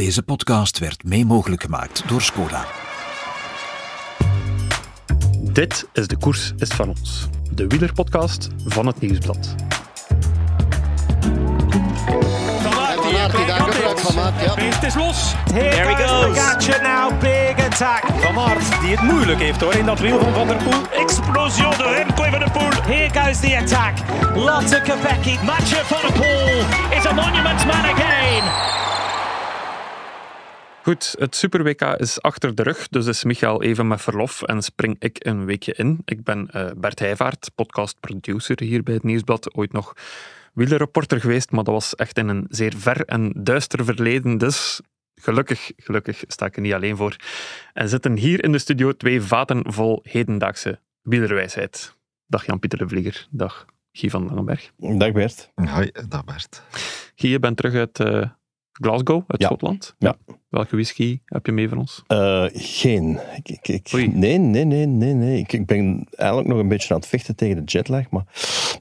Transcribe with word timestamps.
Deze 0.00 0.22
podcast 0.22 0.78
werd 0.78 1.04
mee 1.04 1.26
mogelijk 1.26 1.62
gemaakt 1.62 2.02
door 2.08 2.22
Skoda. 2.22 2.64
Dit 5.40 5.86
is 5.92 6.06
De 6.06 6.16
Koers 6.16 6.52
is 6.56 6.68
van 6.68 6.88
ons, 6.88 7.28
de 7.50 7.66
wielerpodcast 7.66 8.48
van 8.64 8.86
het 8.86 9.00
Nieuwsblad. 9.00 9.54
Van 12.60 13.16
Aert 13.16 13.36
die 13.36 13.46
daar 13.46 13.60
gebruik 13.60 13.98
van 13.98 14.14
maakt. 14.14 14.44
Ja. 14.44 14.54
Het 14.54 14.82
is 14.82 14.94
los. 14.94 15.34
Here 15.52 15.70
There 15.70 15.94
he 15.94 16.06
goes 16.06 16.10
goes. 16.10 16.26
Pogacar 16.26 16.82
now, 16.82 17.20
big 17.20 17.66
attack. 17.66 18.02
Van 18.20 18.38
Aert, 18.38 18.80
die 18.80 18.90
het 18.90 19.02
moeilijk 19.02 19.38
heeft 19.38 19.60
hoor 19.60 19.74
in 19.74 19.84
dat 19.84 19.98
wiel 19.98 20.20
van 20.20 20.34
Van 20.34 20.46
der 20.46 20.56
Poel. 20.56 21.02
Explosion 21.02 21.70
de 21.70 21.94
Remco 21.96 22.22
van 22.22 22.38
der 22.38 22.50
Poel. 22.50 22.70
Here 22.86 23.20
goes 23.20 23.40
the 23.40 23.56
attack. 23.56 23.94
Lotte 24.34 24.80
Kopecky. 24.84 25.38
Mathieu 25.44 25.84
van 25.84 26.00
der 26.00 26.12
Poel 26.12 26.98
is 26.98 27.06
a 27.06 27.12
monument 27.12 27.66
man 27.66 27.84
again. 27.84 28.89
Goed, 30.82 31.14
het 31.18 31.34
Super 31.34 31.62
WK 31.62 31.82
is 31.82 32.22
achter 32.22 32.54
de 32.54 32.62
rug, 32.62 32.88
dus 32.88 33.06
is 33.06 33.24
Michael 33.24 33.62
even 33.62 33.88
met 33.88 34.00
verlof 34.00 34.42
en 34.42 34.62
spring 34.62 34.96
ik 34.98 35.26
een 35.26 35.44
weekje 35.44 35.72
in. 35.72 36.02
Ik 36.04 36.24
ben 36.24 36.50
eh, 36.50 36.70
Bert 36.76 36.98
Heijvaart, 36.98 37.50
podcast-producer 37.54 38.62
hier 38.62 38.82
bij 38.82 38.94
het 38.94 39.02
Nieuwsblad. 39.02 39.54
Ooit 39.54 39.72
nog 39.72 39.94
wielerreporter 40.54 41.20
geweest, 41.20 41.50
maar 41.50 41.64
dat 41.64 41.74
was 41.74 41.94
echt 41.94 42.18
in 42.18 42.28
een 42.28 42.46
zeer 42.48 42.72
ver 42.76 43.04
en 43.04 43.32
duister 43.36 43.84
verleden. 43.84 44.38
Dus 44.38 44.80
gelukkig, 45.14 45.72
gelukkig 45.76 46.24
sta 46.26 46.46
ik 46.46 46.56
er 46.56 46.62
niet 46.62 46.72
alleen 46.72 46.96
voor. 46.96 47.16
En 47.72 47.88
zitten 47.88 48.16
hier 48.16 48.44
in 48.44 48.52
de 48.52 48.58
studio 48.58 48.92
twee 48.92 49.22
vaten 49.22 49.72
vol 49.72 50.00
hedendaagse 50.02 50.80
wielerwijsheid. 51.02 51.96
Dag 52.26 52.46
Jan-Pieter 52.46 52.78
de 52.78 52.88
Vlieger, 52.88 53.26
dag 53.30 53.66
Guy 53.92 54.10
van 54.10 54.26
Langenberg. 54.26 54.70
Dag 54.76 55.12
Bert. 55.12 55.50
Hoi, 55.54 55.90
dag 56.08 56.24
Bert. 56.24 56.62
Guy, 57.14 57.30
je 57.30 57.38
bent 57.38 57.56
terug 57.56 57.74
uit 57.74 58.00
eh, 58.00 58.30
Glasgow, 58.72 59.22
uit 59.26 59.40
Ja. 59.40 59.46
Schotland. 59.46 59.94
Ja. 59.98 60.16
Welke 60.48 60.70
whisky 60.70 61.18
heb 61.24 61.46
je 61.46 61.52
mee 61.52 61.68
voor 61.68 61.78
ons? 61.78 62.02
Eh, 62.06 62.44
geen. 62.52 63.18
Ik, 63.42 63.68
ik, 63.68 63.92
nee, 63.92 64.38
nee, 64.38 64.64
nee, 64.64 64.86
nee, 64.86 65.14
nee. 65.14 65.44
Ik, 65.46 65.66
ben 65.66 66.06
eigenlijk 66.10 66.48
nog 66.48 66.58
een 66.58 66.68
beetje 66.68 66.94
aan 66.94 67.00
het 67.00 67.08
vechten 67.08 67.36
tegen 67.36 67.56
de 67.56 67.62
jetlag. 67.72 68.10
Maar, 68.10 68.24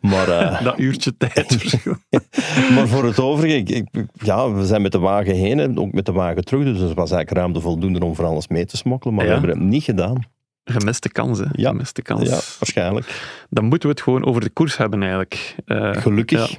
maar, 0.02 0.28
eh, 0.30 0.64
Dat 0.64 0.80
uurtje 0.80 1.18
tijd. 1.18 1.76
maar 2.76 2.88
voor 2.88 3.04
het 3.06 3.20
overige, 3.20 3.56
ik, 3.56 3.70
ik- 3.70 4.06
ja, 4.14 4.52
we 4.54 4.66
zijn 4.66 4.82
met 4.82 4.92
de 4.92 5.00
wagen 5.00 5.36
heen 5.36 5.60
en 5.60 5.80
ook 5.80 5.92
met 5.92 6.06
de 6.06 6.12
wagen 6.12 6.44
terug. 6.46 6.64
Dus 6.64 6.78
er 6.80 6.86
was 6.96 7.12
eigenlijk 7.12 7.32
ruimte 7.32 7.62
voldoende 7.62 8.06
om 8.06 8.16
voor 8.16 8.26
alles 8.26 8.48
mee 8.48 8.66
te 8.66 8.78
smokkelen. 8.78 9.16
Maar 9.16 9.26
Ja. 9.26 9.32
we 9.32 9.38
hebben 9.40 9.58
het 9.60 9.68
niet 9.70 9.84
gedaan. 9.84 10.24
Gemiste 10.72 11.10
kans, 11.10 11.40
hè? 11.40 11.46
Ja. 11.52 11.70
Gemiste 11.70 12.02
kans. 12.02 12.30
Ja, 12.30 12.40
waarschijnlijk. 12.60 13.22
Dan 13.50 13.66
moeten 13.66 13.90
we 13.90 13.96
het 13.96 14.04
gewoon 14.04 14.26
over 14.26 14.42
de 14.42 14.50
koers 14.50 14.78
hebben, 14.78 15.00
eigenlijk. 15.00 15.56
Eh, 15.66 15.92
Gelukkig. 15.92 16.50
ja. 16.50 16.58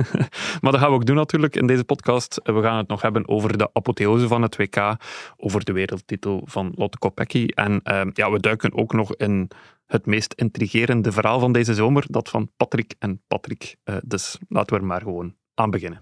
maar 0.60 0.72
dat 0.72 0.80
gaan 0.80 0.88
we 0.88 0.94
ook 0.94 1.06
doen, 1.06 1.16
natuurlijk, 1.16 1.56
in 1.56 1.66
deze 1.66 1.84
podcast. 1.84 2.40
We 2.44 2.62
gaan 2.62 2.76
het 2.76 2.88
nog 2.88 3.02
hebben 3.02 3.28
over 3.28 3.58
de 3.58 3.70
apotheose 3.72 4.28
van 4.28 4.42
het 4.42 4.56
WK, 4.56 4.96
over 5.36 5.64
de 5.64 5.72
wereldtitel 5.72 6.42
van 6.44 6.72
Lotte 6.74 6.98
Kopecky. 6.98 7.46
En 7.46 7.80
eh, 7.82 8.00
ja, 8.12 8.30
we 8.30 8.40
duiken 8.40 8.74
ook 8.74 8.92
nog 8.92 9.16
in 9.16 9.50
het 9.86 10.06
meest 10.06 10.32
intrigerende 10.32 11.12
verhaal 11.12 11.40
van 11.40 11.52
deze 11.52 11.74
zomer, 11.74 12.04
dat 12.08 12.28
van 12.28 12.50
Patrick 12.56 12.94
en 12.98 13.20
Patrick. 13.26 13.76
Eh, 13.84 13.94
dus 14.04 14.38
laten 14.48 14.74
we 14.74 14.80
er 14.80 14.86
maar 14.86 15.00
gewoon 15.00 15.34
aan 15.54 15.70
beginnen. 15.70 16.00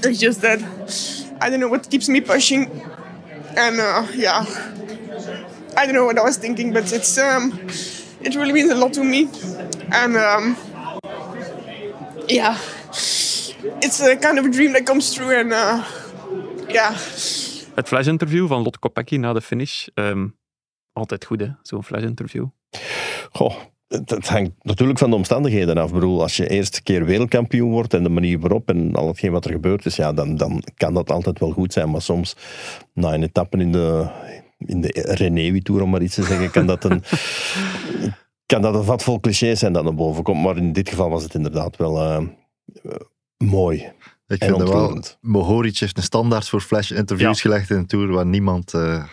It's 0.00 0.20
just 0.20 0.40
that 0.40 0.60
I 1.44 1.50
don't 1.50 1.58
know 1.58 1.70
what 1.70 1.88
keeps 1.88 2.06
me 2.08 2.22
pushing, 2.22 2.68
and 3.54 3.76
uh, 3.76 4.02
yeah, 4.16 4.46
I 5.76 5.84
don't 5.86 5.94
know 5.94 6.06
what 6.06 6.18
I 6.18 6.22
was 6.22 6.36
thinking, 6.38 6.72
but 6.72 6.92
it's 6.92 7.18
um, 7.18 7.52
it 8.20 8.34
really 8.34 8.52
means 8.52 8.70
a 8.70 8.74
lot 8.74 8.92
to 8.92 9.04
me, 9.04 9.28
and 9.92 10.16
um, 10.16 10.56
yeah, 12.28 12.56
it's 13.82 14.00
a 14.00 14.16
kind 14.16 14.38
of 14.38 14.44
a 14.44 14.48
dream 14.50 14.72
that 14.72 14.86
comes 14.86 15.14
true, 15.14 15.40
and 15.40 15.52
uh, 15.52 15.82
yeah, 16.68 16.96
Het 17.74 17.88
flash-interview 17.88 18.46
van 18.46 18.62
Lotte 18.62 18.78
Kopecky 18.78 19.16
na 19.16 19.32
de 19.32 19.40
finish. 19.40 19.86
ehm, 19.94 20.26
altijd 20.92 21.24
goed, 21.24 21.40
hè, 21.40 21.48
zo'n 21.62 21.84
flash-interview. 21.84 22.46
Goh, 23.32 23.54
het, 23.88 24.10
het 24.10 24.28
hangt 24.28 24.50
natuurlijk 24.62 24.98
van 24.98 25.10
de 25.10 25.16
omstandigheden 25.16 25.78
af. 25.78 25.88
Ik 25.88 25.94
bedoel, 25.94 26.22
als 26.22 26.36
je 26.36 26.48
eerste 26.48 26.82
keer 26.82 27.04
wereldkampioen 27.04 27.70
wordt 27.70 27.94
en 27.94 28.02
de 28.02 28.08
manier 28.08 28.38
waarop 28.38 28.68
en 28.68 28.94
al 28.94 29.06
hetgeen 29.06 29.32
wat 29.32 29.44
er 29.44 29.50
gebeurd 29.50 29.86
is, 29.86 29.96
ja, 29.96 30.12
dan, 30.12 30.36
dan 30.36 30.62
kan 30.76 30.94
dat 30.94 31.10
altijd 31.10 31.38
wel 31.38 31.50
goed 31.50 31.72
zijn. 31.72 31.90
Maar 31.90 32.02
soms, 32.02 32.36
na 32.92 33.14
een 33.14 33.22
etappe 33.22 33.56
in 33.58 33.72
de, 33.72 34.08
in 34.58 34.80
de 34.80 34.90
Renewi-tour, 35.18 35.82
om 35.82 35.90
maar 35.90 36.02
iets 36.02 36.14
te 36.14 36.22
zeggen, 36.22 36.50
kan 36.50 36.66
dat 36.66 36.84
een, 36.84 37.02
kan 38.52 38.62
dat 38.62 38.74
een 38.74 38.84
vat 38.84 39.02
vol 39.02 39.20
clichés 39.20 39.58
zijn 39.58 39.72
dat 39.72 39.84
naar 39.84 39.94
boven 39.94 40.22
komt. 40.22 40.42
Maar 40.42 40.56
in 40.56 40.72
dit 40.72 40.88
geval 40.88 41.10
was 41.10 41.22
het 41.22 41.34
inderdaad 41.34 41.76
wel 41.76 42.00
eh, 42.02 42.16
eh, 42.82 42.92
mooi. 43.36 43.92
Ik 44.28 44.40
En 44.40 44.48
vind 44.48 44.60
het 44.60 44.68
wel. 44.68 45.02
Mohoric 45.20 45.78
heeft 45.78 45.96
een 45.96 46.02
standaard 46.02 46.48
voor 46.48 46.60
flash-interviews 46.60 47.42
Ja. 47.42 47.50
gelegd 47.50 47.70
in 47.70 47.76
een 47.76 47.86
tour 47.86 48.08
waar 48.12 48.26
niemand, 48.26 48.74
eh, 48.74 49.04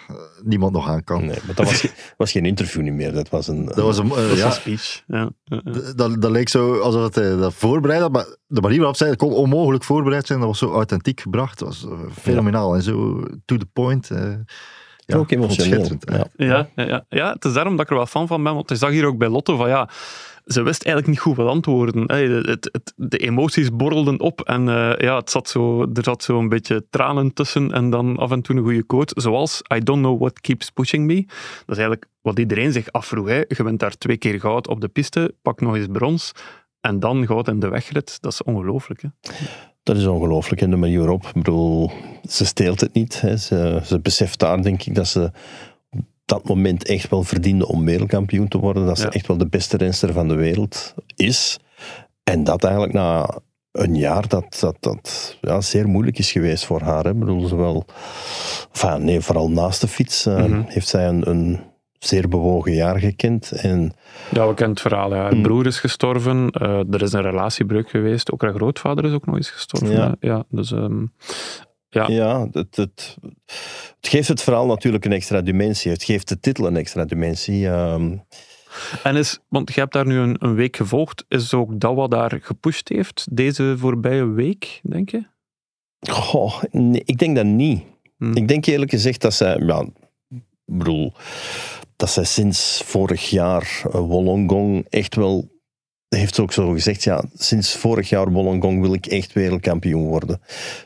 niemand 0.44 0.74
nog 0.74 0.88
aan 0.88 1.04
kan. 1.04 1.26
Nee, 1.26 1.38
maar 1.46 1.56
dat 1.56 1.66
was, 1.66 1.80
ge- 1.82 1.92
was 2.18 2.32
geen 2.32 2.46
interview 2.46 2.82
niet 2.82 2.94
meer. 2.94 3.14
Dat 3.14 3.30
was 3.30 3.48
een... 3.48 3.66
Dat 3.66 3.76
was 3.76 3.98
een, 3.98 4.08
Dat 4.10 4.38
ja, 4.38 4.46
een 4.46 4.52
speech. 4.52 5.04
Ja. 5.08 5.30
Dat, 5.96 6.22
dat 6.22 6.32
leek 6.32 6.50
zo 6.50 6.80
alsof 6.80 7.04
het 7.04 7.16
hij 7.16 7.36
dat 7.36 7.54
voorbereid 7.54 8.02
had, 8.02 8.12
maar 8.12 8.26
de 8.48 8.62
manier 8.62 8.78
waarop 8.78 8.96
zij 8.98 9.08
het 9.08 9.18
kon 9.18 9.34
onmogelijk 9.34 9.84
voorbereid 9.84 10.28
zijn, 10.28 10.40
dat 10.40 10.48
was 10.48 10.58
zo 10.58 10.72
authentiek 10.72 11.22
gebracht. 11.22 11.60
Dat 11.60 11.68
was 11.68 11.88
fenomenaal 12.22 12.76
en 12.76 12.82
zo 12.82 13.24
to 13.46 13.58
the 13.58 13.66
point. 13.74 14.10
Ja, 15.06 15.18
ook 15.18 15.32
ik 15.32 15.38
emotioneel. 15.38 15.88
Ja. 16.00 16.28
Ja, 16.36 16.70
ja, 16.76 16.86
ja. 16.86 17.06
ja, 17.10 17.34
het 17.34 17.46
is 17.46 17.54
daarom 17.54 17.76
dat 17.76 17.86
ik 17.86 17.92
er 17.92 17.98
wel 17.98 18.06
fan 18.06 18.28
van 18.28 18.44
ben, 18.44 18.54
want 18.54 18.70
je 18.70 18.76
zag 18.76 18.90
hier 18.90 19.06
ook 19.06 19.18
bij 19.18 19.30
Lotto 19.30 19.56
van 19.56 19.70
ja, 19.70 19.90
ze 20.46 20.62
wist 20.62 20.84
eigenlijk 20.84 21.08
niet 21.08 21.20
goed 21.20 21.36
wat 21.36 21.48
antwoorden. 21.48 22.04
Hey, 22.08 22.26
het, 22.26 22.70
het, 22.72 22.94
de 22.96 23.18
emoties 23.18 23.76
borrelden 23.76 24.20
op 24.20 24.42
en 24.42 24.70
eh, 24.70 24.98
ja, 24.98 25.18
het 25.18 25.30
zat 25.30 25.50
zo, 25.50 25.82
er 25.94 26.04
zat 26.04 26.24
zo 26.24 26.40
een 26.40 26.50
beetje 26.50 26.86
tranen 26.90 27.34
tussen 27.34 27.72
en 27.72 27.90
dan 27.90 28.18
af 28.18 28.32
en 28.32 28.42
toe 28.42 28.56
een 28.56 28.64
goede 28.64 28.84
quote, 28.84 29.22
zoals 29.22 29.62
I 29.76 29.80
don't 29.80 30.02
know 30.02 30.20
what 30.20 30.42
keeps 30.42 30.70
pushing 30.70 31.06
me. 31.06 31.26
Dat 31.66 31.78
is 31.78 31.78
eigenlijk 31.78 32.06
wat 32.22 32.40
iedereen 32.40 32.72
zich 32.72 32.92
afvroeg. 32.92 33.28
Hè. 33.28 33.44
Je 33.48 33.64
bent 33.64 33.80
daar 33.80 33.98
twee 33.98 34.18
keer 34.18 34.40
goud 34.40 34.68
op 34.68 34.82
de 34.82 34.88
piste, 34.88 35.36
pak 35.42 35.62
nog 35.62 35.76
eens 35.76 35.88
brons 35.92 36.32
en 36.82 37.00
dan 37.00 37.26
goud 37.28 37.48
in 37.48 37.60
de 37.60 37.70
wegrit. 37.70 38.22
Dat 38.22 38.32
is 38.32 38.44
ongelooflijk. 38.44 39.02
Hè. 39.02 39.08
Dat 39.84 39.98
is 39.98 40.06
ongelooflijk 40.06 40.62
in 40.62 40.70
de 40.70 40.76
manier 40.76 41.00
waarop. 41.00 41.26
Ik 41.26 41.34
bedoel, 41.34 41.92
ze 42.30 42.46
steelt 42.46 42.80
het 42.80 42.94
niet. 42.94 43.22
Hè. 43.22 43.38
Ze, 43.38 43.80
ze 43.86 44.00
beseft 44.00 44.40
daar, 44.40 44.62
denk 44.62 44.84
ik, 44.84 44.96
dat 44.96 45.08
ze 45.08 45.32
op 45.92 46.02
dat 46.26 46.48
moment 46.48 46.86
echt 46.86 47.10
wel 47.10 47.24
verdiende 47.24 47.68
om 47.68 47.86
wereldkampioen 47.86 48.48
te 48.48 48.58
worden. 48.58 48.86
Dat 48.86 48.98
ze 48.98 49.04
Ja. 49.04 49.10
echt 49.12 49.28
wel 49.28 49.38
de 49.38 49.48
beste 49.48 49.78
renster 49.78 50.14
van 50.14 50.28
de 50.28 50.36
wereld 50.36 50.94
is. 51.16 51.60
En 52.24 52.44
dat 52.44 52.64
eigenlijk 52.64 52.94
na 52.94 53.30
een 53.72 53.96
jaar 53.96 54.28
dat, 54.28 54.58
dat, 54.60 54.76
dat 54.80 55.38
ja, 55.42 55.62
zeer 55.62 55.88
moeilijk 55.88 56.18
is 56.20 56.32
geweest 56.32 56.66
voor 56.66 56.82
haar. 56.82 57.04
Hè. 57.04 57.10
Ik 57.10 57.20
bedoel, 57.20 57.48
zowel, 57.48 57.86
enfin, 58.74 59.04
nee, 59.04 59.22
vooral 59.22 59.50
naast 59.52 59.82
de 59.82 59.88
fiets 59.88 60.26
eh, 60.26 60.36
Mhm. 60.38 60.62
heeft 60.66 60.88
zij 60.88 61.08
een, 61.08 61.30
een 61.30 61.60
zeer 62.06 62.28
bewogen 62.28 62.74
jaar 62.74 63.00
gekend. 63.00 63.52
En 63.52 63.94
Ja, 64.32 64.48
we 64.48 64.54
kennen 64.54 64.76
het 64.76 64.82
verhaal. 64.82 65.14
Ja. 65.16 65.22
Haar 65.22 65.36
Mm. 65.36 65.42
broer 65.42 65.66
is 65.66 65.80
gestorven, 65.80 66.50
eh, 66.50 66.94
er 66.94 67.02
is 67.02 67.14
een 67.14 67.22
relatiebreuk 67.22 67.90
geweest, 67.90 68.32
ook 68.32 68.42
haar 68.42 68.54
grootvader 68.54 69.06
is 69.06 69.14
ook 69.14 69.26
nog 69.26 69.36
eens 69.36 69.50
gestorven. 69.50 69.92
Ja. 69.96 70.16
ja 70.20 70.44
dus 70.50 70.72
ehm, 70.72 71.06
Ja. 71.90 72.08
Ja, 72.08 72.48
het, 72.52 72.76
het, 72.76 73.18
het 74.00 74.08
geeft 74.10 74.28
het 74.28 74.42
verhaal 74.42 74.66
natuurlijk 74.66 75.06
een 75.06 75.12
extra 75.12 75.42
dimensie. 75.42 75.92
Het 75.92 76.04
geeft 76.04 76.28
de 76.28 76.40
titel 76.40 76.68
een 76.68 76.78
extra 76.78 77.06
dimensie. 77.06 77.68
Ehm, 77.70 78.16
En 79.04 79.16
is, 79.16 79.40
want 79.50 79.74
je 79.74 79.80
hebt 79.80 79.94
daar 79.94 80.06
nu 80.06 80.18
een, 80.18 80.36
een 80.40 80.56
week 80.56 80.76
gevolgd, 80.76 81.26
is 81.28 81.54
ook 81.54 81.80
dat 81.80 81.96
wat 81.96 82.12
daar 82.12 82.40
gepusht 82.42 82.90
heeft, 82.90 83.28
deze 83.32 83.76
voorbije 83.78 84.26
week, 84.28 84.80
denk 84.84 85.10
je? 85.10 85.24
goh, 86.10 86.64
nee, 86.72 87.02
ik 87.06 87.18
denk 87.18 87.36
dat 87.36 87.46
niet. 87.46 87.84
Hm. 88.18 88.38
Ik 88.38 88.48
denk 88.48 88.66
eerlijk 88.66 88.92
gezegd 88.92 89.22
dat 89.22 89.34
zij... 89.34 89.58
Ja, 89.66 89.86
bedoel, 90.66 91.14
dat 92.04 92.12
zij 92.12 92.24
sinds 92.24 92.82
vorig 92.86 93.30
jaar 93.30 93.82
eh, 93.86 94.00
Wollongong 94.00 94.86
echt 94.90 95.16
wel... 95.16 95.52
Heeft 96.08 96.36
ze 96.36 96.42
ook 96.42 96.54
zo 96.54 96.72
gezegd, 96.72 97.04
ja, 97.04 97.24
sinds 97.34 97.76
vorig 97.76 98.10
jaar 98.10 98.32
Wollongong 98.32 98.82
wil 98.82 98.94
ik 98.94 99.06
echt 99.06 99.34
wereldkampioen 99.34 100.08
worden. 100.08 100.42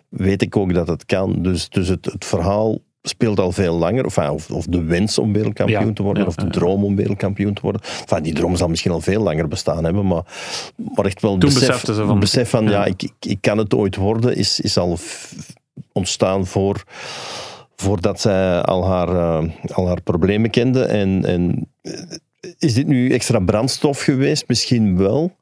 Weet 0.09 0.41
ik 0.41 0.57
ook 0.57 0.73
dat 0.73 0.87
het 0.87 1.05
kan. 1.05 1.41
Dus, 1.41 1.69
dus 1.69 1.87
het, 1.87 2.05
het 2.05 2.25
verhaal 2.25 2.79
speelt 3.01 3.39
al 3.39 3.51
veel 3.51 3.75
langer. 3.75 4.05
Of, 4.05 4.17
ah, 4.17 4.33
of, 4.33 4.51
of 4.51 4.65
de 4.65 4.83
wens 4.83 5.17
om 5.17 5.33
wereldkampioen 5.33 5.87
Ja, 5.87 5.93
te 5.93 6.03
worden, 6.03 6.23
ja, 6.23 6.29
of 6.29 6.35
de 6.35 6.47
droom 6.47 6.83
om 6.83 6.95
wereldkampioen 6.95 7.53
te 7.53 7.61
worden. 7.61 7.81
Enfin, 7.81 8.23
die 8.23 8.33
droom 8.33 8.55
zal 8.55 8.67
misschien 8.67 8.91
al 8.91 9.01
veel 9.01 9.21
langer 9.21 9.47
bestaan 9.47 9.83
hebben, 9.83 10.07
maar, 10.07 10.23
maar 10.95 11.05
echt 11.05 11.21
wel 11.21 11.37
Toen 11.37 11.53
besef, 11.53 11.85
ze 11.85 11.93
van- 11.93 12.19
besef 12.19 12.49
van, 12.49 12.63
ja, 12.63 12.69
ja. 12.71 12.85
ik, 12.85 13.03
ik, 13.03 13.13
ik 13.19 13.37
kan 13.41 13.57
het 13.57 13.73
ooit 13.73 13.95
worden, 13.95 14.35
is, 14.35 14.59
is 14.59 14.77
al 14.77 14.97
ontstaan 15.91 16.45
voor, 16.45 16.83
voordat 17.81 18.21
zij 18.21 18.61
al 18.61 18.85
haar, 18.85 19.09
eh, 19.09 19.49
al 19.73 19.87
haar 19.87 20.01
problemen 20.01 20.49
kende. 20.49 20.83
En, 20.83 21.25
en 21.25 21.69
eh, 21.81 21.93
is 22.57 22.73
dit 22.73 22.87
nu 22.87 23.11
extra 23.11 23.39
brandstof 23.39 24.01
geweest? 24.01 24.47
Misschien 24.47 24.97
wel. 24.97 25.35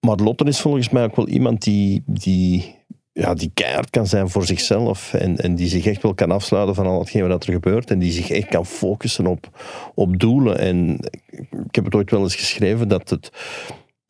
Maar 0.00 0.16
Lotte 0.16 0.44
is 0.44 0.60
volgens 0.60 0.90
mij 0.90 1.04
ook 1.04 1.16
wel 1.16 1.28
iemand 1.28 1.62
die, 1.62 2.02
die, 2.06 2.74
ja, 3.12 3.34
die 3.34 3.50
keihard 3.54 3.90
kan 3.90 4.06
zijn 4.06 4.30
voor 4.30 4.44
zichzelf. 4.46 5.14
En, 5.14 5.36
en 5.36 5.54
die 5.54 5.68
zich 5.68 5.86
echt 5.86 6.02
wel 6.02 6.14
kan 6.14 6.30
afsluiten 6.30 6.74
van 6.74 6.86
al 6.86 6.98
hetgeen 6.98 7.28
wat 7.28 7.46
er 7.46 7.52
gebeurt. 7.52 7.90
En 7.90 7.98
die 7.98 8.12
zich 8.12 8.30
echt 8.30 8.48
kan 8.48 8.66
focussen 8.66 9.26
op, 9.26 9.48
op 9.94 10.18
doelen. 10.18 10.58
En 10.58 10.98
ik 11.40 11.74
heb 11.74 11.84
het 11.84 11.94
ooit 11.94 12.10
wel 12.10 12.22
eens 12.22 12.36
geschreven 12.36 12.88
dat 12.88 13.10
het 13.10 13.30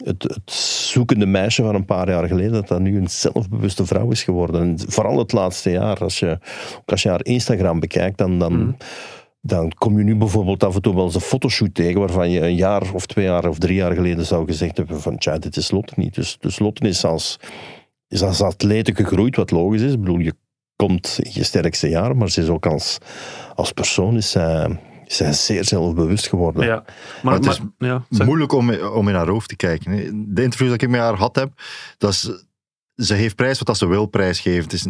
het, 0.05 0.23
het 0.23 0.50
zoekende 0.52 1.26
meisje 1.26 1.62
van 1.62 1.75
een 1.75 1.85
paar 1.85 2.08
jaar 2.08 2.26
geleden, 2.26 2.52
dat 2.52 2.69
dat 2.69 2.81
nu 2.81 2.97
een 2.97 3.11
zelfbewuste 3.11 3.87
vrouw 3.87 4.11
is 4.11 4.23
geworden. 4.23 4.61
En 4.61 4.79
vooral 4.87 5.19
het 5.19 5.32
laatste 5.32 5.70
jaar, 5.70 5.99
als 5.99 6.19
je, 6.19 6.38
als 6.85 7.02
je 7.02 7.08
haar 7.08 7.25
Instagram 7.25 7.81
bekijkt, 7.81 8.19
dan, 8.19 8.38
dan, 8.38 8.76
dan 9.41 9.73
kom 9.79 9.99
je 9.99 10.05
nu 10.05 10.17
bijvoorbeeld 10.17 10.64
af 10.64 10.75
en 10.75 10.82
toe 10.82 10.94
wel 10.94 11.05
eens 11.05 11.14
een 11.14 11.20
fotoshoot 11.20 11.75
tegen 11.75 12.00
waarvan 12.00 12.31
je 12.31 12.41
een 12.41 12.55
jaar 12.55 12.94
of 12.94 13.06
twee 13.06 13.25
jaar 13.25 13.49
of 13.49 13.58
drie 13.58 13.76
jaar 13.76 13.94
geleden 13.94 14.26
zou 14.26 14.47
gezegd 14.47 14.76
hebben 14.76 15.00
van 15.00 15.19
tja, 15.19 15.38
dit 15.38 15.56
is 15.56 15.70
Lotte 15.70 15.94
niet. 15.97 16.14
Dus, 16.14 16.37
dus 16.41 16.58
Lotte 16.58 16.88
is 16.88 17.05
als, 17.05 17.38
is 18.08 18.23
als 18.23 18.43
atlete 18.43 18.94
gegroeid, 18.94 19.37
wat 19.37 19.50
logisch 19.50 19.82
is. 19.82 19.93
Ik 19.93 20.00
bedoel, 20.00 20.19
je 20.19 20.35
komt 20.76 21.19
in 21.23 21.31
je 21.35 21.43
sterkste 21.43 21.88
jaar, 21.88 22.17
maar 22.17 22.31
ze 22.31 22.43
is 22.43 22.49
ook 22.49 22.67
als, 22.67 22.99
als 23.55 23.73
persoon 23.73 24.17
is 24.17 24.31
zij, 24.31 24.79
is 25.11 25.17
zij 25.17 25.33
zeer 25.33 25.65
zelfbewust 25.65 26.29
geworden. 26.29 26.65
Ja, 26.67 26.85
Maar 27.23 27.35
het 27.35 27.47
is 27.47 27.61
ja, 27.79 28.05
zeg- 28.11 28.27
Moeilijk 28.27 28.53
om, 28.53 28.75
om 28.75 29.09
in 29.09 29.15
haar 29.15 29.29
hoofd 29.29 29.49
te 29.49 29.57
kijken. 29.57 29.91
De 30.35 30.43
interviews 30.43 30.71
dat 30.71 30.83
ik 30.83 30.89
met 30.89 31.01
haar 31.01 31.17
gehad 31.17 31.37
heb, 31.37 31.53
dat 31.99 32.11
is, 32.11 32.45
ze 32.95 33.15
heeft 33.15 33.37
prijs 33.37 33.59
wat 33.59 33.67
dat 33.67 33.79
ze 33.79 33.87
wil 33.87 34.07
prijsgeven. 34.07 34.62
Het 34.62 34.73
is, 34.73 34.87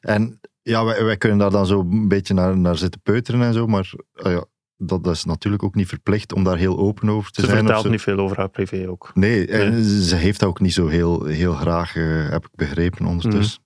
en 0.00 0.40
ja, 0.62 0.84
wij, 0.84 1.04
wij 1.04 1.16
kunnen 1.16 1.38
daar 1.38 1.50
dan 1.50 1.66
zo 1.66 1.80
een 1.80 2.08
beetje 2.08 2.34
naar, 2.34 2.58
naar 2.58 2.76
zitten 2.76 3.00
peuteren 3.00 3.42
en 3.42 3.52
zo, 3.52 3.66
maar 3.66 3.92
ah 4.12 4.32
ja, 4.32 4.44
dat, 4.76 5.04
dat 5.04 5.14
is 5.14 5.24
natuurlijk 5.24 5.62
ook 5.62 5.74
niet 5.74 5.88
verplicht 5.88 6.32
om 6.32 6.44
daar 6.44 6.56
heel 6.56 6.78
open 6.78 7.08
over 7.08 7.30
te 7.30 7.40
ze 7.40 7.46
zijn. 7.46 7.60
of 7.60 7.66
vertelt 7.66 7.90
niet 7.90 8.02
veel 8.02 8.18
over 8.18 8.36
haar 8.36 8.48
privé 8.50 8.88
ook. 8.88 9.10
Nee, 9.14 9.46
en 9.46 9.84
ze 9.84 10.16
heeft 10.16 10.40
dat 10.40 10.48
ook 10.48 10.60
niet 10.60 10.72
zo 10.72 10.86
heel, 10.86 11.24
heel 11.24 11.54
graag, 11.54 11.96
eh, 11.96 12.28
heb 12.30 12.44
ik 12.44 12.50
begrepen 12.54 13.06
ondertussen. 13.06 13.61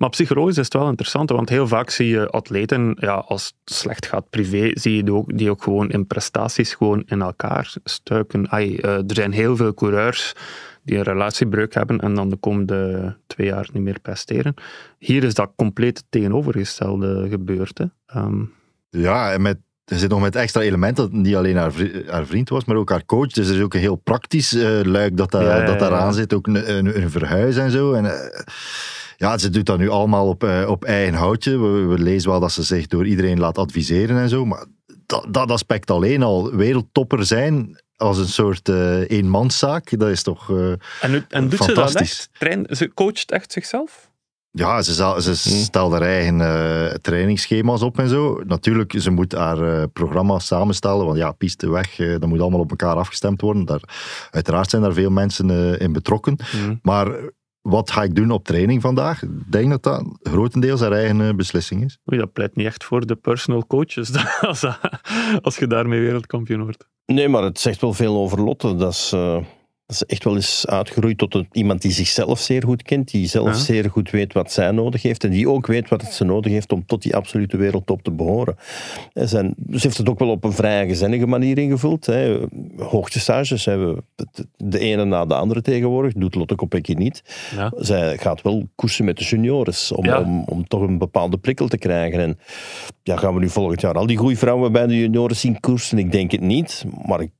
Maar 0.00 0.10
psychologisch 0.10 0.56
is 0.58 0.64
het 0.64 0.72
wel 0.74 0.88
interessant, 0.88 1.30
want 1.30 1.48
heel 1.48 1.66
vaak 1.66 1.90
zie 1.90 2.08
je 2.08 2.28
atleten, 2.28 2.96
ja, 3.00 3.14
als 3.14 3.46
het 3.64 3.74
slecht 3.74 4.06
gaat 4.06 4.30
privé, 4.30 4.70
zie 4.74 4.96
je 4.96 5.04
die 5.04 5.14
ook, 5.14 5.38
die 5.38 5.50
ook 5.50 5.62
gewoon 5.62 5.90
in 5.90 6.06
prestaties 6.06 6.74
gewoon 6.74 7.02
in 7.06 7.22
elkaar 7.22 7.74
stuiken. 7.84 8.50
Ai, 8.50 8.76
eh, 8.76 8.94
er 8.94 9.04
zijn 9.14 9.32
heel 9.32 9.56
veel 9.56 9.74
coureurs 9.74 10.32
die 10.82 10.96
een 10.96 11.02
relatiebreuk 11.02 11.74
hebben 11.74 11.98
en 12.00 12.14
dan 12.14 12.28
de 12.28 12.36
komende 12.36 13.16
twee 13.26 13.46
jaar 13.46 13.68
niet 13.72 13.82
meer 13.82 14.00
presteren. 14.02 14.54
Hier 14.98 15.24
is 15.24 15.34
dat 15.34 15.50
compleet 15.56 16.04
tegenovergestelde 16.10 17.26
gebeurd. 17.30 17.78
Hè. 17.78 17.84
Ehm, 18.06 18.42
Ja, 18.90 19.32
en 19.32 19.42
met, 19.42 19.58
er 19.84 19.96
zit 19.98 20.10
nog 20.10 20.20
met 20.20 20.36
extra 20.36 20.60
element 20.60 20.96
dat 20.96 21.12
niet 21.12 21.34
alleen 21.36 21.56
haar, 21.56 21.72
vri- 21.72 22.04
haar 22.08 22.26
vriend 22.26 22.48
was, 22.48 22.64
maar 22.64 22.76
ook 22.76 22.90
haar 22.90 23.04
coach. 23.04 23.28
Dus 23.32 23.48
er 23.48 23.56
is 23.56 23.62
ook 23.62 23.74
een 23.74 23.80
heel 23.80 23.96
praktisch 23.96 24.54
eh, 24.54 24.80
luik 24.82 25.16
dat, 25.16 25.30
daar 25.30 25.42
Ja, 25.44 25.56
ja, 25.56 25.64
dat 25.66 25.78
daaraan 25.78 26.14
zit. 26.14 26.34
Ook 26.34 26.46
een, 26.46 26.76
een, 26.76 27.02
een 27.02 27.10
verhuis 27.10 27.56
en 27.56 27.70
zo. 27.70 27.92
En, 27.92 28.04
eh, 28.04 28.40
ja, 29.20 29.38
ze 29.38 29.50
doet 29.50 29.66
dat 29.66 29.78
nu 29.78 29.88
allemaal 29.88 30.28
op, 30.28 30.44
eh, 30.44 30.64
op 30.68 30.84
eigen 30.84 31.14
houtje. 31.14 31.58
We, 31.58 31.68
we 31.86 31.98
lezen 31.98 32.30
wel 32.30 32.40
dat 32.40 32.52
ze 32.52 32.62
zich 32.62 32.86
door 32.86 33.06
iedereen 33.06 33.38
laat 33.38 33.58
adviseren 33.58 34.18
en 34.18 34.28
zo. 34.28 34.44
Maar 34.44 34.64
dat, 35.06 35.26
dat 35.30 35.50
aspect 35.50 35.90
alleen 35.90 36.22
al, 36.22 36.50
wereldtopper 36.50 37.26
zijn 37.26 37.80
als 37.96 38.18
een 38.18 38.28
soort 38.28 38.68
eh 38.68 39.10
eenmanszaak, 39.10 39.98
dat 39.98 40.08
is 40.08 40.22
toch... 40.22 40.50
eh, 40.50 40.70
en, 41.00 41.10
nu- 41.10 41.24
en 41.28 41.48
doet 41.48 41.62
ze 41.62 41.72
dat 41.72 41.94
echt? 41.94 42.28
Train, 42.38 42.66
ze 42.70 42.94
coacht 42.94 43.30
echt 43.30 43.52
zichzelf? 43.52 44.08
Ja, 44.50 44.82
ze, 44.82 45.20
ze 45.20 45.34
stelt 45.34 45.92
haar 45.92 46.02
eigen 46.02 46.40
eh, 46.40 46.94
trainingsschema's 46.94 47.82
op 47.82 47.98
en 47.98 48.08
zo. 48.08 48.40
Natuurlijk, 48.46 48.94
ze 48.98 49.10
moet 49.10 49.32
haar 49.32 49.62
eh, 49.80 49.84
programma 49.92 50.38
samenstellen, 50.38 51.06
want 51.06 51.18
ja, 51.18 51.32
piste 51.32 51.70
weg, 51.70 51.96
dat 51.96 52.26
moet 52.26 52.40
allemaal 52.40 52.60
op 52.60 52.70
elkaar 52.70 52.96
afgestemd 52.96 53.40
worden. 53.40 53.64
Daar, 53.64 53.82
uiteraard 54.30 54.70
zijn 54.70 54.82
daar 54.82 54.92
veel 54.92 55.10
mensen 55.10 55.78
in 55.78 55.92
betrokken. 55.92 56.36
Mhm. 56.52 56.74
Maar 56.82 57.12
wat 57.62 57.90
ga 57.90 58.02
ik 58.02 58.14
doen 58.14 58.30
op 58.30 58.44
training 58.44 58.80
vandaag? 58.80 59.22
Ik 59.22 59.52
denk 59.52 59.70
dat 59.70 59.82
dat 59.82 60.18
grotendeels 60.22 60.80
haar 60.80 60.92
eigen 60.92 61.20
eh, 61.20 61.34
beslissing 61.34 61.84
is. 61.84 61.98
Oei, 62.10 62.20
dat 62.20 62.32
pleit 62.32 62.56
niet 62.56 62.66
echt 62.66 62.84
voor 62.84 63.06
de 63.06 63.16
personal 63.16 63.66
coaches 63.66 64.12
als, 64.40 64.64
als 65.42 65.56
je 65.56 65.66
daarmee 65.66 66.00
wereldkampioen 66.00 66.62
wordt. 66.62 66.88
Nee, 67.06 67.28
maar 67.28 67.42
het 67.42 67.60
zegt 67.60 67.80
wel 67.80 67.92
veel 67.92 68.16
over 68.16 68.40
Lotte. 68.40 68.74
Dat 68.74 68.92
is, 68.92 69.12
eh, 69.12 69.38
is 69.90 70.04
echt 70.04 70.24
wel 70.24 70.34
eens 70.34 70.66
uitgeroeid 70.66 71.18
tot 71.18 71.34
een- 71.34 71.48
iemand 71.52 71.82
die 71.82 71.92
zichzelf 71.92 72.40
zeer 72.40 72.62
goed 72.64 72.82
kent, 72.82 73.10
die 73.10 73.26
zelf 73.26 73.46
Ja. 73.48 73.54
zeer 73.54 73.90
goed 73.90 74.10
weet 74.10 74.32
wat 74.32 74.52
zij 74.52 74.70
nodig 74.70 75.02
heeft 75.02 75.24
en 75.24 75.30
die 75.30 75.48
ook 75.48 75.66
weet 75.66 75.88
wat 75.88 76.02
het 76.02 76.12
ze 76.12 76.24
nodig 76.24 76.52
heeft 76.52 76.72
om 76.72 76.86
tot 76.86 77.02
die 77.02 77.16
absolute 77.16 77.56
wereldtop 77.56 78.02
te 78.02 78.10
behoren. 78.10 78.56
En 79.12 79.28
zijn, 79.28 79.54
ze 79.70 79.78
heeft 79.80 79.96
het 79.98 80.08
ook 80.08 80.18
wel 80.18 80.28
op 80.30 80.44
een 80.44 80.52
vrij 80.52 80.88
gezinnige 80.88 81.26
manier 81.26 81.58
ingevuld. 81.58 82.06
Hè. 82.06 82.38
Hoogtestages 82.76 83.64
hebben 83.64 83.94
we 84.16 84.24
de 84.56 84.78
ene 84.78 85.04
na 85.04 85.26
de 85.26 85.34
andere 85.34 85.62
tegenwoordig, 85.62 86.12
doet 86.12 86.34
Lotte 86.34 86.54
Kopecky 86.54 86.92
niet. 86.92 87.22
Ja. 87.56 87.72
Zij 87.76 88.18
gaat 88.18 88.42
wel 88.42 88.68
koersen 88.74 89.04
met 89.04 89.18
de 89.18 89.24
juniores 89.24 89.92
om, 89.92 90.04
Ja. 90.04 90.20
om, 90.20 90.42
om 90.44 90.68
toch 90.68 90.80
een 90.80 90.98
bepaalde 90.98 91.38
prikkel 91.38 91.68
te 91.68 91.78
krijgen. 91.78 92.20
En 92.20 92.38
ja, 93.02 93.16
gaan 93.16 93.34
we 93.34 93.40
nu 93.40 93.48
volgend 93.48 93.80
jaar 93.80 93.94
al 93.94 94.06
die 94.06 94.16
goede 94.16 94.36
vrouwen 94.36 94.72
bij 94.72 94.86
de 94.86 94.98
juniores 94.98 95.40
zien 95.40 95.60
koersen? 95.60 95.98
Ik 95.98 96.12
denk 96.12 96.30
het 96.30 96.40
niet, 96.40 96.84
maar 97.06 97.20
ik, 97.20 97.30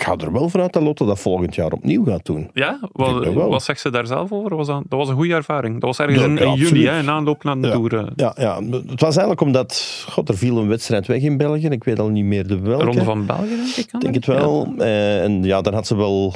ik 0.00 0.06
ga 0.06 0.16
er 0.16 0.32
wel 0.32 0.48
vanuit 0.48 0.72
dat 0.72 0.82
Lotte 0.82 1.04
dat 1.04 1.18
volgend 1.20 1.54
jaar 1.54 1.72
opnieuw 1.72 2.04
gaat 2.04 2.24
doen. 2.26 2.50
Ja, 2.54 2.78
wat, 2.92 3.32
wat 3.34 3.62
zegt 3.62 3.80
ze 3.80 3.90
daar 3.90 4.06
zelf 4.06 4.32
over? 4.32 4.56
Was 4.56 4.66
dat, 4.66 4.82
dat 4.88 4.98
was 4.98 5.08
een 5.08 5.14
goede 5.14 5.34
ervaring. 5.34 5.72
Dat 5.74 5.82
was 5.82 5.98
ergens 5.98 6.18
Ja, 6.20 6.24
in, 6.26 6.34
ja, 6.36 6.44
absoluut. 6.44 6.86
hè, 6.88 6.98
in 6.98 7.10
aanloop 7.10 7.44
naar 7.44 7.60
de 7.60 7.66
Ja. 7.66 7.72
Tour. 7.72 7.96
eh, 7.98 8.04
Ja, 8.16 8.34
ja, 8.38 8.62
het 8.86 9.00
was 9.00 9.10
eigenlijk 9.16 9.40
omdat 9.40 10.04
god, 10.08 10.28
er 10.28 10.36
viel 10.36 10.58
een 10.58 10.68
wedstrijd 10.68 11.06
weg 11.06 11.22
in 11.22 11.36
België. 11.36 11.66
Ik 11.66 11.84
weet 11.84 11.98
al 11.98 12.08
niet 12.08 12.24
meer 12.24 12.46
de 12.46 12.58
welke. 12.60 12.84
Ronde 12.84 13.04
van 13.04 13.26
België, 13.26 13.48
denk 13.56 13.76
ik. 13.76 13.92
Ik 13.92 14.00
denk 14.00 14.14
het 14.14 14.26
wel. 14.26 14.72
Eh, 14.78 15.22
en 15.24 15.42
ja, 15.42 15.60
dan 15.60 15.74
had 15.74 15.86
ze 15.86 15.96
wel, 15.96 16.34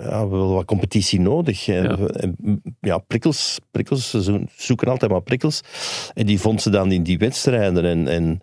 ja, 0.00 0.28
wel 0.28 0.52
wat 0.54 0.64
competitie 0.64 1.20
nodig. 1.20 1.68
En, 1.68 2.62
Ja. 2.80 2.98
prikkels, 2.98 3.58
prikkels. 3.70 4.10
Ze 4.10 4.22
zo- 4.22 4.40
zoeken 4.56 4.88
altijd 4.88 5.10
maar 5.10 5.22
prikkels. 5.22 5.60
En 6.14 6.26
die 6.26 6.40
vond 6.40 6.62
ze 6.62 6.70
dan 6.70 6.92
in 6.92 7.02
die 7.02 7.18
wedstrijden. 7.18 7.84
En, 7.84 8.08
en 8.08 8.40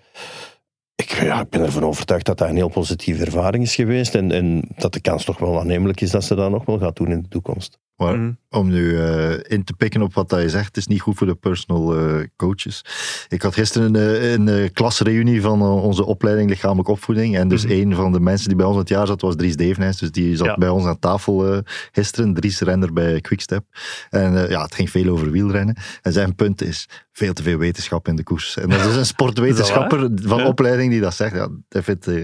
ik, 1.01 1.21
ja, 1.24 1.42
ik 1.42 1.50
ben 1.50 1.62
ervan 1.62 1.83
overtuigd 1.83 2.25
dat 2.25 2.38
dat 2.38 2.50
een 2.50 2.56
heel 2.56 2.69
positieve 2.69 3.25
ervaring 3.25 3.63
is 3.63 3.75
geweest. 3.75 4.15
En, 4.15 4.31
en 4.31 4.62
dat 4.77 4.94
de 4.94 5.01
kans 5.01 5.24
toch 5.25 5.38
wel 5.38 5.59
aannemelijk 5.59 6.01
is 6.01 6.12
dat 6.12 6.24
ze 6.24 6.36
dat 6.36 6.51
nog 6.51 6.65
wel 6.65 6.80
gaat 6.80 6.95
doen 6.95 7.12
in 7.12 7.21
de 7.21 7.27
toekomst. 7.27 7.80
Maar 7.95 8.18
Mhm. 8.19 8.31
om 8.50 8.69
nu 8.69 8.98
eh, 9.00 9.31
in 9.48 9.63
te 9.63 9.74
pikken 9.74 10.01
op 10.01 10.13
wat 10.13 10.30
dat 10.30 10.42
je 10.42 10.50
zegt, 10.50 10.65
het 10.65 10.77
is 10.77 10.88
niet 10.88 11.01
goed 11.01 11.18
voor 11.18 11.27
de 11.27 11.36
personal 11.36 11.98
eh, 11.98 12.25
coaches. 12.36 12.86
Ik 13.30 13.42
had 13.42 13.53
gisteren 13.53 13.95
een, 13.95 14.48
eh, 14.48 14.62
een, 14.63 14.74
klasreunie 14.74 15.42
van 15.42 15.62
onze 15.62 16.06
opleiding 16.06 16.50
lichamelijke 16.50 16.92
opvoeding. 16.92 17.38
En 17.38 17.48
dus 17.48 17.63
Mhm. 17.65 17.74
een 17.74 17.95
van 17.95 18.12
de 18.12 18.19
mensen 18.19 18.48
die 18.48 18.57
bij 18.57 18.65
ons 18.65 18.77
het 18.77 18.89
jaar 18.89 19.07
zat, 19.07 19.21
was 19.21 19.36
Dries 19.36 19.56
Devenijs. 19.56 19.98
Dus 19.98 20.12
die 20.12 20.36
zat 20.36 20.45
Ja. 20.48 20.56
bij 20.57 20.69
ons 20.69 20.86
aan 20.86 21.00
tafel 21.00 21.53
eh, 21.53 21.57
gisteren. 21.92 22.33
Dries 22.33 22.59
renner 22.59 22.94
bij 22.94 23.21
Quickstep. 23.21 23.63
En 24.09 24.44
eh, 24.44 24.50
ja, 24.50 24.62
het 24.62 24.75
ging 24.75 24.89
veel 24.89 25.07
over 25.12 25.31
wielrennen. 25.31 25.75
En 26.01 26.13
zijn 26.13 26.36
punt 26.36 26.62
is 26.62 26.88
veel 27.13 27.33
te 27.33 27.44
veel 27.44 27.57
wetenschap 27.57 28.07
in 28.07 28.15
de 28.15 28.24
koers. 28.24 28.57
En 28.57 28.69
dat 28.69 28.86
is 28.86 28.95
een 28.95 29.06
sportwetenschapper 29.15 30.09
van 30.15 30.45
opleiding 30.45 30.91
die 30.92 31.02
dat 31.02 31.14
zegt. 31.14 31.36
Ja, 31.36 31.50
hij 31.70 31.84
vindt 31.84 32.08
eh, 32.08 32.24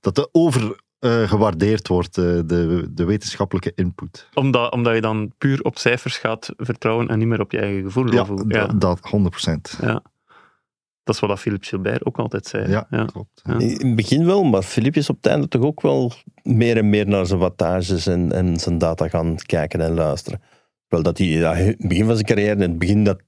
dat 0.00 0.18
er 0.18 0.28
over... 0.32 0.80
eh, 0.98 1.28
gewaardeerd 1.28 1.88
wordt, 1.88 2.18
eh, 2.18 2.24
de, 2.24 2.88
de 2.90 3.04
wetenschappelijke 3.04 3.72
input. 3.74 4.28
Omdat, 4.34 4.72
omdat 4.72 4.94
je 4.94 5.00
dan 5.00 5.32
puur 5.38 5.62
op 5.62 5.78
cijfers 5.78 6.16
gaat 6.18 6.52
vertrouwen 6.56 7.08
en 7.08 7.18
niet 7.18 7.28
meer 7.28 7.40
op 7.40 7.52
je 7.52 7.58
eigen 7.58 7.82
gevoel. 7.82 8.12
Ja, 8.12 8.20
of 8.20 8.28
dat, 8.28 8.80
dat 8.80 9.00
100%. 9.00 9.80
ja. 9.80 10.02
Dat 11.02 11.14
is 11.14 11.20
wat 11.20 11.30
dat 11.30 11.40
Philippe 11.40 11.66
Gilbert 11.66 12.04
ook 12.04 12.18
altijd 12.18 12.46
zei. 12.46 12.68
Ja, 12.70 12.86
ja. 12.90 13.04
klopt. 13.04 13.40
Ja. 13.42 13.58
In 13.58 13.86
het 13.86 13.96
begin 13.96 14.26
wel, 14.26 14.42
maar 14.42 14.62
Filip 14.62 14.96
is 14.96 15.10
op 15.10 15.16
het 15.16 15.26
einde 15.26 15.48
toch 15.48 15.62
ook 15.62 15.80
wel 15.80 16.12
meer 16.42 16.76
en 16.76 16.90
meer 16.90 17.08
naar 17.08 17.26
zijn 17.26 17.38
wattages 17.38 18.06
en, 18.06 18.32
en 18.32 18.56
zijn 18.56 18.78
data 18.78 19.08
gaan 19.08 19.36
kijken 19.36 19.80
en 19.80 19.94
luisteren. 19.94 20.40
Wel 20.88 21.02
dat 21.02 21.18
hij 21.18 21.26
ja, 21.26 21.54
in 21.54 21.66
het 21.66 21.88
begin 21.88 22.04
van 22.04 22.14
zijn 22.14 22.26
carrière, 22.26 22.54
in 22.54 22.60
het 22.60 22.78
begin 22.78 23.04
dat 23.04 23.22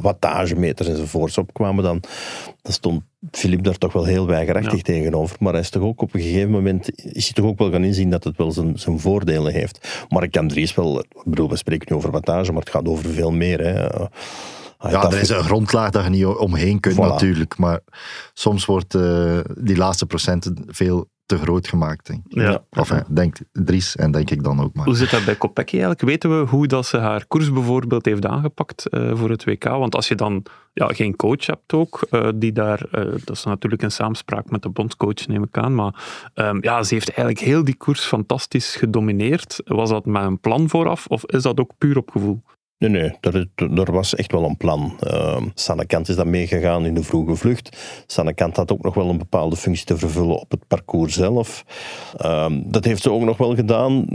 wattagemeters 0.00 0.88
enzovoorts 0.88 1.38
opkwamen, 1.38 1.84
dan, 1.84 2.00
dan 2.62 2.72
stond 2.72 3.02
Filip 3.30 3.62
daar 3.64 3.78
toch 3.78 3.92
wel 3.92 4.04
heel 4.04 4.26
weigerachtig 4.26 4.76
Ja. 4.76 4.82
tegenover. 4.82 5.36
Maar 5.40 5.52
hij 5.52 5.60
is 5.62 5.70
toch 5.70 5.82
ook 5.82 6.02
op 6.02 6.14
een 6.14 6.20
gegeven 6.20 6.50
moment, 6.50 7.04
is 7.14 7.24
hij 7.24 7.32
toch 7.32 7.44
ook 7.44 7.58
wel 7.58 7.70
gaan 7.70 7.84
inzien 7.84 8.10
dat 8.10 8.24
het 8.24 8.36
wel 8.36 8.52
zijn, 8.52 8.78
zijn 8.78 9.00
voordelen 9.00 9.52
heeft. 9.52 10.04
Maar 10.08 10.22
ik 10.22 10.30
kan 10.30 10.48
Dries 10.48 10.74
wel, 10.74 10.98
ik 11.00 11.22
bedoel, 11.24 11.48
we 11.48 11.56
spreken 11.56 11.86
nu 11.90 11.96
over 11.96 12.10
wattage, 12.10 12.52
maar 12.52 12.60
het 12.60 12.70
gaat 12.70 12.88
over 12.88 13.10
veel 13.10 13.30
meer. 13.32 13.60
Hè. 13.60 13.86
Ja, 14.90 15.10
er 15.10 15.20
is 15.20 15.28
een 15.28 15.44
grondlaag 15.44 15.90
dat 15.90 16.04
je 16.04 16.10
niet 16.10 16.24
omheen 16.26 16.80
kunt 16.80 16.94
Voilà. 16.96 16.98
natuurlijk. 16.98 17.58
Maar 17.58 17.80
soms 18.32 18.64
wordt 18.64 18.94
eh, 18.94 19.38
die 19.60 19.76
laatste 19.76 20.06
procenten 20.06 20.64
veel 20.66 21.08
te 21.32 21.38
groot 21.38 21.68
gemaakt. 21.68 22.06
Denk 22.06 22.24
ik. 22.28 22.34
Ja. 22.34 22.64
Enfin, 22.70 23.04
denkt 23.08 23.42
Dries 23.52 23.96
en 23.96 24.10
denk 24.10 24.30
ik 24.30 24.42
dan 24.42 24.60
ook 24.60 24.74
maar. 24.74 24.84
Hoe 24.84 24.94
zit 24.94 25.10
dat 25.10 25.24
bij 25.24 25.34
Kopecky 25.34 25.70
eigenlijk? 25.70 26.00
Weten 26.00 26.40
we 26.40 26.46
hoe 26.46 26.66
dat 26.66 26.86
ze 26.86 26.96
haar 26.96 27.26
koers 27.26 27.52
bijvoorbeeld 27.52 28.04
heeft 28.04 28.26
aangepakt 28.26 28.88
eh, 28.88 29.10
voor 29.14 29.30
het 29.30 29.44
WK? 29.44 29.64
Want 29.64 29.94
als 29.94 30.08
je 30.08 30.14
dan 30.14 30.42
ja, 30.72 30.86
geen 30.86 31.16
coach 31.16 31.46
hebt 31.46 31.72
ook, 31.72 32.06
eh, 32.10 32.28
die 32.34 32.52
daar, 32.52 32.84
eh, 32.90 33.04
dat 33.24 33.36
is 33.36 33.44
natuurlijk 33.44 33.82
in 33.82 33.90
samenspraak 33.90 34.50
met 34.50 34.62
de 34.62 34.68
bondscoach 34.68 35.26
neem 35.26 35.42
ik 35.42 35.58
aan, 35.58 35.74
maar 35.74 35.94
ehm, 36.34 36.58
ja, 36.60 36.82
ze 36.82 36.94
heeft 36.94 37.08
eigenlijk 37.08 37.46
heel 37.46 37.64
die 37.64 37.76
koers 37.76 38.04
fantastisch 38.04 38.76
gedomineerd. 38.76 39.60
Was 39.64 39.90
dat 39.90 40.06
met 40.06 40.22
een 40.22 40.40
plan 40.40 40.68
vooraf 40.68 41.06
of 41.06 41.24
is 41.24 41.42
dat 41.42 41.60
ook 41.60 41.72
puur 41.78 41.96
op 41.96 42.10
gevoel? 42.10 42.42
Nee, 42.82 42.90
nee, 42.90 43.46
er, 43.74 43.92
was 43.92 44.14
echt 44.14 44.32
wel 44.32 44.44
een 44.44 44.56
plan. 44.56 44.98
Uh, 45.00 45.42
Sanne 45.54 45.86
Kant 45.86 46.08
is 46.08 46.16
dan 46.16 46.30
meegegaan 46.30 46.86
in 46.86 46.94
de 46.94 47.02
vroege 47.02 47.36
vlucht. 47.36 47.76
Sanne 48.06 48.34
Kant 48.34 48.56
had 48.56 48.72
ook 48.72 48.82
nog 48.82 48.94
wel 48.94 49.08
een 49.08 49.18
bepaalde 49.18 49.56
functie 49.56 49.86
te 49.86 49.98
vervullen 49.98 50.40
op 50.40 50.50
het 50.50 50.66
parcours 50.66 51.14
zelf. 51.14 51.64
Ehm, 52.16 52.60
dat 52.64 52.84
heeft 52.84 53.02
ze 53.02 53.10
ook 53.10 53.22
nog 53.22 53.36
wel 53.36 53.54
gedaan. 53.54 54.06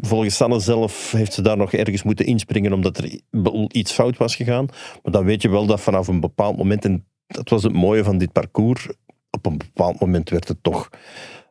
Volgens 0.00 0.36
Sanne 0.36 0.60
zelf 0.60 1.12
heeft 1.12 1.32
ze 1.32 1.42
daar 1.42 1.56
nog 1.56 1.72
ergens 1.72 2.02
moeten 2.02 2.26
inspringen 2.26 2.72
omdat 2.72 2.98
er 2.98 3.20
iets 3.68 3.92
fout 3.92 4.16
was 4.16 4.36
gegaan. 4.36 4.66
Maar 5.02 5.12
dan 5.12 5.24
weet 5.24 5.42
je 5.42 5.48
wel 5.48 5.66
dat 5.66 5.80
vanaf 5.80 6.08
een 6.08 6.20
bepaald 6.20 6.56
moment, 6.56 6.84
en 6.84 7.06
dat 7.26 7.48
was 7.48 7.62
het 7.62 7.72
mooie 7.72 8.04
van 8.04 8.18
dit 8.18 8.32
parcours, 8.32 8.88
op 9.30 9.46
een 9.46 9.58
bepaald 9.58 10.00
moment 10.00 10.30
werd 10.30 10.48
het 10.48 10.62
toch 10.62 10.88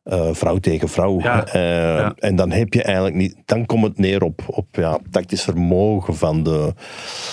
eh, 0.09 0.29
vrouw 0.33 0.57
tegen 0.57 0.89
vrouw. 0.89 1.19
Ja, 1.21 1.45
Eh, 1.45 1.61
ja. 1.97 2.13
En 2.17 2.35
dan 2.35 2.51
heb 2.51 2.73
je 2.73 2.83
eigenlijk 2.83 3.15
niet. 3.15 3.35
Dan 3.45 3.65
komt 3.65 3.83
het 3.83 3.97
neer 3.97 4.23
op, 4.23 4.41
op 4.47 4.65
ja, 4.71 4.99
tactisch 5.11 5.43
vermogen 5.43 6.15
van 6.15 6.43
de, 6.43 6.73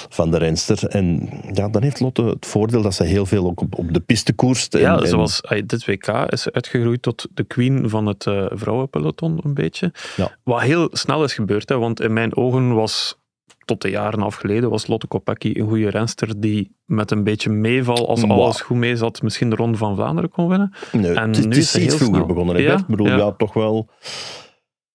van 0.08 0.30
de 0.30 0.38
renster. 0.38 0.84
En 0.88 1.28
ja, 1.52 1.68
dan 1.68 1.82
heeft 1.82 2.00
Lotte 2.00 2.22
het 2.24 2.46
voordeel 2.46 2.82
dat 2.82 2.94
ze 2.94 3.04
heel 3.04 3.26
veel 3.26 3.46
ook 3.46 3.60
op, 3.60 3.78
op 3.78 3.92
de 3.94 4.00
piste 4.00 4.32
koerst. 4.32 4.74
En- 4.74 4.80
Ja, 4.80 5.06
zoals 5.06 5.40
dit 5.66 5.84
WK 5.86 6.08
is 6.08 6.50
uitgegroeid 6.50 7.02
tot 7.02 7.26
de 7.34 7.44
queen 7.44 7.88
van 7.90 8.06
het 8.06 8.26
eh, 8.26 8.46
vrouwenpeloton, 8.50 9.40
een 9.44 9.54
beetje. 9.54 9.92
Ja. 10.16 10.36
Wat 10.44 10.60
heel 10.60 10.88
snel 10.92 11.24
is 11.24 11.34
gebeurd, 11.34 11.68
hè, 11.68 11.78
want 11.78 12.00
in 12.00 12.12
mijn 12.12 12.36
ogen 12.36 12.74
was, 12.74 13.18
tot 13.66 13.82
de 13.82 13.90
jaren 13.90 14.22
af 14.22 14.34
geleden, 14.34 14.70
was 14.70 14.86
Lotte 14.86 15.06
Kopecky 15.06 15.50
een 15.54 15.68
goede 15.68 15.90
renster 15.90 16.40
die 16.40 16.76
met 16.84 17.10
een 17.10 17.24
beetje 17.24 17.50
meeval, 17.50 18.08
als 18.08 18.22
alles 18.28 18.60
goed 18.60 18.76
mee 18.76 18.96
zat, 18.96 19.22
misschien 19.22 19.50
de 19.50 19.56
Ronde 19.56 19.78
van 19.78 19.94
Vlaanderen 19.94 20.30
kon 20.30 20.48
winnen. 20.48 20.72
Nee, 20.92 21.12
En 21.12 21.28
het 21.28 21.36
is, 21.38 21.44
nu 21.44 21.48
het 21.48 21.58
is 21.58 21.74
is 21.74 21.82
iets 21.84 21.94
vroeger 21.94 22.16
snel. 22.16 22.26
begonnen. 22.26 22.62
Ja? 22.62 22.78
Ik 22.78 22.86
bedoel, 22.86 23.06
ja. 23.06 23.16
ja. 23.16 23.32
toch 23.32 23.52
wel. 23.52 23.88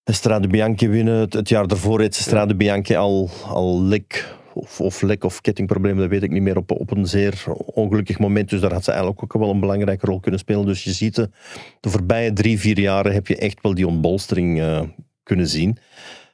Strade 0.04 0.48
Bianchi 0.48 0.88
winnen. 0.90 1.20
Het, 1.20 1.34
het 1.34 1.50
jaar 1.50 1.68
daarvoor 1.68 2.00
reed 2.00 2.16
ze 2.16 2.22
Strade 2.22 2.56
Bianchi 2.56 2.96
al, 2.96 3.30
al 3.48 3.82
lek. 3.84 4.36
Of, 4.54 4.82
of 4.82 5.02
lek 5.02 5.24
of 5.24 5.42
kettingprobleem, 5.42 5.98
dat 5.98 6.10
weet 6.10 6.24
ik 6.24 6.32
niet 6.32 6.42
meer. 6.42 6.58
Op, 6.58 6.72
op 6.72 6.92
een 6.92 7.06
zeer 7.06 7.44
ongelukkig 7.56 8.20
moment. 8.20 8.50
Dus 8.50 8.62
daar 8.62 8.74
had 8.74 8.84
ze 8.84 8.92
eigenlijk 8.92 9.24
ook 9.24 9.34
wel 9.34 9.50
een 9.50 9.60
belangrijke 9.60 10.06
rol 10.06 10.20
kunnen 10.20 10.40
spelen. 10.40 10.66
Dus 10.66 10.84
je 10.84 10.92
ziet, 10.92 11.16
de, 11.16 11.30
de 11.80 11.90
voorbije 11.90 12.34
drie, 12.34 12.60
vier 12.60 12.80
jaren 12.80 13.14
heb 13.14 13.28
je 13.28 13.36
echt 13.38 13.62
wel 13.62 13.74
die 13.74 13.88
ontbolstering 13.88 14.60
eh, 14.60 14.82
kunnen 15.24 15.48
zien. 15.48 15.78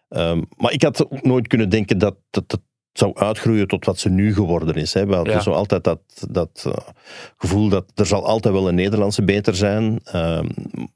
Ehm, 0.10 0.42
maar 0.58 0.72
ik 0.74 0.82
had 0.82 1.12
ook 1.12 1.22
nooit 1.24 1.48
kunnen 1.48 1.70
denken 1.70 1.98
dat 1.98 2.16
dat, 2.30 2.50
dat 2.50 2.62
zou 2.94 3.16
uitgroeien 3.16 3.68
tot 3.68 3.86
wat 3.86 4.00
ze 4.00 4.10
nu 4.10 4.34
geworden 4.34 4.76
is. 4.76 4.94
Hè. 4.94 5.06
We 5.06 5.16
hadden 5.16 5.34
Ja. 5.34 5.40
zo 5.40 5.52
altijd 5.52 5.84
dat, 5.84 6.00
dat 6.30 6.64
eh, 6.68 6.94
gevoel 7.38 7.70
dat 7.70 7.86
er 7.96 8.06
zal 8.06 8.26
altijd 8.26 8.54
wel 8.54 8.68
een 8.68 8.76
Nederlandse 8.76 9.24
beter 9.24 9.56
zijn. 9.56 10.00
Ehm, 10.04 10.48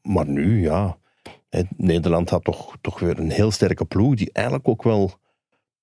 maar 0.01 0.27
nu, 0.27 0.61
ja. 0.61 0.97
hè, 1.49 1.61
Nederland 1.77 2.29
had 2.29 2.43
toch, 2.43 2.75
toch 2.81 2.99
weer 2.99 3.19
een 3.19 3.31
heel 3.31 3.51
sterke 3.51 3.85
ploeg 3.85 4.15
die 4.15 4.29
eigenlijk 4.33 4.67
ook 4.67 4.83
wel 4.83 5.11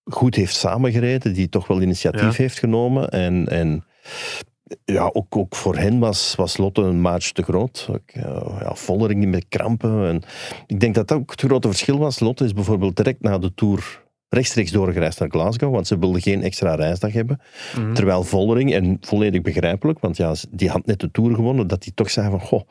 goed 0.04 0.34
heeft 0.34 0.54
samengereden, 0.56 1.32
die 1.34 1.48
toch 1.48 1.66
wel 1.66 1.82
initiatief 1.82 2.36
Ja. 2.36 2.42
heeft 2.42 2.58
genomen. 2.58 3.08
En, 3.08 3.48
en 3.48 3.84
ja, 4.84 5.10
ook, 5.12 5.36
ook 5.36 5.56
voor 5.56 5.76
hen 5.76 5.98
was, 5.98 6.34
was 6.34 6.56
Lotte 6.56 6.82
een 6.82 7.00
maatje 7.00 7.32
te 7.32 7.42
groot. 7.42 7.86
Ook, 7.90 8.10
eh, 8.12 8.58
ja, 8.60 8.74
Vollering 8.74 9.26
met 9.26 9.46
krampen. 9.48 10.08
En 10.08 10.22
ik 10.66 10.80
denk 10.80 10.94
dat 10.94 11.08
dat 11.08 11.18
ook 11.18 11.30
het 11.30 11.40
grote 11.40 11.68
verschil 11.68 11.98
was. 11.98 12.20
Lotte 12.20 12.44
is 12.44 12.52
bijvoorbeeld 12.52 12.96
direct 12.96 13.22
na 13.22 13.38
de 13.38 13.54
Tour 13.54 14.06
rechtstreeks 14.28 14.70
doorgereisd 14.70 15.20
naar 15.20 15.30
Glasgow, 15.30 15.72
want 15.72 15.86
ze 15.86 15.98
wilden 15.98 16.20
geen 16.20 16.42
extra 16.42 16.74
reisdag 16.74 17.12
hebben. 17.12 17.40
Mhm. 17.76 17.94
Terwijl 17.94 18.22
Vollering, 18.24 18.72
en 18.72 18.96
volledig 19.00 19.42
begrijpelijk, 19.42 19.98
want 19.98 20.16
ja, 20.16 20.34
die 20.50 20.68
had 20.68 20.86
net 20.86 21.00
de 21.00 21.10
Tour 21.10 21.34
gewonnen, 21.34 21.66
dat 21.66 21.84
hij 21.84 21.92
toch 21.94 22.10
zei 22.10 22.30
van, 22.30 22.40
goh, 22.40 22.68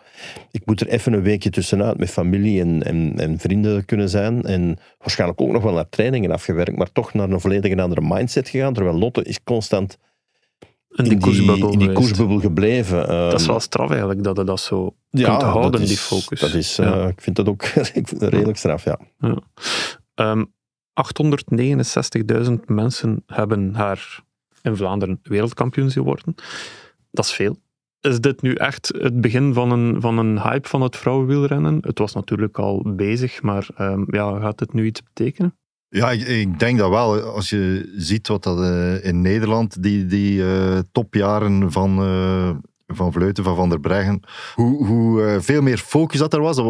ik 0.51 0.66
moet 0.66 0.82
er 0.82 0.88
even 0.88 1.13
een 1.13 1.22
weekje 1.22 1.50
tussenuit 1.50 1.98
met 1.98 2.10
familie 2.10 2.62
en, 2.62 2.84
en, 2.84 3.13
en 3.18 3.39
vrienden 3.39 3.86
kunnen 3.86 4.10
zijn. 4.10 4.44
En 4.44 4.77
waarschijnlijk 5.00 5.42
ook 5.42 5.51
nog 5.51 5.63
wel 5.63 5.74
naar 5.74 5.89
trainingen 5.89 6.32
afgewerkt, 6.32 6.77
maar 6.77 6.92
toch 6.92 7.13
naar 7.13 7.30
een 7.30 7.42
volledig 7.42 7.77
andere 7.77 8.01
mindset 8.01 8.50
gegaan. 8.50 8.74
Terwijl 8.74 8.98
Lotte 8.98 9.24
is 9.24 9.44
constant 9.44 9.98
In 10.98 11.04
die, 11.04 11.18
koersbubbel 11.18 11.72
in 11.72 11.80
die 11.80 11.92
koersbubbel 11.92 12.39
gebleven. 12.39 13.08
Dat 13.08 13.34
is 13.34 13.42
Ehm, 13.42 13.51
wel 13.51 13.60
straf 13.60 13.89
eigenlijk, 13.89 14.24
dat 14.24 14.38
je 14.38 14.44
dat 14.44 14.60
zo 14.60 14.96
kunt 15.12 15.25
dat 15.25 15.42
houden, 15.44 15.82
is- 15.82 15.88
die 15.88 15.98
focus. 15.98 16.39
Dat 16.39 16.54
is, 16.54 16.75
Ja. 16.75 17.01
eh, 17.01 17.08
Ik 17.08 17.22
vind 17.22 17.36
dat 17.36 17.48
ook 17.48 17.63
redelijk 18.20 18.58
straf, 18.58 18.84
ja. 18.84 19.00
Ehm 20.16 20.44
869.000 20.94 22.66
mensen 22.68 23.24
hebben 23.25 23.74
haar 23.75 24.20
in 24.62 24.75
Vlaanderen 24.75 25.20
wereldkampioen 25.24 25.92
geworden. 25.92 26.36
Dat 27.12 27.25
is 27.25 27.32
veel. 27.32 27.58
Is 28.01 28.20
dit 28.22 28.42
nu 28.42 28.54
echt 28.54 28.94
het 28.98 29.22
begin 29.22 29.54
van 29.54 29.72
een, 29.72 30.01
van 30.01 30.18
een 30.18 30.42
hype 30.42 30.68
van 30.68 30.82
het 30.82 30.96
vrouwenwielrennen? 30.98 31.77
Het 31.82 32.00
was 32.00 32.13
natuurlijk 32.13 32.58
al 32.60 32.84
bezig, 32.96 33.42
maar 33.42 33.68
ehm, 33.75 34.04
ja, 34.08 34.39
gaat 34.39 34.60
het 34.60 34.74
nu 34.74 34.86
iets 34.86 35.04
betekenen? 35.04 35.58
Ja, 35.89 36.12
ik, 36.12 36.22
ik 36.27 36.60
denk 36.60 36.77
dat 36.79 36.89
wel. 36.89 37.22
Als 37.22 37.50
je 37.50 37.94
ziet 37.98 38.27
wat 38.27 38.44
dat 38.44 38.62
eh, 38.62 39.06
in 39.06 39.22
Nederland, 39.22 39.84
die, 39.84 40.06
die 40.06 40.44
eh, 40.53 40.77
topjaren 40.91 41.72
van, 41.72 42.00
eh, 42.03 42.50
van 42.88 43.12
Vleuten, 43.12 43.44
van 43.44 43.56
Van 43.56 43.70
der 43.70 43.79
Breggen, 43.79 44.20
hoe, 44.56 44.86
hoe 44.86 45.38
veel 45.41 45.62
meer 45.62 45.77
focus 45.77 46.20
dat 46.20 46.34
er 46.34 46.41
was. 46.41 46.62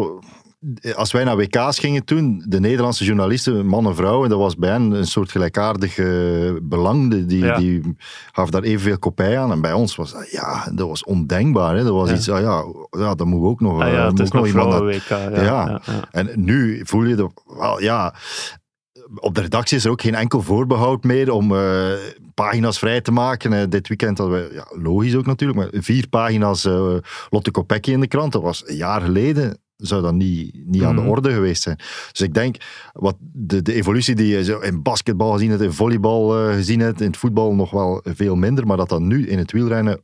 Als 0.94 1.12
wij 1.12 1.24
naar 1.24 1.36
WK's 1.36 1.78
gingen 1.78 2.04
toen, 2.04 2.44
de 2.48 2.60
Nederlandse 2.60 3.04
journalisten, 3.04 3.66
mannen 3.66 3.90
en 3.90 3.96
vrouwen, 3.96 4.28
dat 4.28 4.38
was 4.38 4.56
bij 4.56 4.70
hen 4.70 4.90
een 4.90 5.06
soort 5.06 5.30
gelijkaardig 5.30 5.94
belang. 6.62 7.10
Die, 7.10 7.26
die, 7.26 7.44
Ja. 7.44 7.56
die 7.56 7.96
gaf 8.32 8.50
daar 8.50 8.62
evenveel 8.62 8.98
kopij 8.98 9.38
aan. 9.38 9.50
En 9.52 9.60
bij 9.60 9.72
ons 9.72 9.96
was 9.96 10.12
dat, 10.12 10.30
ja, 10.30 10.70
dat 10.74 10.88
was 10.88 11.04
ondenkbaar. 11.04 11.76
Hè. 11.76 11.84
Dat 11.84 11.92
was 11.92 12.08
Ja. 12.08 12.14
iets, 12.14 12.30
ah, 12.30 12.40
ja, 12.40 12.64
ja, 13.00 13.14
dat 13.14 13.26
moeten 13.26 13.40
we 13.46 13.48
ook 13.48 13.60
nog, 13.60 13.82
Ah 13.82 13.92
ja, 13.92 14.06
het 14.06 14.18
moet 14.18 14.32
nog 14.32 14.46
iemand 14.46 14.94
ja, 15.08 15.30
ja. 15.42 15.80
en 16.10 16.30
nu 16.34 16.80
voel 16.84 17.04
je 17.04 17.14
dat, 17.16 17.42
wel, 17.46 17.80
ja, 17.82 18.14
op 19.14 19.34
de 19.34 19.40
redactie 19.40 19.76
is 19.76 19.84
er 19.84 19.90
ook 19.90 20.00
geen 20.02 20.14
enkel 20.14 20.42
voorbehoud 20.42 21.04
meer 21.04 21.30
om 21.32 21.54
eh, 21.56 21.92
pagina's 22.34 22.78
vrij 22.78 23.00
te 23.00 23.10
maken. 23.12 23.52
Eh, 23.52 23.62
dit 23.68 23.88
weekend 23.88 24.18
hadden 24.18 24.48
we, 24.48 24.54
ja, 24.54 24.66
logisch 24.82 25.16
ook 25.16 25.26
natuurlijk, 25.26 25.58
maar 25.58 25.82
vier 25.82 26.08
pagina's 26.08 26.64
eh, 26.64 26.94
Lotte 27.30 27.50
Kopecky 27.50 27.90
in 27.90 28.00
de 28.00 28.06
krant. 28.08 28.32
Dat 28.32 28.42
was 28.42 28.62
een 28.66 28.76
jaar 28.76 29.00
geleden, 29.00 29.58
zou 29.76 30.02
dat 30.02 30.14
niet, 30.14 30.54
niet 30.66 30.82
aan 30.82 30.94
de 30.94 31.00
Mhm. 31.00 31.10
orde 31.10 31.32
geweest 31.32 31.62
zijn. 31.62 31.76
Dus 32.12 32.20
ik 32.20 32.34
denk, 32.34 32.56
wat 32.92 33.16
de, 33.20 33.62
de 33.62 33.74
evolutie 33.74 34.14
die 34.14 34.26
je 34.36 34.44
zo 34.44 34.58
in 34.58 34.82
basketbal 34.82 35.32
gezien 35.32 35.50
hebt, 35.50 35.62
in 35.62 35.72
volleybal 35.72 36.28
gezien 36.52 36.80
hebt, 36.80 37.00
in 37.00 37.06
het 37.06 37.16
voetbal 37.16 37.54
nog 37.54 37.70
wel 37.70 38.00
veel 38.04 38.36
minder, 38.36 38.66
maar 38.66 38.76
dat 38.76 38.88
dat 38.88 39.00
nu 39.00 39.28
in 39.28 39.38
het 39.38 39.52
wielrennen 39.52 40.00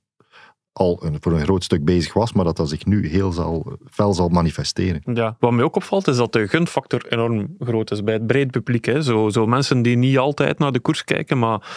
al 0.74 1.00
een, 1.04 1.16
voor 1.20 1.32
een 1.32 1.40
groot 1.40 1.64
stuk 1.64 1.84
bezig 1.84 2.12
was, 2.12 2.32
maar 2.32 2.44
dat 2.44 2.56
dat 2.56 2.68
zich 2.68 2.86
nu 2.86 3.08
heel 3.08 3.32
zal, 3.32 3.78
fel 3.90 4.14
zal 4.14 4.28
manifesteren. 4.28 5.02
Ja, 5.14 5.36
wat 5.38 5.52
mij 5.52 5.64
ook 5.64 5.76
opvalt 5.76 6.08
is 6.08 6.16
dat 6.16 6.32
de 6.32 6.48
gunfactor 6.48 7.06
enorm 7.08 7.56
groot 7.58 7.90
is 7.90 8.04
bij 8.04 8.14
het 8.14 8.26
breed 8.26 8.50
publiek. 8.50 8.84
Hè. 8.84 9.02
Zo, 9.02 9.28
zo 9.28 9.46
mensen 9.46 9.82
die 9.82 9.96
niet 9.96 10.18
altijd 10.18 10.58
naar 10.58 10.72
de 10.72 10.80
koers 10.80 11.04
kijken, 11.04 11.38
maar 11.38 11.76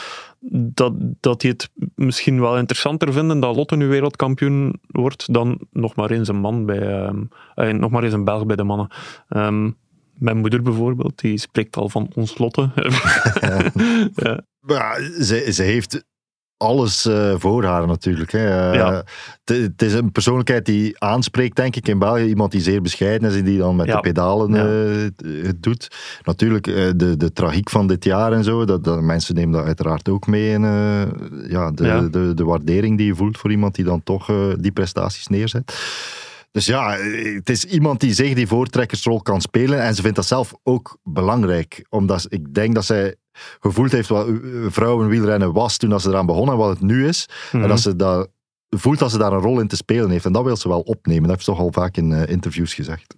dat, 0.50 0.94
dat 1.20 1.42
die 1.42 1.52
het 1.52 1.70
misschien 1.96 2.42
wel 2.42 2.58
interessanter 2.58 3.14
vinden 3.14 3.40
dat 3.40 3.56
Lotte 3.56 3.76
nu 3.76 3.88
wereldkampioen 3.88 4.80
wordt 4.88 5.34
dan 5.34 5.60
nog 5.72 5.96
maar 5.96 6.12
eens 6.12 6.28
een 6.28 6.40
man 6.40 6.66
bij, 6.66 6.82
ehm, 6.82 7.24
eh, 7.56 7.74
nog 7.74 7.92
maar 7.92 8.04
eens 8.04 8.14
een 8.14 8.24
Belg 8.24 8.46
bij 8.46 8.56
de 8.56 8.64
mannen. 8.64 8.88
Ehm, 9.30 9.72
mijn 10.14 10.38
moeder 10.38 10.62
bijvoorbeeld, 10.62 11.20
die 11.20 11.38
spreekt 11.38 11.78
al 11.78 11.90
van 11.90 12.10
ons 12.16 12.38
Lotte. 12.38 12.70
ja. 14.16 14.42
Ja, 14.68 14.96
ze, 15.24 15.48
ze 15.52 15.64
heeft 15.64 16.06
alles 16.58 17.06
eh, 17.06 17.34
voor 17.38 17.64
haar 17.64 17.88
natuurlijk. 17.88 18.32
Hè. 18.32 18.70
Eh, 18.72 18.76
Ja. 18.76 19.04
Het 19.46 19.82
is 19.82 19.94
een 19.94 20.12
persoonlijkheid 20.12 20.66
die 20.66 21.00
aanspreekt, 21.00 21.56
denk 21.56 21.76
ik, 21.76 21.88
in 21.88 22.00
België. 22.00 22.24
Iemand 22.26 22.52
die 22.52 22.62
zeer 22.62 22.82
bescheiden 22.82 23.30
is 23.30 23.36
en 23.38 23.44
die 23.44 23.58
dan 23.58 23.76
met 23.76 23.86
Ja. 23.88 23.96
de 23.96 24.00
pedalen 24.02 24.56
eh, 24.56 25.44
het- 25.48 25.64
doet. 25.64 25.88
Natuurlijk, 26.24 26.64
de, 27.00 27.18
de 27.18 27.34
tragiek 27.34 27.70
van 27.70 27.88
dit 27.88 28.04
jaar 28.04 28.32
en 28.34 28.44
zo, 28.44 28.66
dat, 28.66 28.84
dat, 28.84 29.02
mensen 29.02 29.36
nemen 29.36 29.52
dat 29.54 29.66
uiteraard 29.66 30.10
ook 30.10 30.28
mee. 30.28 30.54
Eh, 30.54 31.02
ja, 31.48 31.72
de, 31.72 31.86
Ja. 31.86 32.02
De, 32.02 32.34
de 32.34 32.44
waardering 32.44 32.98
die 32.98 33.08
je 33.08 33.16
voelt 33.16 33.38
voor 33.38 33.52
iemand 33.52 33.76
die 33.76 33.86
dan 33.86 34.04
toch 34.04 34.32
die 34.60 34.72
prestaties 34.72 35.28
neerzet. 35.28 35.76
Dus 36.52 36.66
ja, 36.66 36.98
het 37.36 37.50
is 37.50 37.66
iemand 37.66 38.00
die 38.00 38.14
zich 38.14 38.34
die 38.34 38.48
voortrekkersrol 38.48 39.22
kan 39.22 39.42
spelen. 39.42 39.82
En 39.82 39.96
ze 39.96 40.02
vindt 40.02 40.16
dat 40.16 40.26
zelf 40.26 40.54
ook 40.64 40.98
belangrijk. 41.04 41.86
Omdat 41.90 42.26
ik 42.30 42.54
denk 42.54 42.76
dat 42.76 42.86
zij 42.86 43.16
gevoeld 43.60 43.92
heeft 43.92 44.10
wat 44.10 44.28
eh, 44.28 44.34
vrouwenwielrennen 44.70 45.54
was 45.54 45.78
toen 45.78 45.90
dat 45.90 46.02
ze 46.02 46.10
eraan 46.10 46.26
begonnen 46.26 46.54
en 46.54 46.60
wat 46.60 46.70
het 46.70 46.82
nu 46.82 47.08
is. 47.08 47.30
En 47.52 47.60
Mhm. 47.60 47.68
dat 47.68 47.80
ze 47.80 47.96
dat, 47.96 48.30
voelt 48.70 49.00
dat 49.00 49.12
ze 49.12 49.18
daar 49.18 49.32
een 49.34 49.40
rol 49.40 49.60
in 49.60 49.68
te 49.68 49.76
spelen 49.76 50.10
heeft. 50.10 50.26
En 50.26 50.32
dat 50.32 50.44
wil 50.44 50.56
ze 50.58 50.68
wel 50.68 50.82
opnemen. 50.82 51.22
Dat 51.22 51.32
heeft 51.32 51.44
ze 51.44 51.52
toch 51.52 51.60
al 51.60 51.72
vaak 51.72 51.98
in 51.98 52.12
eh, 52.12 52.32
interviews 52.32 52.74
gezegd. 52.74 53.16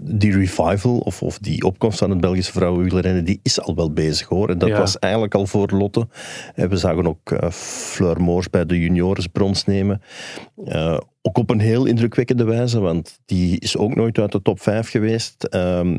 die 0.00 0.32
revival 0.36 0.98
of, 0.98 1.22
of 1.22 1.38
die 1.38 1.62
opkomst 1.64 1.98
van 1.98 2.10
het 2.10 2.20
Belgische 2.20 2.52
vrouwenwielrennen, 2.52 3.24
die 3.24 3.40
is 3.42 3.60
al 3.60 3.74
wel 3.74 3.92
bezig 3.92 4.26
hoor. 4.28 4.48
En 4.50 4.58
dat 4.58 4.68
Ja. 4.68 4.78
was 4.78 4.98
eigenlijk 4.98 5.34
al 5.34 5.46
voor 5.46 5.70
Lotte. 5.70 6.08
En 6.54 6.68
we 6.68 6.76
zagen 6.76 7.06
ook 7.06 7.30
eh, 7.30 7.50
Fleur 7.50 8.20
Moors 8.20 8.50
bij 8.50 8.66
de 8.66 8.80
juniors 8.80 9.26
brons 9.26 9.64
nemen. 9.64 10.02
Eh, 10.64 10.98
ook 11.22 11.38
op 11.38 11.50
een 11.50 11.60
heel 11.60 11.84
indrukwekkende 11.84 12.44
wijze, 12.44 12.80
want 12.80 13.18
die 13.24 13.60
is 13.60 13.76
ook 13.76 13.94
nooit 13.94 14.18
uit 14.18 14.32
de 14.32 14.42
top 14.42 14.60
5 14.60 14.90
geweest. 14.90 15.44
Ehm, 15.44 15.98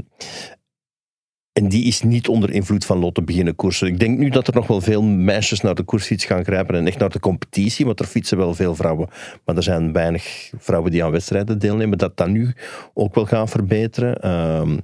en 1.56 1.70
die 1.70 1.86
is 1.86 2.02
niet 2.02 2.28
onder 2.28 2.52
invloed 2.52 2.86
van 2.86 2.98
Lotte 2.98 3.22
beginnen 3.22 3.56
koersen. 3.56 3.88
Ik 3.88 4.00
denk 4.00 4.18
nu 4.18 4.30
dat 4.30 4.48
er 4.48 4.54
nog 4.54 4.68
wel 4.68 4.82
veel 4.82 5.02
meisjes 5.04 5.62
naar 5.62 5.76
de 5.76 5.84
koersfiets 5.84 6.26
gaan 6.26 6.44
grijpen 6.44 6.76
en 6.76 6.88
echt 6.88 7.00
naar 7.00 7.10
de 7.10 7.20
competitie, 7.20 7.86
want 7.86 8.00
er 8.00 8.06
fietsen 8.06 8.38
wel 8.38 8.54
veel 8.54 8.76
vrouwen. 8.76 9.10
Maar 9.46 9.56
er 9.56 9.64
zijn 9.64 9.94
weinig 9.94 10.52
vrouwen 10.58 10.92
die 10.92 11.04
aan 11.04 11.12
wedstrijden 11.12 11.60
deelnemen. 11.60 11.98
Dat 11.98 12.18
dat 12.18 12.28
nu 12.28 12.54
ook 12.94 13.16
wel 13.16 13.26
gaan 13.26 13.48
verbeteren. 13.48 14.22
Ehm, 14.22 14.78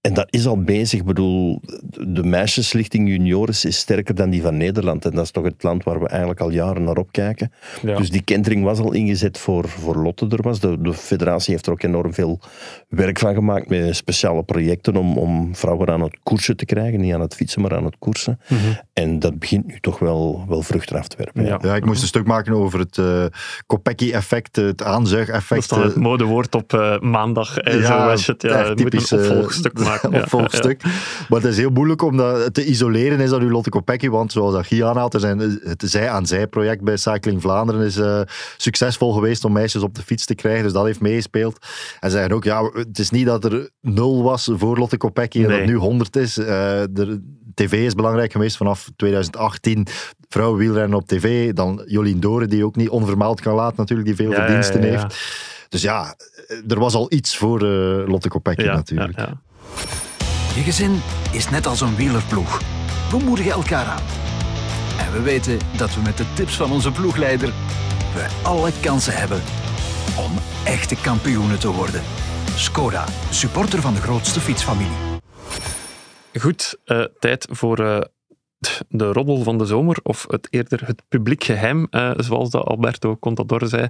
en 0.00 0.14
dat 0.14 0.26
is 0.30 0.46
al 0.46 0.62
bezig. 0.62 1.00
Ik 1.00 1.06
bedoel, 1.06 1.60
de 2.08 2.22
meisjeslichting 2.22 3.08
juniores 3.08 3.64
is 3.64 3.78
sterker 3.78 4.14
dan 4.14 4.30
die 4.30 4.42
van 4.42 4.56
Nederland. 4.56 5.04
En 5.04 5.10
dat 5.10 5.24
is 5.24 5.30
toch 5.30 5.44
het 5.44 5.62
land 5.62 5.84
waar 5.84 6.00
we 6.00 6.08
eigenlijk 6.08 6.40
al 6.40 6.50
jaren 6.50 6.82
naar 6.82 6.96
opkijken. 6.96 7.52
Ja. 7.82 7.96
Dus 7.96 8.10
die 8.10 8.22
kentering 8.22 8.64
was 8.64 8.78
al 8.78 8.92
ingezet 8.92 9.38
voor, 9.38 9.68
voor 9.68 9.96
Lotte 9.96 10.26
er 10.28 10.42
was. 10.42 10.60
De, 10.60 10.80
de 10.80 10.94
federatie 10.94 11.52
heeft 11.52 11.66
er 11.66 11.72
ook 11.72 11.82
enorm 11.82 12.14
veel 12.14 12.40
werk 12.88 13.18
van 13.18 13.34
gemaakt 13.34 13.68
met 13.68 13.96
speciale 13.96 14.42
projecten 14.42 14.96
om, 14.96 15.18
om 15.18 15.56
vrouwen 15.56 15.88
aan 15.88 16.02
het 16.02 16.18
koersen 16.22 16.56
te 16.56 16.64
krijgen. 16.64 17.00
Niet 17.00 17.14
aan 17.14 17.20
het 17.20 17.34
fietsen, 17.34 17.62
maar 17.62 17.74
aan 17.74 17.84
het 17.84 17.98
koersen. 17.98 18.40
Mhm. 18.48 18.60
En 19.02 19.18
dat 19.18 19.38
begint 19.38 19.66
nu 19.66 19.80
toch 19.80 19.98
wel, 19.98 20.44
wel 20.48 20.62
vruchten 20.62 20.98
af 20.98 21.08
te 21.08 21.16
werpen. 21.16 21.44
Ja. 21.44 21.58
Ja, 21.62 21.74
ik 21.76 21.84
moest 21.84 22.02
een 22.02 22.08
stuk 22.08 22.26
maken 22.26 22.52
over 22.54 22.78
het 22.78 22.98
eh 22.98 23.24
Kopecky-effect, 23.66 24.56
het 24.56 24.78
Dat 24.78 24.86
aanzuigeffect. 24.86 25.60
is 25.60 25.68
dan 25.68 25.82
het 25.82 25.92
eh, 25.94 25.98
modewoord 25.98 26.54
op 26.54 26.72
eh, 26.72 26.98
maandag. 27.00 27.58
En 27.58 27.78
Ja, 27.80 27.86
zo 27.86 28.06
was 28.06 28.26
het. 28.26 28.42
Ja, 28.42 28.48
echt 28.48 28.62
je 28.68 28.82
moet 28.82 28.90
typisch, 28.90 29.10
een 29.10 29.18
opvolgstuk 29.18 29.78
maken. 29.78 30.10
Ja, 30.18 30.20
opvolgstuk. 30.20 30.82
Maar 31.28 31.40
het 31.40 31.44
is 31.44 31.56
heel 31.56 31.70
moeilijk 31.70 32.02
om 32.02 32.16
dat 32.16 32.54
te 32.54 32.64
isoleren, 32.64 33.20
is 33.20 33.30
dat 33.30 33.40
nu 33.40 33.50
Lotte 33.50 33.70
Kopecky, 33.70 34.08
want 34.08 34.32
zoals 34.32 34.52
dat 34.54 34.66
Guy 34.66 34.82
aanhaalt, 34.82 35.14
er 35.14 35.20
zijn, 35.20 35.38
het 35.62 35.82
zij-aan-zij-project 35.86 36.82
bij 36.84 36.96
Cycling 36.96 37.40
Vlaanderen 37.42 37.86
is 37.86 37.96
eh, 37.96 38.20
succesvol 38.56 39.12
geweest 39.12 39.44
om 39.44 39.52
meisjes 39.52 39.82
op 39.82 39.94
de 39.94 40.02
fiets 40.02 40.26
te 40.26 40.34
krijgen, 40.34 40.62
dus 40.62 40.72
dat 40.72 40.84
heeft 40.84 41.00
meegespeeld. 41.00 41.66
En 42.00 42.10
zeggen 42.10 42.32
ook, 42.32 42.44
ja, 42.44 42.70
het 42.72 42.98
is 42.98 43.10
niet 43.10 43.26
dat 43.26 43.44
er 43.44 43.70
nul 43.80 44.22
was 44.22 44.50
voor 44.52 44.78
Lotte 44.78 44.96
Kopecky 44.96 45.42
en 45.42 45.48
Nee. 45.48 45.58
dat 45.58 45.66
nu 45.66 45.74
100 45.74 46.16
is. 46.16 46.38
Eh, 46.38 46.80
er, 46.98 47.20
TV 47.58 47.72
is 47.72 47.94
belangrijk 47.94 48.32
geweest 48.32 48.56
vanaf 48.56 48.90
2018. 48.96 49.86
Vrouwenwielrennen 50.28 50.98
op 50.98 51.06
tv. 51.06 51.52
Dan 51.52 51.82
Jolien 51.86 52.20
Doren, 52.20 52.48
die 52.48 52.64
ook 52.64 52.76
niet 52.76 52.88
onvermeld 52.88 53.40
kan 53.40 53.54
laten, 53.54 53.76
natuurlijk, 53.76 54.08
die 54.08 54.16
veel 54.16 54.30
Ja, 54.30 54.36
verdiensten 54.36 54.80
ja, 54.80 54.86
ja. 54.86 54.92
heeft. 54.92 55.18
Dus 55.68 55.82
ja, 55.82 56.14
er 56.68 56.78
was 56.78 56.94
al 56.94 57.06
iets 57.12 57.36
voor 57.36 57.62
eh, 57.62 58.08
Lotte 58.08 58.28
Kopecky 58.28 58.62
Ja, 58.62 58.74
natuurlijk. 58.74 59.18
ja, 59.18 59.22
ja. 59.26 59.40
Je 60.54 60.62
gezin 60.62 61.00
is 61.32 61.50
net 61.50 61.66
als 61.66 61.80
een 61.80 61.96
wielerploeg. 61.96 62.60
We 63.10 63.18
moedigen 63.24 63.52
elkaar 63.52 63.86
aan. 63.86 64.02
En 64.98 65.12
we 65.12 65.22
weten 65.22 65.58
dat 65.76 65.94
we 65.94 66.00
met 66.00 66.16
de 66.16 66.24
tips 66.34 66.56
van 66.56 66.72
onze 66.72 66.92
ploegleider 66.92 67.52
we 68.14 68.26
alle 68.42 68.70
kansen 68.80 69.16
hebben 69.16 69.42
om 70.16 70.32
echte 70.64 70.96
kampioenen 70.96 71.58
te 71.58 71.72
worden. 71.72 72.02
Skoda, 72.54 73.04
supporter 73.30 73.80
van 73.80 73.94
de 73.94 74.00
grootste 74.00 74.40
fietsfamilie. 74.40 75.07
Goed, 76.40 76.78
eh, 76.84 77.04
tijd 77.18 77.46
voor 77.50 77.78
eh, 77.78 78.00
de 78.88 79.12
roddel 79.12 79.42
van 79.42 79.58
de 79.58 79.66
zomer, 79.66 79.96
of 80.02 80.26
het 80.28 80.46
eerder 80.50 80.86
het 80.86 81.02
publiek 81.08 81.44
geheim, 81.44 81.86
eh, 81.90 82.12
zoals 82.16 82.50
dat 82.50 82.64
Alberto 82.64 83.16
Contador 83.16 83.66
zei. 83.66 83.88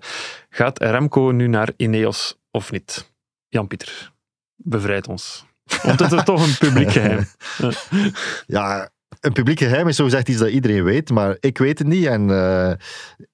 Gaat 0.49 0.79
Remco 0.79 1.31
nu 1.31 1.47
naar 1.47 1.73
Ineos 1.77 2.39
of 2.51 2.73
niet? 2.73 3.13
Jan-Pieter, 3.49 4.13
bevrijd 4.57 5.09
ons. 5.09 5.47
Want 5.83 6.01
het 6.01 6.13
is 6.13 6.25
toch 6.25 6.47
een 6.47 6.69
publiek 6.69 6.91
geheim. 6.91 7.27
Ja, 8.47 8.91
een 9.21 9.33
publiek 9.33 9.59
geheim 9.59 9.89
is 9.89 9.97
zo 9.97 10.05
gezegd 10.05 10.29
iets 10.29 10.39
dat 10.39 10.49
iedereen 10.49 10.85
weet, 10.85 11.11
maar 11.11 11.37
ik 11.41 11.59
weet 11.59 11.79
het 11.79 11.89
niet. 11.89 12.07
En 12.07 12.23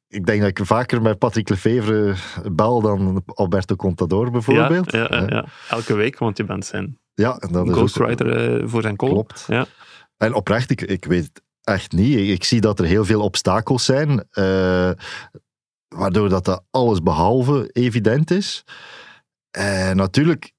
ik 0.08 0.26
denk 0.26 0.40
dat 0.40 0.58
ik 0.58 0.66
vaker 0.66 1.02
met 1.02 1.18
Patrick 1.18 1.48
Lefevre 1.48 2.14
bel 2.52 2.80
dan 2.80 3.22
Alberto 3.26 3.76
Contador 3.76 4.30
bijvoorbeeld. 4.30 4.92
Ja, 4.92 4.98
ja, 4.98 5.16
ja, 5.20 5.26
ja. 5.28 5.44
Elke 5.68 5.94
week, 5.94 6.18
want 6.18 6.36
je 6.36 6.44
bent 6.44 6.66
zijn 6.66 6.98
Ja, 7.14 7.36
en 7.36 7.52
dat 7.52 7.68
ghostwriter 7.68 8.58
eh, 8.60 8.68
voor 8.68 8.82
zijn 8.82 8.96
column. 8.96 9.26
Klopt. 9.26 9.44
Ja. 9.46 9.66
En 10.16 10.34
oprecht, 10.34 10.70
ik, 10.70 10.80
ik 10.80 11.04
weet 11.04 11.22
het 11.22 11.42
echt 11.62 11.92
niet. 11.92 12.18
Ik, 12.18 12.28
ik 12.28 12.44
zie 12.44 12.60
dat 12.60 12.78
er 12.78 12.84
heel 12.84 13.04
veel 13.04 13.20
obstakels 13.20 13.84
zijn, 13.84 14.26
eh, 14.30 14.90
waardoor 15.88 16.28
dat, 16.28 16.44
dat 16.44 16.64
alles 16.70 17.02
behalve 17.02 17.70
evident 17.72 18.30
is. 18.30 18.64
En 19.50 19.96
natuurlijk, 19.96 20.52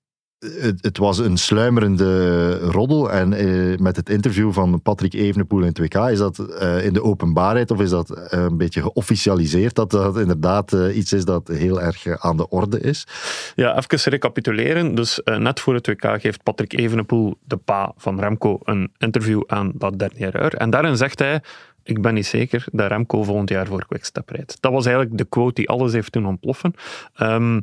het, 0.81 0.97
was 0.97 1.17
een 1.17 1.37
sluimerende 1.37 2.57
roddel. 2.57 3.11
En 3.11 3.33
eh, 3.33 3.77
met 3.77 3.95
het 3.95 4.09
interview 4.09 4.53
van 4.53 4.81
Patrick 4.81 5.13
Evenepoel 5.13 5.59
in 5.59 5.67
het 5.67 5.77
WK, 5.77 5.95
is 5.95 6.17
dat 6.17 6.39
eh, 6.39 6.85
in 6.85 6.93
de 6.93 7.03
openbaarheid 7.03 7.71
of 7.71 7.79
is 7.79 7.89
dat 7.89 8.09
eh, 8.09 8.39
een 8.39 8.57
beetje 8.57 8.81
geofficialiseerd 8.81 9.75
dat 9.75 9.91
dat 9.91 10.17
inderdaad 10.17 10.71
iets 10.71 11.13
is 11.13 11.25
dat 11.25 11.47
heel 11.47 11.81
erg 11.81 12.07
aan 12.07 12.37
de 12.37 12.49
orde 12.49 12.79
is? 12.79 13.07
Ja, 13.55 13.77
even 13.77 14.11
recapituleren. 14.11 14.95
Dus 14.95 15.21
net 15.23 15.59
voor 15.59 15.73
het 15.73 15.87
WK 15.87 16.21
geeft 16.21 16.43
Patrick 16.43 16.73
Evenepoel, 16.73 17.37
de 17.43 17.57
pa 17.57 17.91
van 17.97 18.19
Remco, 18.19 18.59
een 18.63 18.91
interview 18.97 19.43
aan 19.47 19.71
dat 19.75 19.99
dernier. 19.99 20.53
En 20.53 20.69
daarin 20.69 20.97
zegt 20.97 21.19
hij, 21.19 21.41
ik 21.83 22.01
ben 22.01 22.13
niet 22.13 22.25
zeker 22.25 22.65
dat 22.71 22.87
Remco 22.87 23.23
volgend 23.23 23.49
jaar 23.49 23.65
voor 23.65 23.85
Quickstep 23.85 24.29
rijdt. 24.29 24.57
Dat 24.59 24.71
was 24.71 24.85
eigenlijk 24.85 25.17
de 25.17 25.25
quote 25.25 25.53
die 25.53 25.69
alles 25.69 25.93
heeft 25.93 26.13
doen 26.13 26.25
ontploffen. 26.25 26.73
Ehm, 27.15 27.59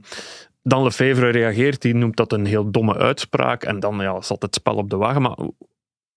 dan 0.63 0.83
Lefevre 0.83 1.29
reageert, 1.29 1.83
die 1.83 1.95
noemt 1.95 2.17
dat 2.17 2.33
een 2.33 2.45
heel 2.45 2.71
domme 2.71 2.97
uitspraak. 2.97 3.65
En 3.65 3.81
dan 3.81 3.99
ja, 3.99 4.21
zat 4.21 4.43
het 4.43 4.55
spel 4.55 4.75
op 4.75 4.91
de 4.91 4.97
wagen. 4.97 5.23
Maar 5.23 5.37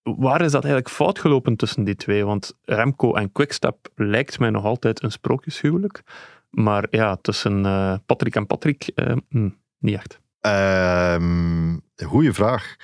waar 0.04 0.42
is 0.42 0.52
dat 0.52 0.64
eigenlijk 0.64 0.94
fout 0.94 1.20
gelopen 1.20 1.56
tussen 1.56 1.84
die 1.84 1.96
twee? 1.96 2.26
Want 2.26 2.58
Remco 2.62 3.14
en 3.14 3.32
Quickstep 3.32 3.90
lijkt 3.96 4.40
mij 4.40 4.50
nog 4.50 4.64
altijd 4.64 5.04
een 5.04 5.12
sprookjeshuwelijk. 5.12 6.02
Maar 6.50 6.88
ja, 6.90 7.16
tussen 7.16 7.66
eh, 7.66 7.96
Patrick 8.06 8.36
en 8.36 8.48
Patrick, 8.48 8.88
eh, 8.96 9.16
hm, 9.30 9.50
niet 9.80 9.96
echt. 9.96 10.20
Ehm 10.42 11.84
goeie 12.04 12.34
vraag. 12.34 12.76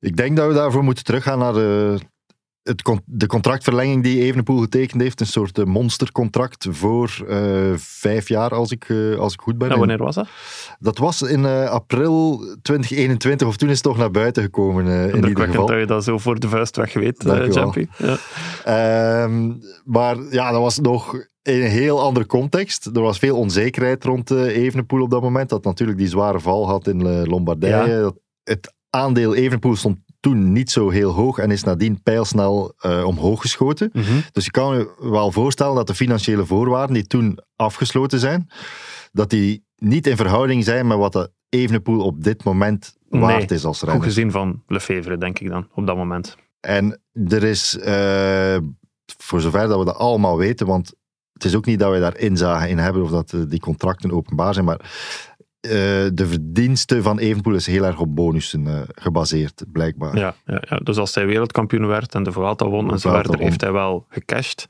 Ik 0.00 0.16
denk 0.16 0.36
dat 0.36 0.48
we 0.48 0.54
daarvoor 0.54 0.84
moeten 0.84 1.04
teruggaan 1.04 1.38
naar 1.38 1.52
de, 1.52 1.98
het, 2.66 3.00
de 3.04 3.26
contractverlenging 3.26 4.02
die 4.02 4.22
Evenepoel 4.22 4.60
getekend 4.60 5.02
heeft. 5.02 5.20
Een 5.20 5.26
soort 5.26 5.58
eh, 5.58 5.64
monstercontract 5.64 6.66
voor 6.70 7.24
eh, 7.28 7.72
vijf 7.76 8.28
jaar, 8.28 8.50
als 8.50 8.70
ik, 8.70 8.84
eh, 8.88 9.14
als 9.14 9.32
ik 9.32 9.40
goed 9.40 9.58
ben. 9.58 9.70
En 9.70 9.78
wanneer 9.78 9.98
was 9.98 10.14
dat? 10.14 10.28
Dat 10.78 10.98
was 10.98 11.22
in 11.22 11.44
eh, 11.44 11.70
april 11.70 12.38
2021, 12.62 13.48
of 13.48 13.56
toen 13.56 13.68
is 13.68 13.74
het 13.74 13.84
toch 13.84 13.96
naar 13.96 14.10
buiten 14.10 14.42
gekomen, 14.42 14.86
in 14.86 15.14
ieder 15.14 15.46
geval. 15.46 15.66
dat 15.66 15.78
je 15.78 15.86
dat 15.86 16.04
zo 16.04 16.18
voor 16.18 16.40
de 16.40 16.48
vuist 16.48 16.76
weg 16.76 16.92
weet. 16.92 17.24
Jampie. 17.50 17.88
Ja. 17.98 18.16
Ehm, 18.64 19.52
maar 19.84 20.16
ja, 20.30 20.50
dat 20.50 20.60
was 20.60 20.78
nog 20.78 21.14
in 21.42 21.62
een 21.62 21.70
heel 21.70 22.00
andere 22.00 22.26
context. 22.26 22.86
Er 22.86 23.00
was 23.00 23.18
veel 23.18 23.36
onzekerheid 23.36 24.04
rond 24.04 24.30
Evenepoel 24.30 25.02
op 25.02 25.10
dat 25.10 25.22
moment. 25.22 25.48
Dat 25.48 25.64
natuurlijk 25.64 25.98
die 25.98 26.08
zware 26.08 26.40
val 26.40 26.68
had 26.68 26.86
in 26.86 27.26
Lombardije. 27.26 28.00
Ja. 28.00 28.12
Het 28.42 28.74
aandeel 28.90 29.34
Evenepoel 29.34 29.76
stond 29.76 29.98
toen 30.26 30.52
niet 30.52 30.70
zo 30.70 30.90
heel 30.90 31.10
hoog 31.10 31.38
en 31.38 31.50
is 31.50 31.62
nadien 31.62 32.02
pijlsnel 32.02 32.74
eh, 32.78 33.04
omhoog 33.04 33.40
geschoten. 33.40 33.90
Mhm. 33.92 34.20
Dus 34.32 34.44
je 34.44 34.50
kan 34.50 34.76
je 34.76 34.94
wel 35.00 35.32
voorstellen 35.32 35.74
dat 35.74 35.86
de 35.86 35.94
financiële 35.94 36.46
voorwaarden 36.46 36.94
die 36.94 37.06
toen 37.06 37.38
afgesloten 37.56 38.18
zijn, 38.18 38.50
dat 39.12 39.30
die 39.30 39.64
niet 39.76 40.06
in 40.06 40.16
verhouding 40.16 40.64
zijn 40.64 40.86
met 40.86 40.98
wat 40.98 41.12
de 41.12 41.30
Evenepoel 41.48 42.00
op 42.04 42.24
dit 42.24 42.44
moment 42.44 42.96
waard 43.08 43.48
Nee, 43.48 43.58
is 43.58 43.64
als 43.64 43.78
Goed 43.78 43.88
renner. 43.88 44.06
gezien 44.06 44.30
van 44.30 44.62
Lefevre, 44.66 45.18
denk 45.18 45.38
ik 45.38 45.48
dan, 45.48 45.68
op 45.74 45.86
dat 45.86 45.96
moment. 45.96 46.36
En 46.60 47.00
er 47.28 47.44
is, 47.44 47.78
eh, 47.78 48.56
voor 49.18 49.40
zover 49.40 49.68
dat 49.68 49.78
we 49.78 49.84
dat 49.84 49.96
allemaal 49.96 50.36
weten, 50.36 50.66
want 50.66 50.94
het 51.32 51.44
is 51.44 51.54
ook 51.54 51.66
niet 51.66 51.78
dat 51.78 51.90
wij 51.90 52.00
daar 52.00 52.18
inzage 52.18 52.68
in 52.68 52.78
hebben 52.78 53.02
of 53.02 53.10
dat 53.10 53.32
eh, 53.32 53.40
die 53.48 53.60
contracten 53.60 54.12
openbaar 54.12 54.54
zijn, 54.54 54.66
maar 54.66 54.80
de 56.14 56.26
verdiensten 56.26 57.02
van 57.02 57.18
Evenpoel 57.18 57.54
is 57.54 57.66
heel 57.66 57.84
erg 57.84 57.98
op 57.98 58.14
bonussen 58.14 58.66
eh, 58.66 58.80
gebaseerd, 58.94 59.64
blijkbaar. 59.72 60.16
Ja, 60.16 60.34
ja, 60.46 60.62
ja. 60.68 60.76
Dus 60.76 60.96
als 60.96 61.14
hij 61.14 61.26
wereldkampioen 61.26 61.86
werd 61.86 62.14
en 62.14 62.22
de 62.22 62.32
Vuelta 62.32 62.66
won 62.68 62.90
en 62.92 62.98
zo 62.98 63.10
verder, 63.10 63.38
heeft 63.38 63.60
hij 63.60 63.72
wel 63.72 64.06
gecashed. 64.08 64.66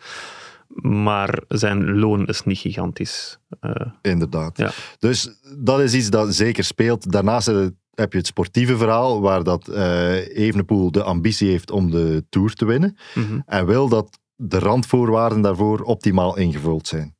Maar 0.83 1.43
zijn 1.49 1.99
loon 1.99 2.27
is 2.27 2.43
niet 2.45 2.59
gigantisch. 2.59 3.39
Eh, 3.61 3.71
Inderdaad. 4.03 4.59
Ja. 4.59 4.71
Dus 4.99 5.31
dat 5.59 5.81
is 5.81 5.95
iets 5.95 6.11
dat 6.11 6.35
zeker 6.35 6.65
speelt. 6.65 7.13
Daarnaast 7.13 7.47
heb 7.47 8.13
je- 8.13 8.19
het 8.19 8.27
sportieve 8.27 8.77
verhaal, 8.77 9.21
waar 9.21 9.43
dat 9.45 9.69
eh 9.69 10.37
Evenepoel 10.39 10.91
de 10.91 11.03
ambitie 11.03 11.51
heeft 11.51 11.71
om 11.71 11.91
de 11.91 12.25
Tour 12.29 12.53
te 12.55 12.65
winnen. 12.65 12.97
mhm. 13.15 13.41
En 13.47 13.67
wil 13.67 13.89
dat 13.89 14.19
de 14.37 14.59
randvoorwaarden 14.59 15.41
daarvoor 15.41 15.81
optimaal 15.81 16.37
ingevuld 16.37 16.87
zijn. 16.89 17.17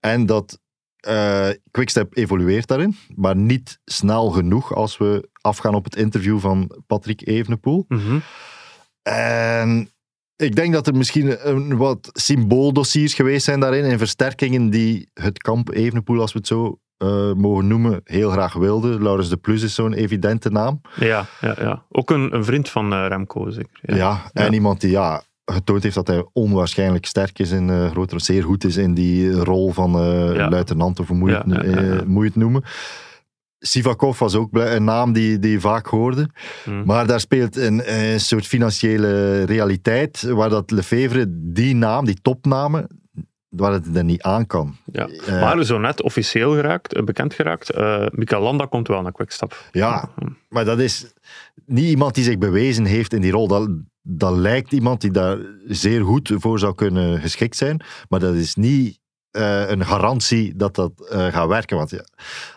En 0.00 0.26
dat 0.26 0.58
eh, 1.00 1.48
Quickstep 1.70 2.16
evolueert 2.16 2.66
daarin, 2.66 2.96
maar 3.14 3.36
niet 3.36 3.78
snel 3.84 4.30
genoeg 4.30 4.74
als 4.74 4.98
we 4.98 5.28
afgaan 5.40 5.74
op 5.74 5.84
het 5.84 5.96
interview 5.96 6.38
van 6.38 6.82
Patrick 6.86 7.26
Evenepoel. 7.26 7.84
Mhm. 7.88 8.18
En 9.02 9.90
ik 10.36 10.56
denk 10.56 10.72
dat 10.72 10.86
er 10.86 10.96
misschien 10.96 11.48
een 11.48 11.76
wat 11.76 12.10
symbooldossiers 12.12 13.14
geweest 13.14 13.44
zijn 13.44 13.60
daarin, 13.60 13.84
en 13.84 13.98
versterkingen 13.98 14.70
die 14.70 15.10
het 15.14 15.38
kamp 15.38 15.70
Evenepoel, 15.70 16.20
als 16.20 16.32
we 16.32 16.38
het 16.38 16.46
zo 16.46 16.78
eh, 16.96 17.32
mogen 17.32 17.66
noemen, 17.66 18.00
heel 18.04 18.30
graag 18.30 18.52
wilde. 18.52 19.02
Laurens 19.02 19.28
de 19.28 19.36
Plus 19.36 19.62
is 19.62 19.74
zo'n 19.74 19.92
evidente 19.92 20.50
naam. 20.50 20.80
ja, 20.96 21.26
ja, 21.40 21.54
ja. 21.58 21.84
Ook 21.88 22.10
een, 22.10 22.34
een 22.34 22.44
vriend 22.44 22.68
van 22.68 22.92
eh, 22.92 23.06
Remco, 23.08 23.50
zeker. 23.50 23.96
Ja, 23.96 24.30
en 24.32 24.52
iemand 24.52 24.80
die 24.80 24.90
ja, 24.90 25.22
getoond 25.52 25.82
heeft 25.82 25.94
dat 25.94 26.06
hij 26.06 26.24
onwaarschijnlijk 26.32 27.06
sterk 27.06 27.38
is 27.38 27.50
in 27.50 27.68
uh, 27.68 27.90
groter, 27.90 28.20
zeer 28.20 28.42
goed 28.42 28.64
is 28.64 28.76
in 28.76 28.94
die 28.94 29.32
rol 29.32 29.72
van 29.72 29.96
uh, 29.96 30.34
Ja. 30.34 30.48
luitenant, 30.48 31.00
of 31.00 31.08
hoe 31.08 31.16
moet 31.16 31.28
je, 31.30 31.42
Ja, 31.46 31.54
het, 31.60 32.00
eh, 32.00 32.06
moet 32.06 32.24
je 32.34 32.38
noemen. 32.38 32.62
Sivakov 33.58 34.18
was 34.18 34.34
ook 34.34 34.48
een 34.52 34.84
naam 34.84 35.12
die, 35.12 35.38
die 35.38 35.50
je 35.50 35.60
vaak 35.60 35.86
hoorde. 35.86 36.28
Mm. 36.64 36.82
Maar 36.84 37.06
daar 37.06 37.20
speelt 37.20 37.56
een, 37.56 38.02
een 38.12 38.20
soort 38.20 38.46
financiële 38.46 39.42
realiteit, 39.42 40.22
waar 40.22 40.48
dat 40.48 40.70
Lefevre 40.70 41.24
die 41.28 41.74
naam, 41.74 42.04
die 42.04 42.18
topnamen, 42.22 42.86
waar 43.48 43.72
het 43.72 43.96
er 43.96 44.04
niet 44.04 44.22
aan 44.22 44.46
kan. 44.46 44.76
Ja. 44.92 45.08
Eh, 45.26 45.40
maar 45.40 45.64
zo 45.64 45.78
net 45.78 46.02
officieel 46.02 46.54
geraakt, 46.54 46.94
eh, 46.94 47.02
bekend 47.02 47.34
geraakt, 47.34 47.70
eh 47.70 48.06
Mikael 48.10 48.42
Landa 48.42 48.66
komt 48.66 48.88
wel 48.88 49.02
naar 49.02 49.12
Quickstep. 49.12 49.64
Ja, 49.72 50.08
maar 50.48 50.64
dat 50.64 50.78
is 50.78 51.12
niet 51.66 51.84
iemand 51.88 52.14
die 52.14 52.24
zich 52.24 52.38
bewezen 52.38 52.84
heeft 52.84 53.12
in 53.12 53.20
die 53.20 53.30
rol. 53.32 53.48
Dat, 53.48 53.70
dat 54.02 54.36
lijkt 54.36 54.72
iemand 54.72 55.00
die 55.00 55.10
daar 55.10 55.38
zeer 55.66 56.04
goed 56.04 56.32
voor 56.34 56.58
zou 56.58 56.74
kunnen 56.74 57.20
geschikt 57.20 57.56
zijn. 57.56 57.84
Maar 58.08 58.20
dat 58.20 58.34
is 58.34 58.54
niet 58.54 58.98
eh, 59.30 59.70
een 59.70 59.86
garantie 59.86 60.56
dat 60.56 60.74
dat 60.74 61.08
eh, 61.08 61.26
gaat 61.26 61.48
werken. 61.48 61.76
Want 61.76 61.90
ja, 61.90 62.04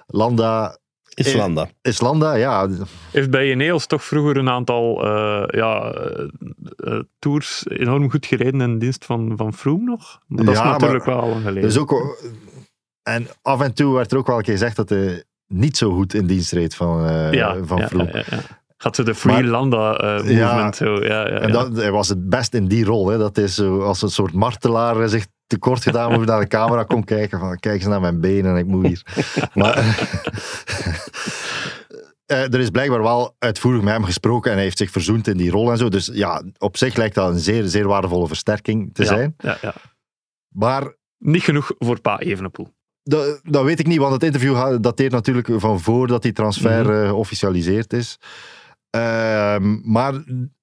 Landa 0.07 0.77
Islanda. 1.15 1.69
Islanda, 1.81 2.33
ja. 2.33 2.69
Heeft 3.11 3.29
bij 3.29 3.51
Ineos 3.51 3.85
toch 3.85 4.03
vroeger 4.03 4.37
een 4.37 4.49
aantal 4.49 5.05
eh, 5.05 5.59
ja, 5.59 5.91
eh, 5.91 6.27
eh, 6.75 6.99
tours 7.19 7.65
enorm 7.69 8.09
goed 8.09 8.25
gereden 8.25 8.61
in 8.61 8.79
dienst 8.79 9.05
van, 9.05 9.33
van 9.35 9.53
Froome 9.53 9.83
nog? 9.83 10.19
Maar 10.27 10.45
dat 10.45 10.55
Ja, 10.55 10.63
is 10.63 10.67
natuurlijk 10.69 11.05
maar 11.05 11.15
wel 11.15 11.23
al 11.23 11.29
lang 11.29 11.41
geleden. 11.41 11.69
Dus 11.69 11.77
ook, 11.77 12.17
en 13.03 13.27
af 13.41 13.61
en 13.61 13.73
toe 13.73 13.93
werd 13.95 14.11
er 14.11 14.17
ook 14.17 14.27
wel 14.27 14.37
een 14.37 14.43
keer 14.43 14.53
gezegd 14.53 14.75
dat 14.75 14.89
hij 14.89 15.23
niet 15.47 15.77
zo 15.77 15.93
goed 15.93 16.13
in 16.13 16.25
dienst 16.25 16.51
reed 16.51 16.75
van, 16.75 17.05
eh 17.05 17.31
ja, 17.31 17.57
van 17.63 17.77
ja, 17.77 17.87
Froome. 17.87 18.25
Gaat 18.83 18.95
ze 18.95 19.03
de 19.03 19.15
Free 19.15 19.33
Maar- 19.33 19.43
Landa 19.43 19.97
eh, 19.97 20.13
movement 20.15 20.77
Ja. 20.77 20.85
zo. 20.85 20.95
Ja, 21.03 21.27
ja, 21.27 21.39
En 21.39 21.51
dat, 21.51 21.75
hij 21.75 21.91
was 21.91 22.09
het 22.09 22.29
best 22.29 22.53
in 22.53 22.67
die 22.67 22.85
rol. 22.85 23.07
Hè. 23.07 23.17
Dat 23.17 23.37
is 23.37 23.55
zo 23.55 23.81
als 23.81 24.01
een 24.01 24.09
soort 24.09 24.33
martelaar 24.33 25.01
eh, 25.01 25.07
zich 25.07 25.25
tekort 25.47 25.83
gedaan 25.83 26.11
moet 26.13 26.25
naar 26.25 26.39
de 26.39 26.47
camera 26.47 26.83
komt 26.93 27.05
kijken 27.05 27.39
van 27.39 27.57
kijk 27.59 27.75
eens 27.75 27.85
naar 27.85 28.01
mijn 28.01 28.21
benen 28.21 28.51
en 28.51 28.57
ik 28.57 28.65
moet 28.65 28.87
hier. 28.87 29.01
maar 29.53 29.77
eh, 32.25 32.53
er 32.53 32.59
is 32.59 32.69
blijkbaar 32.69 33.01
wel 33.01 33.35
uitvoerig 33.39 33.81
met 33.81 33.93
hem 33.93 34.03
gesproken 34.03 34.49
en 34.49 34.55
hij 34.55 34.65
heeft 34.65 34.77
zich 34.77 34.91
verzoend 34.91 35.27
in 35.27 35.37
die 35.37 35.51
rol 35.51 35.71
en 35.71 35.77
zo. 35.77 35.89
Dus 35.89 36.09
ja, 36.13 36.43
op 36.57 36.77
zich 36.77 36.95
lijkt 36.95 37.15
dat 37.15 37.29
een 37.29 37.39
zeer, 37.39 37.63
zeer 37.67 37.87
waardevolle 37.87 38.27
versterking 38.27 38.93
te 38.93 39.05
zijn. 39.05 39.33
ja, 39.37 39.57
ja. 39.61 39.73
Maar 40.55 40.95
Niet 41.17 41.43
genoeg 41.43 41.71
voor 41.79 41.99
Pa 42.01 42.19
Evenepoel. 42.19 42.67
dat, 43.03 43.39
dat 43.43 43.63
weet 43.63 43.79
ik 43.79 43.87
niet, 43.87 43.97
want 43.99 44.13
het 44.13 44.23
interview 44.23 44.77
dateert 44.81 45.11
natuurlijk 45.11 45.47
van 45.55 45.79
voordat 45.79 46.21
die 46.21 46.31
transfer 46.33 47.01
eh, 47.01 47.07
geofficialiseerd 47.09 47.93
is. 47.93 48.17
Ehm, 48.93 49.91
maar 49.91 50.13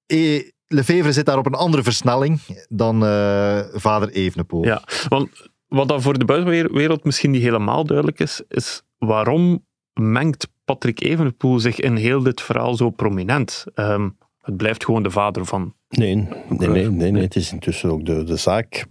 eh, 0.05 0.49
Lefevre 0.67 1.11
zit 1.11 1.25
daar 1.25 1.37
op 1.37 1.45
een 1.45 1.53
andere 1.53 1.83
versnelling 1.83 2.39
dan 2.69 3.05
eh, 3.05 3.59
vader 3.73 4.09
Evenepoel. 4.09 4.65
Ja, 4.65 4.83
want 5.07 5.29
wat 5.67 5.87
dan 5.87 6.01
voor 6.01 6.19
de 6.19 6.25
buitenwereld 6.25 7.03
misschien 7.03 7.31
niet 7.31 7.41
helemaal 7.41 7.85
duidelijk 7.85 8.19
is, 8.19 8.41
is 8.47 8.81
waarom 8.97 9.65
mengt 9.93 10.47
Patrick 10.63 11.01
Evenepoel 11.01 11.59
zich 11.59 11.79
in 11.79 11.95
heel 11.95 12.23
dit 12.23 12.41
verhaal 12.41 12.75
zo 12.75 12.89
prominent? 12.89 13.65
Ehm, 13.73 14.09
het 14.41 14.57
blijft 14.57 14.85
gewoon 14.85 15.03
de 15.03 15.11
vader 15.11 15.45
van. 15.45 15.75
Nee, 15.89 16.15
nee, 16.15 16.27
nee, 16.69 16.89
nee, 16.89 17.11
nee. 17.11 17.21
Het 17.21 17.35
is 17.35 17.51
intussen 17.51 17.89
ook 17.89 18.05
de, 18.05 18.23
de 18.23 18.35
zaak 18.35 18.85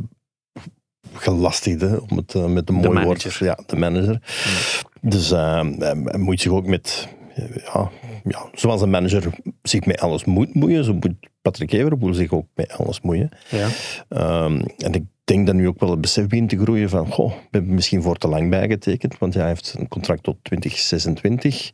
gelastigde, 1.13 2.03
om 2.09 2.17
het 2.17 2.35
eh, 2.35 2.47
met 2.47 2.69
een 2.69 2.75
mooi 2.75 2.89
woord. 2.89 3.05
manager. 3.05 3.45
Ja, 3.45 3.59
de 3.67 3.77
manager. 3.77 4.23
Dus 5.01 5.31
eh, 5.31 5.63
hij 5.79 5.97
hij 6.05 6.19
moet 6.19 6.41
zich 6.41 6.53
ook 6.53 6.67
met, 6.67 7.09
ja, 7.65 7.91
ja, 8.25 8.49
zoals 8.53 8.83
een 8.83 8.91
manager 8.91 9.33
zich 9.63 9.85
met 9.87 10.01
alles 10.01 10.25
moet 10.25 10.55
moeien, 10.55 10.85
zo 10.85 10.95
moet 10.95 11.15
Patrick 11.43 11.73
Evenepoel 11.73 12.15
zich 12.15 12.33
ook 12.33 12.47
met 12.55 12.73
alles 12.73 13.01
moeien. 13.01 13.31
Ja. 13.49 13.69
Ehm, 14.09 14.63
en 14.77 14.93
ik 14.93 15.05
denk 15.25 15.47
dat 15.47 15.55
nu 15.55 15.69
ook 15.69 15.81
wel 15.81 15.91
het 15.91 16.01
besef 16.01 16.27
begint 16.27 16.49
te 16.49 16.59
groeien 16.59 16.89
van, 16.89 17.13
goh, 17.13 17.31
we 17.31 17.49
hebben 17.51 17.75
misschien 17.75 18.03
voor 18.03 18.17
te 18.17 18.29
lang 18.29 18.51
bijgetekend, 18.51 19.19
want 19.19 19.35
hij 19.35 19.47
heeft 19.47 19.75
een 19.79 19.89
contract 19.89 20.23
tot 20.23 20.37
2026. 20.43 21.71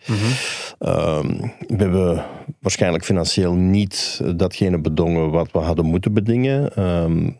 Ehm, 0.79 1.41
we 1.67 1.77
hebben 1.77 2.25
waarschijnlijk 2.61 3.05
financieel 3.05 3.55
niet 3.55 4.21
datgene 4.37 4.81
bedongen 4.81 5.31
wat 5.31 5.53
we 5.53 5.59
hadden 5.59 5.85
moeten 5.85 6.13
bedingen. 6.13 6.75
Ehm, 6.75 7.31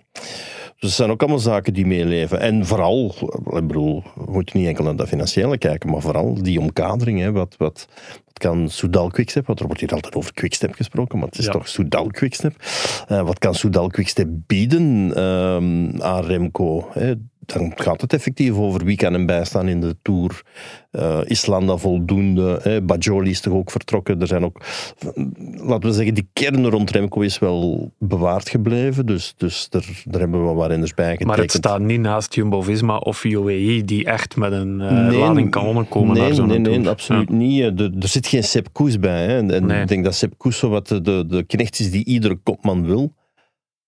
dus 0.79 0.89
het 0.89 0.99
zijn 0.99 1.11
ook 1.11 1.21
allemaal 1.21 1.39
zaken 1.39 1.75
die 1.75 1.87
meeleven. 1.87 2.41
En 2.41 2.67
vooral, 2.67 3.15
ik 3.47 3.67
bedoel, 3.67 4.03
we 4.15 4.33
moeten 4.33 4.59
niet 4.59 4.67
enkel 4.69 4.85
naar 4.85 4.97
dat 4.97 5.09
financiële 5.09 5.59
kijken, 5.59 5.91
maar 5.91 6.01
vooral 6.01 6.43
die 6.43 6.61
omkadering. 6.61 7.21
Hè, 7.21 7.33
wat, 7.33 7.55
wat, 7.59 7.89
wat 8.25 8.39
kan 8.39 8.71
Soudal 8.71 9.09
Quickstep, 9.11 9.47
want 9.47 9.61
er 9.61 9.67
wordt 9.67 9.81
hier 9.81 9.93
altijd 9.93 10.15
over 10.15 10.33
Quickstep 10.35 10.75
gesproken, 10.75 11.19
maar 11.19 11.29
het 11.29 11.39
is 11.39 11.45
Ja. 11.45 11.51
toch 11.53 11.69
Soudal 11.69 12.07
Quickstep. 12.07 12.55
Eh, 13.09 13.23
wat 13.23 13.39
kan 13.39 13.55
Soudal 13.55 13.89
Quickstep 13.89 14.29
bieden 14.31 15.13
ehm, 15.15 16.03
aan 16.03 16.25
Remco? 16.25 16.89
Hè? 16.93 17.15
Dan 17.47 17.73
gaat 17.75 18.01
het 18.01 18.13
effectief 18.13 18.55
over 18.55 18.85
wie 18.85 18.97
kan 18.97 19.13
hem 19.13 19.27
bijstaan 19.27 19.69
in 19.69 19.81
de 19.81 19.97
Tour. 20.03 20.43
Eh 20.91 21.19
Islanda 21.25 21.77
voldoende. 21.77 22.59
Hè? 22.63 22.83
Bajoli 22.83 23.31
is 23.31 23.41
toch 23.41 23.53
ook 23.55 23.71
vertrokken. 23.71 24.21
Er 24.21 24.27
zijn 24.27 24.45
ook, 24.45 24.61
laten 25.57 25.89
we 25.89 25.93
zeggen, 25.95 26.15
die 26.15 26.29
kern 26.33 26.67
rond 26.69 26.91
Remco 26.91 27.21
is 27.21 27.39
wel 27.39 27.93
bewaard 27.99 28.49
gebleven. 28.49 29.07
Dus, 29.07 29.35
dus 29.37 29.67
er, 29.71 30.03
daar 30.05 30.21
hebben 30.21 30.39
we 30.41 30.45
wel 30.47 30.55
wat 30.55 30.69
renners 30.69 30.95
bij 30.95 31.05
getekend. 31.05 31.29
Maar 31.29 31.39
het 31.39 31.53
staat 31.53 31.81
niet 31.81 32.01
naast 32.01 32.35
Jumbo-Visma 32.35 32.97
of 32.97 33.25
UAE 33.25 33.83
die 33.85 34.05
echt 34.05 34.37
met 34.37 34.53
een 34.53 34.81
eh, 34.81 35.07
Nee, 35.09 35.19
lading 35.19 35.51
kanonnen 35.51 35.89
komen 35.89 36.15
nee, 36.15 36.23
naar 36.23 36.35
zo'n 36.35 36.47
nee, 36.49 36.59
nee, 36.59 36.75
tour. 36.75 36.89
absoluut 36.89 37.31
niet. 37.31 37.63
Eh, 37.63 37.71
de- 37.75 37.97
er 38.01 38.09
zit 38.09 38.27
geen 38.27 38.45
Sepp 38.45 38.69
Koes 38.73 38.99
bij. 38.99 39.25
Hè. 39.27 39.37
En, 39.37 39.51
en 39.51 39.67
Nee. 39.67 39.81
ik 39.83 39.89
denk 39.89 40.05
dat 40.05 40.15
Sepp 40.15 40.35
Koes 40.39 40.59
zo 40.59 40.69
wat 40.69 40.89
de, 40.89 41.01
de, 41.01 41.25
de 41.29 41.43
knecht 41.43 41.79
is 41.79 41.91
die 41.91 42.05
iedere 42.05 42.37
kopman 42.43 42.87
wil. 42.87 43.13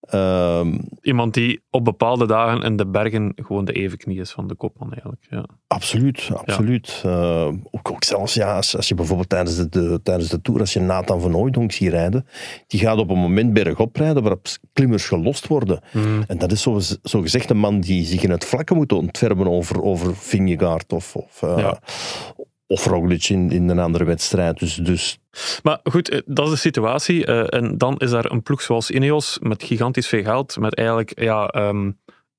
Ehm, 0.00 0.78
Iemand 1.02 1.34
die 1.34 1.62
op 1.70 1.84
bepaalde 1.84 2.26
dagen 2.26 2.62
in 2.62 2.76
de 2.76 2.86
bergen 2.86 3.32
gewoon 3.36 3.64
de 3.64 3.72
evenknie 3.72 4.20
is 4.20 4.30
van 4.30 4.48
de 4.48 4.54
kopman 4.54 4.92
eigenlijk. 4.92 5.26
Ja. 5.30 5.44
Absoluut, 5.66 6.30
absoluut. 6.34 7.02
Eh, 7.04 7.48
ook, 7.70 7.90
ook 7.90 8.04
zelfs 8.04 8.34
ja, 8.34 8.56
als, 8.56 8.76
als 8.76 8.88
je 8.88 8.94
bijvoorbeeld 8.94 9.28
tijdens 9.28 9.56
de, 9.56 9.68
de, 9.68 10.00
tijdens 10.02 10.28
de 10.28 10.40
Tour, 10.40 10.60
als 10.60 10.72
je 10.72 10.80
Nathan 10.80 11.20
van 11.20 11.32
Hooydonk 11.32 11.72
ziet 11.72 11.90
rijden, 11.90 12.26
die 12.66 12.80
gaat 12.80 12.98
op 12.98 13.10
een 13.10 13.18
moment 13.18 13.52
bergop 13.52 13.96
rijden 13.96 14.22
waarop 14.22 14.46
klimmers 14.72 15.06
gelost 15.06 15.46
worden. 15.46 15.80
Mm. 15.92 16.24
En 16.26 16.38
dat 16.38 16.52
is 16.52 16.62
zo, 16.62 16.78
zo 17.02 17.20
gezegd 17.20 17.50
een 17.50 17.58
man 17.58 17.80
die 17.80 18.04
zich 18.04 18.22
in 18.22 18.30
het 18.30 18.44
vlakke 18.44 18.74
moet 18.74 18.92
ontfermen 18.92 19.48
over, 19.48 19.82
over 19.82 20.16
Vingegaard 20.16 20.92
of, 20.92 21.16
of, 21.16 21.42
eh, 21.42 21.58
Ja. 21.58 21.80
Of 22.70 22.86
Roglic 22.86 23.28
in, 23.28 23.50
in 23.50 23.68
een 23.68 23.78
andere 23.78 24.04
wedstrijd. 24.04 24.58
Dus, 24.58 24.74
dus 24.74 25.18
Maar 25.62 25.80
goed, 25.82 26.08
eh, 26.08 26.20
dat 26.26 26.44
is 26.46 26.52
de 26.52 26.58
situatie. 26.58 27.26
eh, 27.26 27.58
en 27.60 27.78
dan 27.78 27.96
is 27.98 28.10
daar 28.10 28.30
een 28.30 28.42
ploeg 28.42 28.62
zoals 28.62 28.90
Ineos 28.90 29.38
met 29.42 29.62
gigantisch 29.62 30.06
veel 30.08 30.22
geld, 30.22 30.56
met 30.58 30.74
eigenlijk 30.74 31.20
ja, 31.20 31.46
ehm, 31.46 31.90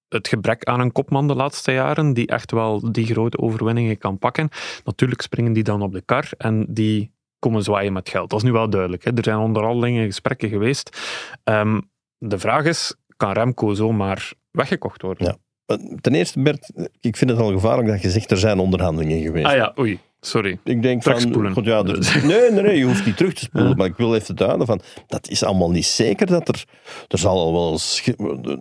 het 0.09 0.27
gebrek 0.27 0.63
aan 0.63 0.79
een 0.79 0.91
kopman 0.91 1.27
de 1.27 1.35
laatste 1.35 1.71
jaren, 1.71 2.13
die 2.13 2.27
echt 2.27 2.51
wel 2.51 2.91
die 2.91 3.05
grote 3.05 3.37
overwinningen 3.37 3.97
kan 3.97 4.17
pakken. 4.17 4.49
Natuurlijk 4.83 5.21
springen 5.21 5.53
die 5.53 5.63
dan 5.63 5.81
op 5.81 5.93
de 5.93 6.01
kar 6.01 6.29
en 6.37 6.65
die 6.69 7.11
komen 7.39 7.63
zwaaien 7.63 7.93
met 7.93 8.09
geld. 8.09 8.29
Dat 8.29 8.39
is 8.39 8.45
nu 8.45 8.51
wel 8.51 8.69
duidelijk. 8.69 9.03
Hè. 9.03 9.11
Er 9.13 9.23
zijn 9.23 9.37
onderhandelingen, 9.37 10.05
gesprekken 10.05 10.49
geweest. 10.49 10.99
Ehm, 11.43 11.79
de 12.17 12.39
vraag 12.39 12.65
is, 12.65 12.95
kan 13.17 13.31
Remco 13.31 13.73
zomaar 13.73 14.31
weggekocht 14.51 15.01
worden? 15.01 15.25
Ja. 15.27 15.35
eh, 15.75 15.95
ten 16.01 16.15
eerste, 16.15 16.41
Bert, 16.41 16.71
ik 16.99 17.17
vind 17.17 17.29
het 17.31 17.39
al 17.39 17.51
gevaarlijk 17.51 17.87
dat 17.87 18.01
je 18.01 18.09
zegt 18.09 18.31
er 18.31 18.37
zijn 18.37 18.59
onderhandelingen 18.59 19.21
geweest. 19.21 19.45
Ah 19.47 19.55
ja, 19.55 19.73
oei, 19.79 19.99
sorry. 20.21 20.59
Ik 20.63 20.81
denk 20.81 21.03
van, 21.03 21.13
Terugspoelen. 21.13 21.63
Ja, 21.63 21.77
er- 21.83 22.25
nee, 22.25 22.51
nee, 22.51 22.61
nee, 22.61 22.77
je 22.77 22.83
hoeft 22.85 23.05
niet 23.05 23.17
terug 23.17 23.33
te 23.33 23.43
spoelen, 23.43 23.77
maar 23.77 23.87
ik 23.87 23.97
wil 23.97 24.15
even 24.15 24.35
duiden 24.35 24.65
van, 24.65 24.81
dat 25.07 25.29
is 25.29 25.43
allemaal 25.43 25.71
niet 25.71 25.85
zeker 25.85 26.27
dat 26.27 26.47
er, 26.47 26.63
er 27.07 27.17
zal 27.17 27.37
al 27.37 27.53
wel 27.53 27.71
eens 27.71 28.03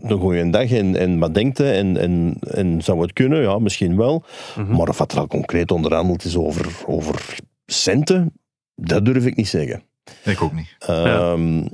een 0.03 0.19
goede 0.19 0.51
dag 0.51 0.71
en, 0.71 0.97
en 0.97 1.19
wat 1.19 1.35
denkt 1.35 1.61
en, 1.61 1.97
en, 1.97 2.37
en 2.41 2.83
zou 2.83 3.01
het 3.03 3.13
kunnen, 3.13 3.43
ja, 3.43 3.59
misschien 3.59 3.97
wel, 3.97 4.25
Mhm. 4.57 4.77
maar 4.77 4.89
of 4.89 4.99
wat 4.99 5.13
er 5.13 5.19
al 5.19 5.27
concreet 5.27 5.71
onderhandeld 5.71 6.25
is 6.25 6.37
over, 6.37 6.67
over 6.87 7.37
centen, 7.67 8.33
dat 8.75 9.05
durf 9.05 9.27
ik 9.27 9.37
niet 9.37 9.49
zeggen. 9.49 9.83
Ik 10.25 10.43
ook 10.43 10.53
niet. 10.53 10.77
Ehm, 10.79 11.67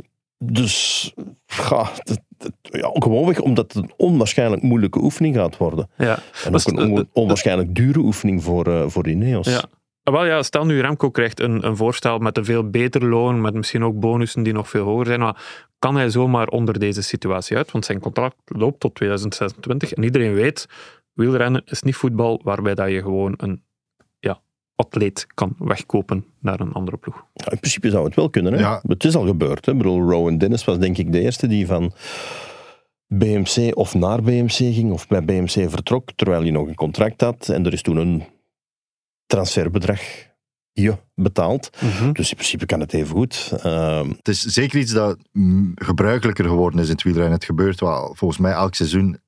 Dus 0.52 1.12
ja, 1.46 1.90
dat- 2.04 2.20
dat- 2.38 2.52
ja, 2.62 2.90
gewoonweg 2.92 3.40
omdat 3.40 3.72
het 3.72 3.82
een 3.82 3.92
onwaarschijnlijk 3.96 4.62
moeilijke 4.62 5.02
oefening 5.02 5.34
gaat 5.34 5.56
worden. 5.56 5.90
Ja. 5.98 6.18
En 6.44 6.54
ook 6.54 6.66
een 6.66 6.78
on- 6.92 7.08
onwaarschijnlijk 7.12 7.74
dure 7.74 7.98
oefening 7.98 8.42
voor, 8.42 8.66
eh 8.66 8.84
voor 8.88 9.08
Ineos. 9.08 9.46
Ja. 9.46 9.62
Ah, 10.02 10.12
Wel 10.14 10.24
ja, 10.26 10.42
stel 10.42 10.64
nu 10.66 10.80
Remco 10.80 11.10
krijgt 11.10 11.40
een, 11.40 11.66
een 11.66 11.76
voorstel 11.76 12.18
met 12.18 12.36
een 12.36 12.44
veel 12.44 12.70
beter 12.70 13.04
loon, 13.08 13.40
met 13.40 13.54
misschien 13.54 13.84
ook 13.84 14.00
bonussen 14.00 14.42
die 14.42 14.52
nog 14.52 14.68
veel 14.68 14.84
hoger 14.84 15.06
zijn, 15.06 15.20
maar 15.20 15.66
kan 15.78 15.96
hij 15.96 16.10
zomaar 16.10 16.48
onder 16.48 16.78
deze 16.78 17.02
situatie 17.02 17.56
uit? 17.56 17.70
Want 17.70 17.84
zijn 17.84 18.00
contract 18.00 18.36
loopt 18.44 18.80
tot 18.80 18.94
2026 18.94 19.92
en 19.92 20.02
iedereen 20.02 20.34
weet, 20.34 20.66
wielrennen 21.12 21.62
is 21.64 21.82
niet 21.82 21.96
voetbal 21.96 22.40
waarbij 22.44 22.74
dat 22.74 22.90
je 22.90 23.02
gewoon 23.02 23.34
een 23.36 23.63
atleet 24.76 25.26
kan 25.34 25.54
wegkopen 25.58 26.24
naar 26.40 26.60
een 26.60 26.72
andere 26.72 26.96
ploeg. 26.96 27.24
Ja, 27.32 27.50
in 27.50 27.58
principe 27.58 27.90
zou 27.90 28.04
het 28.04 28.14
wel 28.14 28.30
kunnen. 28.30 28.52
Hè? 28.52 28.58
Ja. 28.58 28.80
Het 28.86 29.04
is 29.04 29.16
al 29.16 29.26
gebeurd. 29.26 29.66
Hè? 29.66 29.72
Ik 29.72 29.78
bedoel, 29.78 30.10
Rowan 30.10 30.38
Dennis 30.38 30.64
was 30.64 30.78
denk 30.78 30.98
ik 30.98 31.12
de 31.12 31.20
eerste 31.20 31.46
die 31.46 31.66
van 31.66 31.92
BMC 33.06 33.76
of 33.76 33.94
naar 33.94 34.22
BMC 34.22 34.50
ging, 34.52 34.92
of 34.92 35.06
bij 35.06 35.24
BMC 35.24 35.70
vertrok, 35.70 36.12
terwijl 36.16 36.42
hij 36.42 36.50
nog 36.50 36.66
een 36.68 36.74
contract 36.74 37.20
had. 37.20 37.48
En 37.48 37.66
er 37.66 37.72
is 37.72 37.82
toen 37.82 37.96
een 37.96 38.24
transferbedrag 39.26 40.00
je 40.72 40.96
betaald. 41.14 41.70
Dus 42.12 42.30
in 42.30 42.36
principe 42.36 42.66
kan 42.66 42.80
het 42.80 42.92
even 42.92 43.16
goed. 43.16 43.52
Ehm, 43.62 44.08
Het 44.08 44.28
is 44.28 44.40
zeker 44.40 44.78
iets 44.78 44.92
dat 44.92 45.18
gebruikelijker 45.74 46.44
geworden 46.44 46.80
is 46.80 46.86
in 46.86 46.92
het 46.92 47.02
wielrennen. 47.02 47.32
Het 47.32 47.44
gebeurt 47.44 47.80
wel 47.80 48.14
volgens 48.14 48.40
mij 48.40 48.52
elk 48.52 48.74
seizoen 48.74 49.18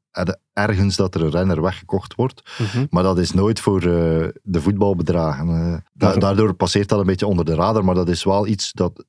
ergens 0.53 0.97
dat 0.97 1.15
er 1.15 1.23
een 1.23 1.31
renner 1.31 1.63
weggekocht 1.63 2.15
wordt. 2.15 2.43
Maar 2.91 3.03
dat 3.03 3.19
is 3.19 3.33
nooit 3.33 3.61
voor 3.61 3.79
eh, 3.81 4.29
de 4.43 4.61
voetbalbedragen. 4.61 5.47
Da- 5.93 6.09
Maar- 6.09 6.19
daardoor 6.19 6.55
passeert 6.55 6.89
dat 6.89 6.99
een 7.01 7.07
beetje 7.07 7.27
onder 7.27 7.45
de 7.45 7.55
radar. 7.55 7.85
Maar 7.85 7.95
dat 7.95 8.09
is 8.09 8.25
wel 8.25 8.47
iets 8.47 8.73
dat 8.73 9.05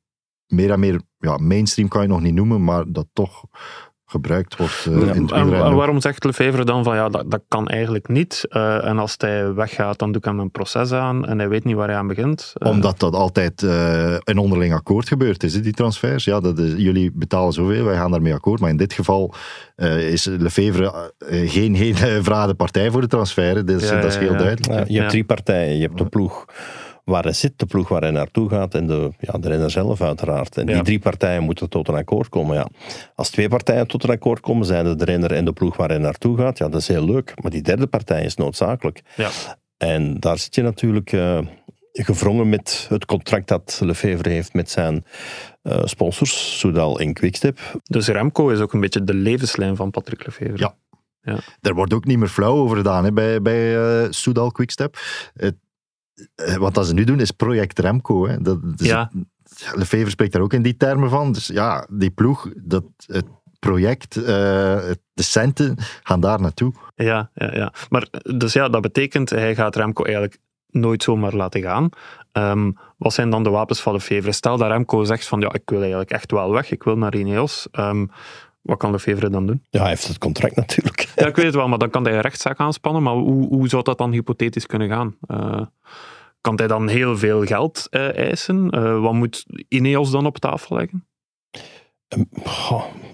meer 0.47 0.71
en 0.71 0.79
meer, 0.79 1.01
ja, 1.17 1.37
mainstream 1.37 1.87
kan 1.89 2.01
je 2.01 2.07
nog 2.07 2.21
niet 2.21 2.33
noemen, 2.33 2.63
maar 2.63 2.83
dat 2.91 3.07
toch 3.13 3.43
gebruikt 4.09 4.55
wordt 4.57 4.85
eh, 4.89 5.05
Ja, 5.05 5.13
in 5.13 5.21
het 5.21 5.31
En, 5.31 5.53
en 5.53 5.75
waarom 5.75 6.01
zegt 6.01 6.23
Lefevre 6.23 6.63
dan 6.65 6.83
van 6.83 6.95
ja, 6.95 7.09
dat, 7.09 7.31
dat 7.31 7.41
kan 7.47 7.67
eigenlijk 7.67 8.07
niet. 8.07 8.45
Eh, 8.49 8.85
en 8.85 8.97
als 8.99 9.15
hij 9.17 9.53
weggaat, 9.53 9.99
dan 9.99 10.11
doe 10.11 10.17
ik 10.21 10.27
hem 10.27 10.39
een 10.39 10.51
proces 10.51 10.91
aan 10.91 11.25
en 11.25 11.37
hij 11.39 11.49
weet 11.49 11.63
niet 11.63 11.75
waar 11.75 11.87
hij 11.87 11.97
aan 11.97 12.07
begint. 12.07 12.53
Eh, 12.55 12.69
Omdat 12.69 12.99
dat 12.99 13.13
altijd 13.13 13.63
eh 13.63 14.15
een 14.23 14.37
onderling 14.37 14.73
akkoord 14.73 15.07
gebeurd 15.07 15.43
is, 15.43 15.53
hè, 15.53 15.59
die 15.59 15.73
transfers. 15.73 16.23
Ja, 16.23 16.39
dat 16.39 16.59
is, 16.59 16.73
jullie 16.77 17.11
betalen 17.13 17.53
zoveel, 17.53 17.83
wij 17.85 17.95
gaan 17.95 18.11
daarmee 18.11 18.33
akkoord. 18.33 18.59
Maar 18.59 18.69
in 18.69 18.77
dit 18.77 18.93
geval 18.93 19.33
eh, 19.75 20.11
is 20.11 20.25
Lefevre 20.25 21.13
geen 21.29 21.75
hele 21.75 22.19
vragende 22.27 22.55
partij 22.55 22.91
voor 22.91 23.01
de 23.01 23.07
transfer. 23.07 23.55
hè. 23.55 23.63
Dat 23.63 23.81
is, 23.81 23.89
Ja, 23.89 23.95
dat 23.95 24.05
is 24.05 24.13
ja, 24.13 24.19
heel 24.19 24.31
ja. 24.31 24.37
duidelijk. 24.37 24.71
je 24.73 24.77
hebt 24.79 24.89
Ja. 24.89 25.07
drie 25.07 25.23
partijen. 25.25 25.75
Je 25.75 25.81
hebt 25.85 25.97
de 25.97 26.05
ploeg 26.05 26.45
waar 27.07 27.23
hij 27.23 27.33
zit, 27.33 27.59
de 27.59 27.65
ploeg 27.65 27.87
waar 27.87 28.01
hij 28.01 28.11
naartoe 28.11 28.49
gaat 28.49 28.73
en 28.75 28.87
de, 28.87 29.11
ja, 29.19 29.33
de 29.37 29.47
renner 29.47 29.71
zelf 29.71 30.01
uiteraard. 30.01 30.57
En 30.57 30.65
die 30.65 30.75
Ja. 30.75 30.81
drie 30.81 30.99
partijen 30.99 31.43
moeten 31.43 31.69
tot 31.69 31.87
een 31.87 31.95
akkoord 31.95 32.29
komen. 32.29 32.55
Ja. 32.55 32.67
Als 33.15 33.29
twee 33.29 33.49
partijen 33.49 33.87
tot 33.87 34.03
een 34.03 34.09
akkoord 34.09 34.39
komen, 34.39 34.65
zijn 34.65 34.97
de 34.97 35.05
renner 35.05 35.33
en 35.33 35.45
de 35.45 35.53
ploeg 35.53 35.77
waar 35.77 35.89
hij 35.89 35.97
naartoe 35.97 36.37
gaat, 36.37 36.57
ja, 36.57 36.69
dat 36.69 36.81
is 36.81 36.87
heel 36.87 37.05
leuk. 37.05 37.33
Maar 37.41 37.51
die 37.51 37.61
derde 37.61 37.87
partij 37.87 38.23
is 38.23 38.35
noodzakelijk. 38.35 39.01
Ja. 39.15 39.29
En 39.77 40.19
daar 40.19 40.37
zit 40.37 40.55
je 40.55 40.61
natuurlijk 40.61 41.11
eh, 41.11 41.39
gevrongen 41.91 42.49
met 42.49 42.85
het 42.89 43.05
contract 43.05 43.47
dat 43.47 43.79
Lefevre 43.83 44.29
heeft 44.29 44.53
met 44.53 44.69
zijn 44.69 45.05
eh, 45.61 45.81
sponsors, 45.85 46.59
Soudal 46.59 46.99
en 46.99 47.13
Quickstep. 47.13 47.59
Dus 47.83 48.07
Remco 48.07 48.49
is 48.49 48.59
ook 48.59 48.73
een 48.73 48.79
beetje 48.79 49.03
de 49.03 49.13
levenslijn 49.13 49.75
van 49.75 49.91
Patrick 49.91 50.25
Lefevre. 50.25 50.57
Ja. 50.57 50.75
Er 51.61 51.73
wordt 51.73 51.93
ook 51.93 52.05
niet 52.05 52.17
meer 52.17 52.27
flauw 52.27 52.55
over 52.55 52.77
gedaan 52.77 53.03
hè, 53.03 53.11
bij, 53.11 53.41
bij 53.41 53.77
eh, 53.77 54.07
Soudal 54.09 54.51
Quickstep. 54.51 54.97
Het, 55.33 55.55
wat 56.57 56.73
dat 56.73 56.87
ze 56.87 56.93
nu 56.93 57.03
doen 57.03 57.19
is 57.19 57.31
project 57.31 57.79
Remco. 57.79 58.27
Hè. 58.27 58.41
Dat, 58.41 58.77
dus 58.77 58.87
Ja. 58.87 59.11
Lefevre 59.73 60.09
spreekt 60.09 60.33
daar 60.33 60.41
ook 60.41 60.53
in 60.53 60.61
die 60.61 60.77
termen 60.77 61.09
van. 61.09 61.31
Dus 61.31 61.47
ja, 61.47 61.87
die 61.89 62.09
ploeg, 62.09 62.49
dat, 62.55 62.83
het 63.05 63.25
project, 63.59 64.15
eh, 64.15 64.23
de 65.13 65.23
centen 65.23 65.75
gaan 66.03 66.19
daar 66.19 66.41
naartoe. 66.41 66.73
Ja, 66.95 67.29
ja, 67.33 67.55
ja. 67.55 67.73
Maar 67.89 68.07
dus 68.37 68.53
ja, 68.53 68.69
dat 68.69 68.81
betekent, 68.81 69.29
hij 69.29 69.55
gaat 69.55 69.75
Remco 69.75 70.03
eigenlijk 70.03 70.37
nooit 70.69 71.03
zomaar 71.03 71.33
laten 71.33 71.61
gaan. 71.61 71.89
Ehm, 72.31 72.71
wat 72.97 73.13
zijn 73.13 73.29
dan 73.29 73.43
de 73.43 73.49
wapens 73.49 73.81
van 73.81 73.93
Lefevre? 73.93 74.31
Stel 74.31 74.57
dat 74.57 74.69
Remco 74.69 75.03
zegt 75.03 75.27
van, 75.27 75.39
ja, 75.39 75.53
ik 75.53 75.69
wil 75.69 75.79
eigenlijk 75.79 76.11
echt 76.11 76.31
wel 76.31 76.51
weg, 76.51 76.71
ik 76.71 76.83
wil 76.83 76.97
naar 76.97 77.15
Ineos. 77.15 77.67
Ehm, 77.71 78.05
wat 78.67 78.77
kan 78.77 78.91
Lefevre 78.91 79.29
dan 79.29 79.47
doen? 79.47 79.63
Ja, 79.69 79.79
hij 79.79 79.89
heeft 79.89 80.07
het 80.07 80.17
contract 80.17 80.55
natuurlijk. 80.65 81.09
Ja, 81.15 81.27
ik 81.27 81.35
weet 81.35 81.45
het 81.45 81.55
wel, 81.55 81.67
maar 81.67 81.77
dan 81.77 81.89
kan 81.89 82.03
hij 82.03 82.13
een 82.13 82.21
rechtszaak 82.21 82.59
aanspannen. 82.59 83.03
Maar 83.03 83.13
hoe, 83.13 83.47
hoe 83.47 83.67
zou 83.67 83.83
dat 83.83 83.97
dan 83.97 84.11
hypothetisch 84.11 84.65
kunnen 84.65 84.89
gaan? 84.89 85.15
Eh, 85.27 85.61
kan 86.41 86.55
hij 86.55 86.67
dan 86.67 86.87
heel 86.87 87.17
veel 87.17 87.45
geld 87.45 87.87
eh, 87.89 88.17
eisen? 88.17 88.69
Eh, 88.69 88.99
wat 89.01 89.13
moet 89.13 89.45
Ineos 89.67 90.11
dan 90.11 90.25
op 90.25 90.37
tafel 90.37 90.75
leggen? 90.75 91.05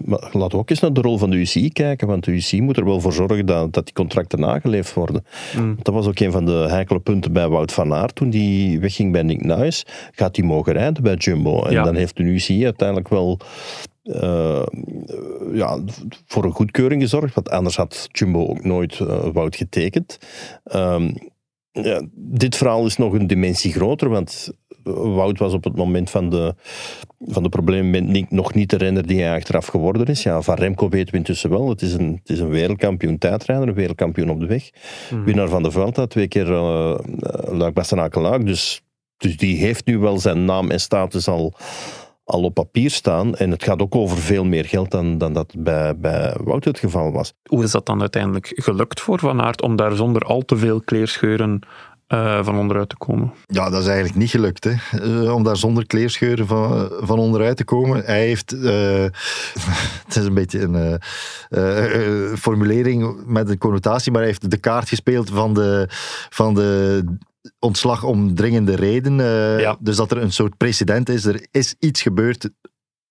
Maar 0.04 0.28
laten 0.32 0.50
we 0.50 0.56
ook 0.56 0.70
eens 0.70 0.80
naar 0.80 0.92
de 0.92 1.00
rol 1.00 1.18
van 1.18 1.30
de 1.30 1.36
UCI 1.36 1.70
kijken, 1.72 2.06
want 2.06 2.24
de 2.24 2.30
UCI 2.32 2.62
moet 2.62 2.76
er 2.76 2.84
wel 2.84 3.00
voor 3.00 3.12
zorgen 3.12 3.46
dat, 3.46 3.72
dat 3.72 3.84
die 3.84 3.94
contracten 3.94 4.40
nageleefd 4.40 4.94
worden. 4.94 5.24
Mm. 5.56 5.76
Dat 5.82 5.94
was 5.94 6.06
ook 6.06 6.18
een 6.18 6.32
van 6.32 6.44
de 6.46 6.66
heikele 6.68 7.00
punten 7.00 7.32
bij 7.32 7.48
Wout 7.48 7.72
van 7.72 7.94
Aert 7.94 8.14
toen 8.14 8.30
die 8.30 8.80
wegging 8.80 9.12
bij 9.12 9.22
Nick 9.22 9.44
Nuis. 9.44 9.86
Gaat 10.12 10.36
hij 10.36 10.44
mogen 10.44 10.72
rijden 10.72 11.02
bij 11.02 11.14
Jumbo? 11.14 11.62
En 11.62 11.72
Ja. 11.72 11.82
dan 11.82 11.94
heeft 11.94 12.16
de 12.16 12.22
UCI 12.22 12.64
uiteindelijk 12.64 13.08
wel 13.08 13.38
eh, 14.04 14.66
ja, 15.52 15.78
voor 16.26 16.44
een 16.44 16.52
goedkeuring 16.52 17.02
gezorgd, 17.02 17.34
want 17.34 17.50
anders 17.50 17.76
had 17.76 18.08
Jumbo 18.12 18.46
ook 18.46 18.64
nooit 18.64 19.00
eh, 19.00 19.28
Wout 19.32 19.56
getekend. 19.56 20.18
Ehm, 20.64 21.14
ja, 21.70 22.02
dit 22.14 22.56
verhaal 22.56 22.86
is 22.86 22.96
nog 22.96 23.12
een 23.12 23.26
dimensie 23.26 23.72
groter, 23.72 24.08
want 24.08 24.52
Wout 24.92 25.38
was 25.38 25.52
op 25.52 25.64
het 25.64 25.76
moment 25.76 26.10
van 26.10 26.30
de, 26.30 26.54
van 27.18 27.42
de 27.42 27.48
problemen 27.48 28.26
nog 28.28 28.54
niet 28.54 28.70
de 28.70 28.76
renner 28.76 29.06
die 29.06 29.22
hij 29.22 29.34
achteraf 29.34 29.66
geworden 29.66 30.06
is. 30.06 30.22
Ja, 30.22 30.42
van 30.42 30.54
Remco 30.54 30.88
weten 30.88 31.12
we 31.12 31.18
intussen 31.18 31.50
wel. 31.50 31.68
Het 31.68 31.82
is 31.82 31.92
een, 31.92 32.18
het 32.22 32.30
is 32.30 32.40
een 32.40 32.48
wereldkampioen 32.48 33.18
tijdrijder, 33.18 33.68
een 33.68 33.74
wereldkampioen 33.74 34.30
op 34.30 34.40
de 34.40 34.46
weg. 34.46 34.70
Winnaar 35.24 35.48
van 35.48 35.62
de 35.62 35.70
Vuelta, 35.70 36.06
twee 36.06 36.28
keer 36.28 36.48
uh, 36.50 36.98
luik 37.50 37.74
bastenaken 37.74 38.22
luik 38.22 38.46
Dus, 38.46 38.82
dus 39.16 39.36
die 39.36 39.56
heeft 39.56 39.86
nu 39.86 39.98
wel 39.98 40.18
zijn 40.18 40.44
naam 40.44 40.70
en 40.70 40.80
status 40.80 41.28
al, 41.28 41.54
al 42.24 42.42
op 42.42 42.54
papier 42.54 42.90
staan. 42.90 43.34
En 43.34 43.50
het 43.50 43.62
gaat 43.62 43.80
ook 43.80 43.94
over 43.94 44.18
veel 44.18 44.44
meer 44.44 44.64
geld 44.64 44.90
dan, 44.90 45.18
dan 45.18 45.32
dat 45.32 45.54
bij, 45.58 45.98
bij 45.98 46.36
Wout 46.44 46.64
het 46.64 46.78
geval 46.78 47.12
was. 47.12 47.32
Hoe 47.48 47.64
is 47.64 47.70
dat 47.70 47.86
dan 47.86 48.00
uiteindelijk 48.00 48.52
gelukt 48.54 49.00
voor 49.00 49.18
Van 49.18 49.42
Aert 49.42 49.62
om 49.62 49.76
daar 49.76 49.92
zonder 49.92 50.22
al 50.22 50.42
te 50.42 50.56
veel 50.56 50.80
kleerscheuren 50.80 51.60
uh, 52.08 52.44
van 52.44 52.58
onderuit 52.58 52.88
te 52.88 52.96
komen? 52.96 53.32
Ja, 53.46 53.70
dat 53.70 53.80
is 53.80 53.86
eigenlijk 53.86 54.16
niet 54.16 54.30
gelukt. 54.30 54.64
Hè. 54.64 54.74
Uh, 55.22 55.34
om 55.34 55.42
daar 55.42 55.56
zonder 55.56 55.86
kleerscheuren 55.86 56.46
van, 56.46 56.90
van 57.00 57.18
onderuit 57.18 57.56
te 57.56 57.64
komen. 57.64 58.04
Hij 58.04 58.26
heeft, 58.26 58.54
uh, 58.54 59.04
het 60.06 60.16
is 60.16 60.24
een 60.24 60.34
beetje 60.34 60.60
een 60.60 61.00
uh, 61.50 62.36
formulering 62.36 63.22
met 63.26 63.48
een 63.48 63.58
connotatie, 63.58 64.12
maar 64.12 64.20
hij 64.20 64.30
heeft 64.30 64.50
de 64.50 64.56
kaart 64.56 64.88
gespeeld 64.88 65.30
van 65.30 65.54
de, 65.54 65.86
van 66.28 66.54
de 66.54 67.04
ontslag 67.58 68.02
om 68.02 68.34
dringende 68.34 68.74
reden. 68.74 69.14
Ja. 69.58 69.76
Dus 69.80 69.96
dat 69.96 70.10
er 70.10 70.18
een 70.18 70.32
soort 70.32 70.56
precedent 70.56 71.08
is. 71.08 71.24
Er 71.24 71.46
is 71.50 71.74
iets 71.78 72.02
gebeurd, 72.02 72.50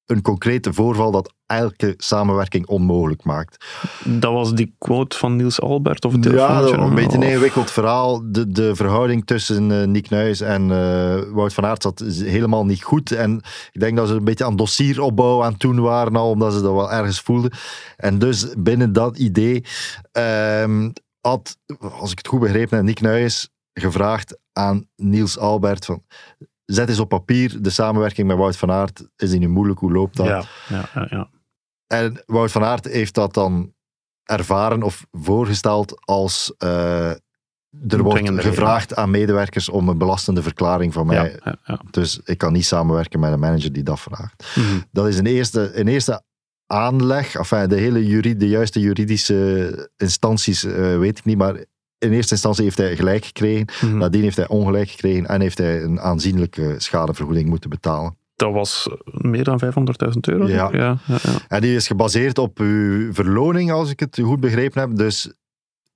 een 0.06 0.22
concrete 0.22 0.74
voorval 0.74 1.12
dat 1.12 1.34
elke 1.46 1.94
samenwerking 1.98 2.68
onmogelijk 2.68 3.24
maakt. 3.24 3.66
Dat 4.04 4.34
was 4.34 4.54
die 4.54 4.76
quote 4.78 5.18
van 5.18 5.36
Niels 5.36 5.62
Albert? 5.62 6.06
Of 6.06 6.12
het 6.14 6.24
ja, 6.24 6.62
dat 6.62 6.72
een 6.72 6.96
beetje 6.96 7.18
een 7.18 7.24
ingewikkeld 7.24 7.72
verhaal. 7.72 8.22
De, 8.32 8.52
de 8.52 8.76
verhouding 8.76 9.26
tussen 9.26 9.70
uh, 9.70 9.84
Nick 9.84 10.10
Nuis 10.10 10.42
en 10.42 10.62
uh, 10.70 11.22
Wout 11.34 11.54
van 11.54 11.66
Aert 11.66 11.82
zat 11.82 12.00
helemaal 12.18 12.66
niet 12.66 12.84
goed. 12.84 13.12
En 13.12 13.42
ik 13.72 13.80
denk 13.80 13.98
dat 13.98 14.08
ze 14.08 14.14
een 14.14 14.24
beetje 14.24 14.46
aan 14.46 14.56
dossieropbouw 14.56 15.44
aan 15.44 15.52
het 15.52 15.62
doen 15.62 15.80
waren 15.82 16.16
al, 16.16 16.30
omdat 16.30 16.54
ze 16.54 16.62
dat 16.62 16.74
wel 16.74 16.92
ergens 16.92 17.20
voelden. 17.20 17.52
En 17.96 18.20
dus 18.20 18.54
binnen 18.58 18.94
dat 18.94 19.18
idee 19.18 19.64
um, 20.62 20.94
had, 21.22 21.58
als 22.00 22.12
ik 22.12 22.18
het 22.18 22.28
goed 22.28 22.40
begrepen 22.40 22.78
heb, 22.78 22.86
Nick 22.86 23.02
Nuis 23.02 23.50
gevraagd 23.74 24.38
aan 24.54 24.90
Niels 24.96 25.38
Albert 25.38 25.86
van 25.86 26.04
zet 26.66 26.90
eens 26.90 27.00
op 27.00 27.10
papier 27.10 27.62
de 27.62 27.70
samenwerking 27.70 28.28
met 28.28 28.38
Wout 28.38 28.58
van 28.58 28.72
Aert. 28.72 29.08
Is 29.16 29.30
die 29.30 29.40
nu 29.40 29.48
moeilijk? 29.48 29.80
Hoe 29.80 29.92
loopt 29.92 30.18
dat? 30.18 30.26
Ja, 30.26 30.44
ja, 30.68 31.08
ja. 31.10 31.30
En 31.88 32.24
Wout 32.26 32.52
van 32.52 32.64
Aert 32.64 32.86
heeft 32.86 33.14
dat 33.14 33.34
dan 33.34 33.74
ervaren 34.24 34.84
of 34.84 35.06
voorgesteld 35.12 36.06
als 36.06 36.54
uh, 36.64 37.10
er 37.88 38.04
wordt 38.04 38.30
gevraagd 38.42 38.96
aan 38.96 39.12
medewerkers 39.12 39.70
om 39.70 39.90
een 39.90 39.98
belastende 39.98 40.42
verklaring 40.42 40.94
van 40.94 41.06
mij. 41.06 41.40
Dus 41.92 42.20
ik 42.24 42.38
kan 42.38 42.54
niet 42.54 42.66
samenwerken 42.66 43.20
met 43.20 43.32
een 43.32 43.40
manager 43.40 43.74
die 43.74 43.84
dat 43.84 44.00
vraagt. 44.00 44.56
Mm 44.56 44.64
-hmm. 44.64 44.84
Dat 44.92 45.08
is 45.08 45.18
een 45.18 45.26
eerste, 45.26 45.80
een 45.80 45.88
eerste 45.88 46.24
aanleg. 46.66 47.36
Enfin, 47.36 47.70
de 47.70 47.76
hele 47.76 48.06
jurid, 48.06 48.40
de 48.40 48.48
juiste 48.48 48.80
juridische 48.80 49.92
instanties 49.98 50.64
uh, 50.64 50.98
weet 50.98 51.18
ik 51.18 51.26
niet, 51.26 51.38
maar 51.38 51.66
in 52.04 52.12
eerste 52.12 52.34
instantie 52.34 52.64
heeft 52.64 52.78
hij 52.78 52.96
gelijk 52.96 53.26
gekregen. 53.26 53.68
Mm. 53.82 53.98
Nadien 53.98 54.22
heeft 54.22 54.38
hij 54.38 54.48
ongelijk 54.48 54.90
gekregen 54.90 55.26
en 55.26 55.42
heeft 55.42 55.58
hij 55.58 55.84
een 55.84 56.00
aanzienlijke 56.00 56.76
schadevergoeding 56.78 57.50
moeten 57.50 57.70
betalen. 57.70 58.18
Dat 58.36 58.54
was 58.54 58.90
meer 59.04 59.44
dan 59.44 59.62
500.000 59.66 59.70
euro? 60.22 60.48
Ja. 60.48 60.70
Ja, 60.72 60.98
ja, 61.06 61.18
ja. 61.24 61.32
En 61.48 61.62
die 61.62 61.76
is 61.76 61.88
gebaseerd 61.88 62.38
op 62.38 62.60
uw 62.60 63.14
verloning, 63.14 63.72
als 63.72 63.90
ik 63.90 64.00
het 64.00 64.20
goed 64.24 64.40
begrepen 64.40 64.82
heb. 64.82 64.96
Dus 64.96 65.34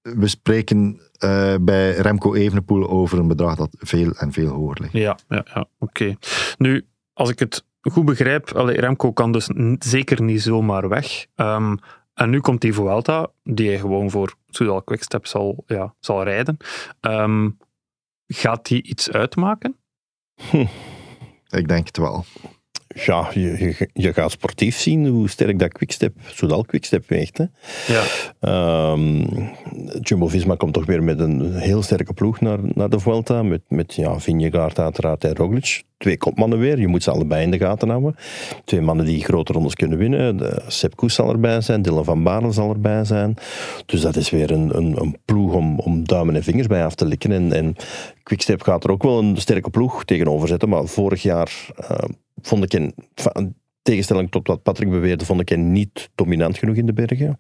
we 0.01 0.27
spreken 0.27 0.99
uh, 1.23 1.55
bij 1.61 1.95
Remco 1.95 2.33
Evenepoel 2.33 2.89
over 2.89 3.19
een 3.19 3.27
bedrag 3.27 3.55
dat 3.55 3.69
veel 3.71 4.11
en 4.11 4.31
veel 4.31 4.47
hoger 4.47 4.77
ligt. 4.81 4.93
Ja, 4.93 5.17
ja, 5.29 5.45
ja. 5.53 5.67
oké. 5.79 6.03
Okay. 6.03 6.17
Nu, 6.57 6.85
als 7.13 7.29
ik 7.29 7.39
het 7.39 7.65
goed 7.81 8.05
begrijp, 8.05 8.49
Remco 8.55 9.13
kan 9.13 9.31
dus 9.31 9.49
zeker 9.79 10.21
niet 10.21 10.41
zomaar 10.41 10.89
weg. 10.89 11.25
Um, 11.35 11.79
en 12.17 12.29
nu 12.29 12.39
komt 12.39 12.61
die 12.61 12.73
Vuelta, 12.73 13.31
die 13.43 13.69
hij 13.69 13.79
gewoon 13.79 14.09
voor 14.09 14.35
Soudal 14.47 14.81
Quickstep 14.81 15.25
zal, 15.25 15.63
ja, 15.67 15.95
zal 15.99 16.23
rijden. 16.23 16.57
Um, 17.01 17.57
gaat 18.27 18.65
die 18.65 18.83
iets 18.83 19.11
uitmaken? 19.11 19.77
Hm. 20.49 20.65
Ik 21.47 21.67
denk 21.67 21.87
het 21.87 21.97
wel. 21.97 22.25
Ja, 22.87 23.29
je, 23.33 23.41
je, 23.41 23.89
je, 23.93 24.13
gaat 24.13 24.31
sportief 24.31 24.77
zien 24.77 25.07
hoe 25.07 25.29
sterk 25.29 25.59
dat 25.59 25.71
Quickstep, 25.71 26.13
Soudal 26.25 26.63
Quickstep 26.63 27.03
weegt. 27.07 27.37
Hè. 27.37 27.45
Ja. 27.87 28.03
Um, 28.91 29.27
Jumbo-Visma 30.01 30.55
komt 30.55 30.73
toch 30.73 30.85
weer 30.85 31.03
met 31.03 31.19
een 31.19 31.53
heel 31.55 31.81
sterke 31.81 32.13
ploeg 32.13 32.41
naar, 32.41 32.59
naar 32.61 32.89
de 32.89 32.99
Vuelta. 32.99 33.43
Met, 33.43 33.61
met 33.67 33.93
ja, 33.93 34.19
Vingegaard 34.19 34.79
uiteraard 34.79 35.23
en 35.23 35.35
Roglic. 35.35 35.83
Twee 35.97 36.17
kopmannen 36.17 36.59
weer, 36.59 36.79
je 36.79 36.87
moet 36.87 37.03
ze 37.03 37.11
allebei 37.11 37.43
in 37.43 37.51
de 37.51 37.57
gaten 37.57 37.89
houden. 37.89 38.15
Twee 38.65 38.81
mannen 38.81 39.05
die 39.05 39.23
grote 39.23 39.53
rondes 39.53 39.75
kunnen 39.75 39.97
winnen. 39.97 40.37
De 40.37 40.63
Sepp 40.67 40.95
Koes 40.95 41.13
zal 41.13 41.29
erbij 41.29 41.61
zijn, 41.61 41.81
Dylan 41.81 42.05
van 42.05 42.23
Baarle 42.23 42.51
zal 42.51 42.69
erbij 42.69 43.05
zijn. 43.05 43.35
Dus 43.85 44.01
dat 44.01 44.15
is 44.15 44.29
weer 44.29 44.51
een, 44.51 44.77
een, 44.77 45.01
een 45.01 45.17
ploeg 45.25 45.53
om, 45.53 45.79
om 45.79 46.07
duimen 46.07 46.35
en 46.35 46.43
vingers 46.43 46.67
bij 46.67 46.85
af 46.85 46.95
te 46.95 47.05
likken. 47.05 47.31
En, 47.31 47.51
en 47.51 47.75
Quickstep 48.23 48.61
gaat 48.61 48.83
er 48.83 48.91
ook 48.91 49.03
wel 49.03 49.19
een 49.19 49.37
sterke 49.37 49.69
ploeg 49.69 50.05
tegenover 50.05 50.47
zetten. 50.47 50.69
Maar 50.69 50.85
vorig 50.85 51.21
jaar 51.21 51.51
uh, 51.81 51.97
vond 52.41 52.63
ik 52.63 52.73
in 52.73 52.93
tegenstelling 53.81 54.31
tot 54.31 54.47
wat 54.47 54.63
Patrick 54.63 54.89
beweerde, 54.89 55.25
vond 55.25 55.41
ik 55.41 55.49
hen 55.49 55.71
niet 55.71 56.09
dominant 56.15 56.57
genoeg 56.57 56.75
in 56.75 56.85
de 56.85 56.93
bergen. 56.93 57.39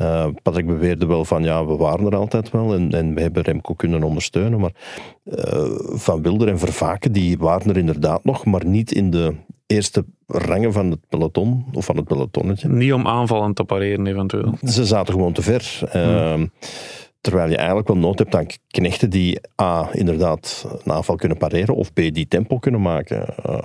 Uh, 0.00 0.26
Patrick 0.42 0.66
beweerde 0.66 1.06
wel 1.06 1.24
van 1.24 1.42
ja, 1.42 1.66
we 1.66 1.76
waren 1.76 2.06
er 2.06 2.16
altijd 2.16 2.50
wel 2.50 2.74
en, 2.74 2.92
en 2.92 3.14
we 3.14 3.20
hebben 3.20 3.42
Remco 3.42 3.74
kunnen 3.74 4.02
ondersteunen. 4.02 4.60
Maar 4.60 4.72
uh, 5.24 5.64
Van 5.78 6.22
Wilder 6.22 6.48
en 6.48 6.58
Vervaken, 6.58 7.12
die 7.12 7.38
waren 7.38 7.70
er 7.70 7.76
inderdaad 7.76 8.24
nog, 8.24 8.44
maar 8.44 8.66
niet 8.66 8.92
in 8.92 9.10
de 9.10 9.34
eerste 9.66 10.04
rangen 10.26 10.72
van 10.72 10.90
het 10.90 11.00
peloton, 11.08 11.64
of 11.72 11.84
van 11.84 11.96
het 11.96 12.04
pelotonnetje. 12.04 12.68
Niet 12.68 12.92
om 12.92 13.06
aanvallen 13.06 13.54
te 13.54 13.64
pareren 13.64 14.06
eventueel. 14.06 14.58
Ze 14.62 14.84
zaten 14.84 15.14
gewoon 15.14 15.32
te 15.32 15.42
ver. 15.42 15.80
Uh, 15.94 16.34
mm. 16.34 16.50
Terwijl 17.26 17.50
je 17.50 17.56
eigenlijk 17.56 17.88
wel 17.88 17.96
nood 17.96 18.18
hebt 18.18 18.34
aan 18.34 18.46
knechten 18.68 19.10
die 19.10 19.40
A, 19.62 19.88
inderdaad 19.92 20.66
een 20.84 20.92
aanval 20.92 21.16
kunnen 21.16 21.38
pareren, 21.38 21.74
of 21.74 21.92
B, 21.92 21.94
die 21.94 22.28
tempo 22.28 22.58
kunnen 22.58 22.82
maken. 22.82 23.26
Uh, 23.48 23.58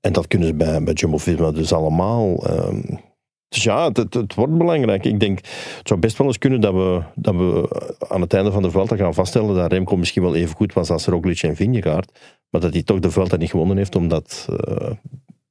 en 0.00 0.12
dat 0.12 0.26
kunnen 0.26 0.48
ze 0.48 0.54
bij, 0.54 0.82
bij 0.82 0.94
Jumbo-Visma 0.94 1.50
dus 1.50 1.72
allemaal. 1.72 2.50
Um, 2.50 3.00
Dus 3.48 3.62
ja, 3.62 3.88
het, 3.92 4.14
het, 4.14 4.34
wordt 4.34 4.58
belangrijk. 4.58 5.04
Ik 5.04 5.20
denk, 5.20 5.38
het 5.78 5.88
zou 5.88 6.00
best 6.00 6.18
wel 6.18 6.26
eens 6.26 6.38
kunnen 6.38 6.60
dat 6.60 6.72
we, 6.74 7.02
dat 7.14 7.34
we 7.34 7.68
aan 8.08 8.20
het 8.20 8.34
einde 8.34 8.52
van 8.52 8.62
de 8.62 8.70
Vuelta 8.70 8.96
gaan 8.96 9.14
vaststellen 9.14 9.54
dat 9.54 9.72
Remco 9.72 9.96
misschien 9.96 10.22
wel 10.22 10.34
even 10.34 10.56
goed 10.56 10.72
was 10.72 10.90
als 10.90 11.06
Roglic 11.06 11.42
en 11.42 11.56
Vingegaard, 11.56 12.18
maar 12.50 12.60
dat 12.60 12.72
hij 12.72 12.82
toch 12.82 12.98
de 12.98 13.10
Vuelta 13.10 13.36
niet 13.36 13.50
gewonnen 13.50 13.76
heeft 13.76 13.96
omdat 13.96 14.48
uh, 14.50 14.90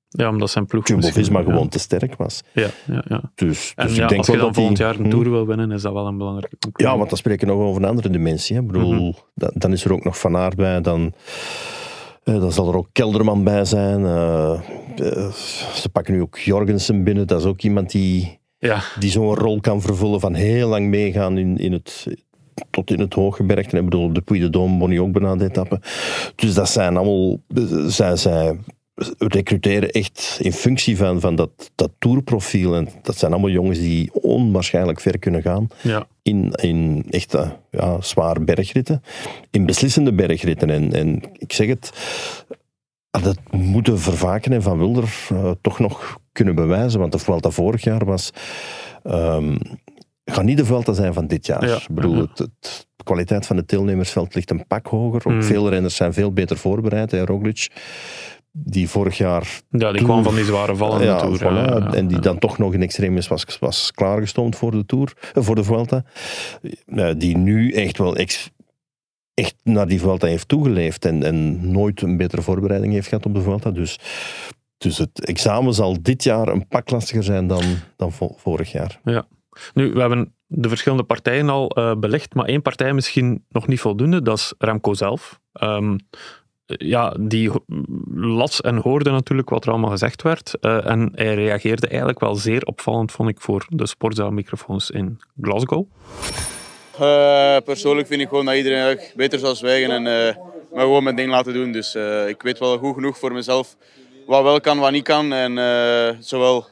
ja, 0.09 0.29
omdat 0.29 0.49
zijn 0.49 0.65
ploeg 0.65 0.87
Jumbo-Visma 0.87 1.41
gewoon 1.43 1.69
te 1.69 1.79
sterk 1.79 2.15
was. 2.15 2.41
Ja, 2.53 2.67
ja, 2.85 3.03
ja. 3.07 3.31
Dus, 3.35 3.73
dus 3.75 3.95
ja, 3.95 4.03
ik 4.03 4.09
denk 4.09 4.17
als 4.17 4.27
je 4.27 4.31
dan 4.37 4.41
dat 4.45 4.55
volgend 4.55 4.77
die- 4.77 4.85
jaar 4.85 4.95
een 4.95 5.03
Hm. 5.03 5.09
Tour 5.09 5.29
wil 5.29 5.45
winnen, 5.47 5.71
is 5.71 5.81
dat 5.81 5.93
wel 5.93 6.07
een 6.07 6.17
belangrijke 6.17 6.57
Ja, 6.73 6.97
want 6.97 7.09
dan 7.09 7.17
spreken 7.17 7.47
we 7.47 7.53
nog 7.53 7.63
over 7.63 7.81
een 7.81 7.87
andere 7.89 8.09
dimensie. 8.09 8.55
Hè. 8.55 8.61
Ik 8.61 8.67
bedoel, 8.67 9.15
da- 9.33 9.51
dan 9.53 9.71
is 9.71 9.85
er 9.85 9.93
ook 9.93 10.03
nog 10.03 10.19
Van 10.19 10.37
Aert 10.37 10.55
bij, 10.55 10.81
dan, 10.81 11.13
eh, 12.23 12.39
dan 12.39 12.51
zal 12.51 12.67
er 12.69 12.75
ook 12.77 12.87
Kelderman 12.91 13.43
bij 13.43 13.65
zijn. 13.65 14.05
eh, 14.05 14.53
eh, 14.95 15.31
ze 15.73 15.89
pakken 15.91 16.13
nu 16.13 16.21
ook 16.21 16.37
Jorgensen 16.37 17.03
binnen, 17.03 17.27
dat 17.27 17.39
is 17.39 17.45
ook 17.45 17.61
iemand 17.61 17.91
die, 17.91 18.39
Ja, 18.59 18.81
die 18.99 19.11
zo'n 19.11 19.35
rol 19.35 19.59
kan 19.59 19.81
vervullen 19.81 20.19
van 20.19 20.33
heel 20.33 20.67
lang 20.69 20.87
meegaan 20.87 21.37
in, 21.37 21.57
in 21.57 21.71
het, 21.73 22.07
tot 22.69 22.91
in 22.91 22.99
het 22.99 23.13
hooggebergte. 23.13 23.77
Ik 23.77 23.83
bedoel, 23.83 24.13
de 24.13 24.21
Puy 24.21 24.39
de 24.39 24.47
Dôme 24.47 24.77
won 24.79 24.97
ook 24.99 25.11
bijna 25.11 25.35
de 25.35 25.45
etappe. 25.45 25.81
Dus 26.35 26.53
dat 26.53 26.69
zijn 26.69 26.97
allemaal... 26.97 27.37
Zij, 27.87 28.15
zij 28.15 28.57
recruteren 29.17 29.89
echt 29.89 30.37
in 30.41 30.53
functie 30.53 30.97
van, 30.97 31.19
van 31.19 31.35
dat, 31.35 31.71
dat 31.75 31.91
tourprofiel. 31.99 32.75
En 32.75 32.87
dat 33.01 33.17
zijn 33.17 33.31
allemaal 33.31 33.49
jongens 33.49 33.79
die 33.79 34.09
onwaarschijnlijk 34.13 34.99
ver 34.99 35.19
kunnen 35.19 35.41
gaan 35.41 35.67
ja. 35.81 36.07
in, 36.21 36.51
in 36.51 37.05
echte 37.09 37.55
ja, 37.71 38.01
zware 38.01 38.39
bergritten, 38.39 39.01
in 39.51 39.65
beslissende 39.65 40.13
bergritten. 40.13 40.69
En, 40.69 40.93
en 40.93 41.21
ik 41.33 41.53
zeg 41.53 41.67
het, 41.67 41.91
dat 43.11 43.37
moeten 43.51 43.99
Vervaken 43.99 44.51
en 44.53 44.61
Van 44.61 44.77
Wilder 44.77 45.13
eh, 45.29 45.51
toch 45.61 45.79
nog 45.79 46.17
kunnen 46.31 46.55
bewijzen, 46.55 46.99
want 46.99 47.11
de 47.11 47.19
Vuelta 47.19 47.49
vorig 47.49 47.83
jaar 47.83 48.05
was... 48.05 48.29
ehm 49.03 49.55
gaat 50.31 50.43
niet 50.43 50.57
de 50.57 50.65
Vuelta 50.65 50.93
zijn 50.93 51.13
van 51.13 51.27
dit 51.27 51.45
jaar. 51.45 51.67
Ja, 51.67 51.75
Ik 51.75 51.87
bedoel, 51.91 52.15
ja. 52.15 52.21
het, 52.21 52.37
het- 52.39 52.87
de 52.95 53.03
kwaliteit 53.03 53.45
van 53.45 53.57
het 53.57 53.69
deelnemersveld 53.69 54.35
ligt 54.35 54.49
een 54.51 54.67
pak 54.67 54.87
hoger. 54.87 55.21
Ook 55.25 55.33
Mm. 55.33 55.43
veel 55.43 55.69
renners 55.69 55.95
zijn 55.95 56.13
veel 56.13 56.31
beter 56.33 56.57
voorbereid. 56.57 57.11
Hè. 57.11 57.25
Roglic, 57.25 57.67
die 58.63 58.89
vorig 58.89 59.17
jaar 59.17 59.61
ja, 59.69 59.91
die 59.91 60.03
kwam 60.03 60.23
van 60.23 60.35
die 60.35 60.43
zware 60.43 60.75
vallen 60.75 61.03
ja, 61.03 61.19
Tour. 61.19 61.39
voilà. 61.39 61.41
ja, 61.41 61.77
ja, 61.77 61.93
en 61.93 62.07
die 62.07 62.15
ja. 62.17 62.21
dan 62.21 62.39
toch 62.39 62.57
nog 62.57 62.73
in 62.73 62.81
extremis 62.81 63.27
was, 63.27 63.45
was 63.59 63.91
klaargestoomd 63.91 64.55
voor 64.55 64.71
de 64.71 64.85
Tour, 64.85 65.13
eh, 65.33 65.43
voor 65.43 65.55
de 65.55 65.63
Vuelta. 65.63 66.03
Die 67.17 67.37
nu 67.37 67.71
echt 67.71 67.97
wel 67.97 68.15
ex- 68.15 68.49
echt 69.33 69.55
naar 69.63 69.87
die 69.87 69.99
Vuelta 69.99 70.27
heeft 70.27 70.47
toegeleefd 70.47 71.05
en, 71.05 71.23
en 71.23 71.71
nooit 71.71 72.01
een 72.01 72.17
betere 72.17 72.41
voorbereiding 72.41 72.93
heeft 72.93 73.07
gehad 73.07 73.25
op 73.25 73.33
de 73.33 73.41
Vuelta. 73.41 73.71
Dus, 73.71 73.99
dus 74.77 74.97
het 74.97 75.25
examen 75.25 75.73
zal 75.73 75.97
dit 76.01 76.23
jaar 76.23 76.47
een 76.47 76.67
pak 76.67 76.89
lastiger 76.89 77.23
zijn 77.23 77.47
dan, 77.47 77.63
dan 77.95 78.11
vo- 78.11 78.35
vorig 78.37 78.71
jaar. 78.71 78.99
Nu, 79.73 79.91
we 79.93 79.99
hebben 79.99 80.33
de 80.45 80.69
verschillende 80.69 81.03
partijen 81.03 81.49
al 81.49 81.69
eh, 81.69 81.95
belicht, 81.95 82.33
maar 82.33 82.45
één 82.45 82.61
partij 82.61 82.93
misschien 82.93 83.45
nog 83.49 83.67
niet 83.67 83.79
voldoende, 83.79 84.21
dat 84.21 84.37
is 84.37 84.53
Remco 84.57 84.93
zelf. 84.93 85.39
Ehm, 85.51 85.95
ja, 86.67 87.15
die 87.19 87.51
las 88.15 88.61
en 88.61 88.75
hoorde 88.77 89.11
natuurlijk 89.11 89.49
wat 89.49 89.65
er 89.65 89.71
allemaal 89.71 89.89
gezegd 89.89 90.21
werd. 90.21 90.57
eh, 90.59 90.85
en 90.85 91.11
hij 91.15 91.35
reageerde 91.35 91.87
eigenlijk 91.87 92.19
wel 92.19 92.35
zeer 92.35 92.63
opvallend, 92.63 93.11
vond 93.11 93.29
ik, 93.29 93.41
voor 93.41 93.65
de 93.69 93.87
sportzaalmicrofoons 93.87 94.89
in 94.89 95.19
Glasgow. 95.41 95.85
Eh, 96.99 97.57
persoonlijk 97.65 98.07
vind 98.07 98.21
ik 98.21 98.27
gewoon 98.27 98.45
dat 98.45 98.55
iedereen 98.55 98.99
beter 99.15 99.39
zou 99.39 99.55
zwijgen 99.55 99.91
en 99.91 100.07
eh 100.07 100.35
me 100.77 100.83
gewoon 100.83 101.03
mijn 101.03 101.15
ding 101.15 101.29
laten 101.29 101.53
doen. 101.53 101.71
Dus 101.71 101.95
eh, 101.95 102.27
ik 102.27 102.41
weet 102.41 102.59
wel 102.59 102.77
goed 102.77 102.93
genoeg 102.93 103.17
voor 103.17 103.31
mezelf 103.33 103.75
wat 104.25 104.43
wel 104.43 104.61
kan, 104.61 104.79
wat 104.79 104.91
niet 104.91 105.03
kan. 105.03 105.33
En 105.33 105.57
eh, 105.57 106.15
zowel 106.19 106.65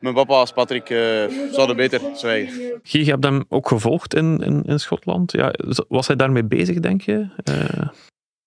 mijn 0.00 0.14
papa 0.14 0.34
als 0.34 0.52
Patrick 0.52 0.90
eh, 0.90 1.24
zouden 1.52 1.76
beter 1.76 2.00
zwijgen. 2.14 2.80
Guy, 2.82 3.04
je 3.04 3.10
hebt 3.10 3.24
hem 3.24 3.44
ook 3.48 3.68
gevolgd 3.68 4.14
in, 4.14 4.38
in, 4.38 4.62
in 4.62 4.80
Schotland. 4.80 5.32
Ja, 5.32 5.52
was 5.88 6.06
hij 6.06 6.16
daarmee 6.16 6.44
bezig, 6.44 6.80
denk 6.80 7.02
je? 7.02 7.26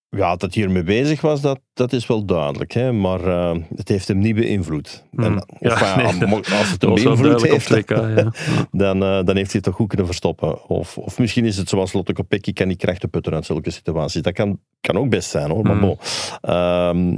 Eh, 0.09 0.19
Ja, 0.19 0.35
dat 0.35 0.53
hij 0.53 0.63
ermee 0.63 0.83
bezig 0.83 1.21
was, 1.21 1.41
dat, 1.41 1.59
dat 1.73 1.93
is 1.93 2.07
wel 2.07 2.25
duidelijk. 2.25 2.71
Hè? 2.71 2.91
Maar 2.91 3.27
eh, 3.27 3.55
het 3.75 3.87
heeft 3.87 4.07
hem 4.07 4.17
niet 4.17 4.35
beïnvloed. 4.35 5.03
Hmm. 5.11 5.23
En, 5.23 5.35
of, 5.59 5.79
ja, 5.79 6.11
nee, 6.11 6.27
mo- 6.27 6.35
als 6.37 6.71
het 6.71 6.81
hem 6.81 6.93
beïnvloed 6.93 7.41
heeft, 7.41 7.69
WK. 7.69 7.89
Ja. 7.89 8.31
dan, 8.71 9.03
eh, 9.03 9.23
dan 9.23 9.35
heeft 9.35 9.51
hij 9.51 9.61
het 9.61 9.63
toch 9.63 9.75
goed 9.75 9.87
kunnen 9.87 10.05
verstoppen. 10.05 10.67
Of, 10.69 10.97
of 10.97 11.19
misschien 11.19 11.45
is 11.45 11.57
het 11.57 11.69
zoals 11.69 11.93
Lotte 11.93 12.13
Kopecky, 12.13 12.53
kan 12.53 12.67
die 12.67 12.77
krachten 12.77 13.09
putten 13.09 13.33
uit 13.33 13.45
zulke 13.45 13.69
situaties. 13.71 14.21
Dat 14.21 14.33
kan, 14.33 14.59
kan 14.81 14.97
ook 14.97 15.09
best 15.09 15.29
zijn, 15.29 15.49
hoor. 15.49 15.63
Maar, 15.63 15.75
Mm. 15.75 15.81
bon. 15.81 15.97
Ehm, 16.41 17.17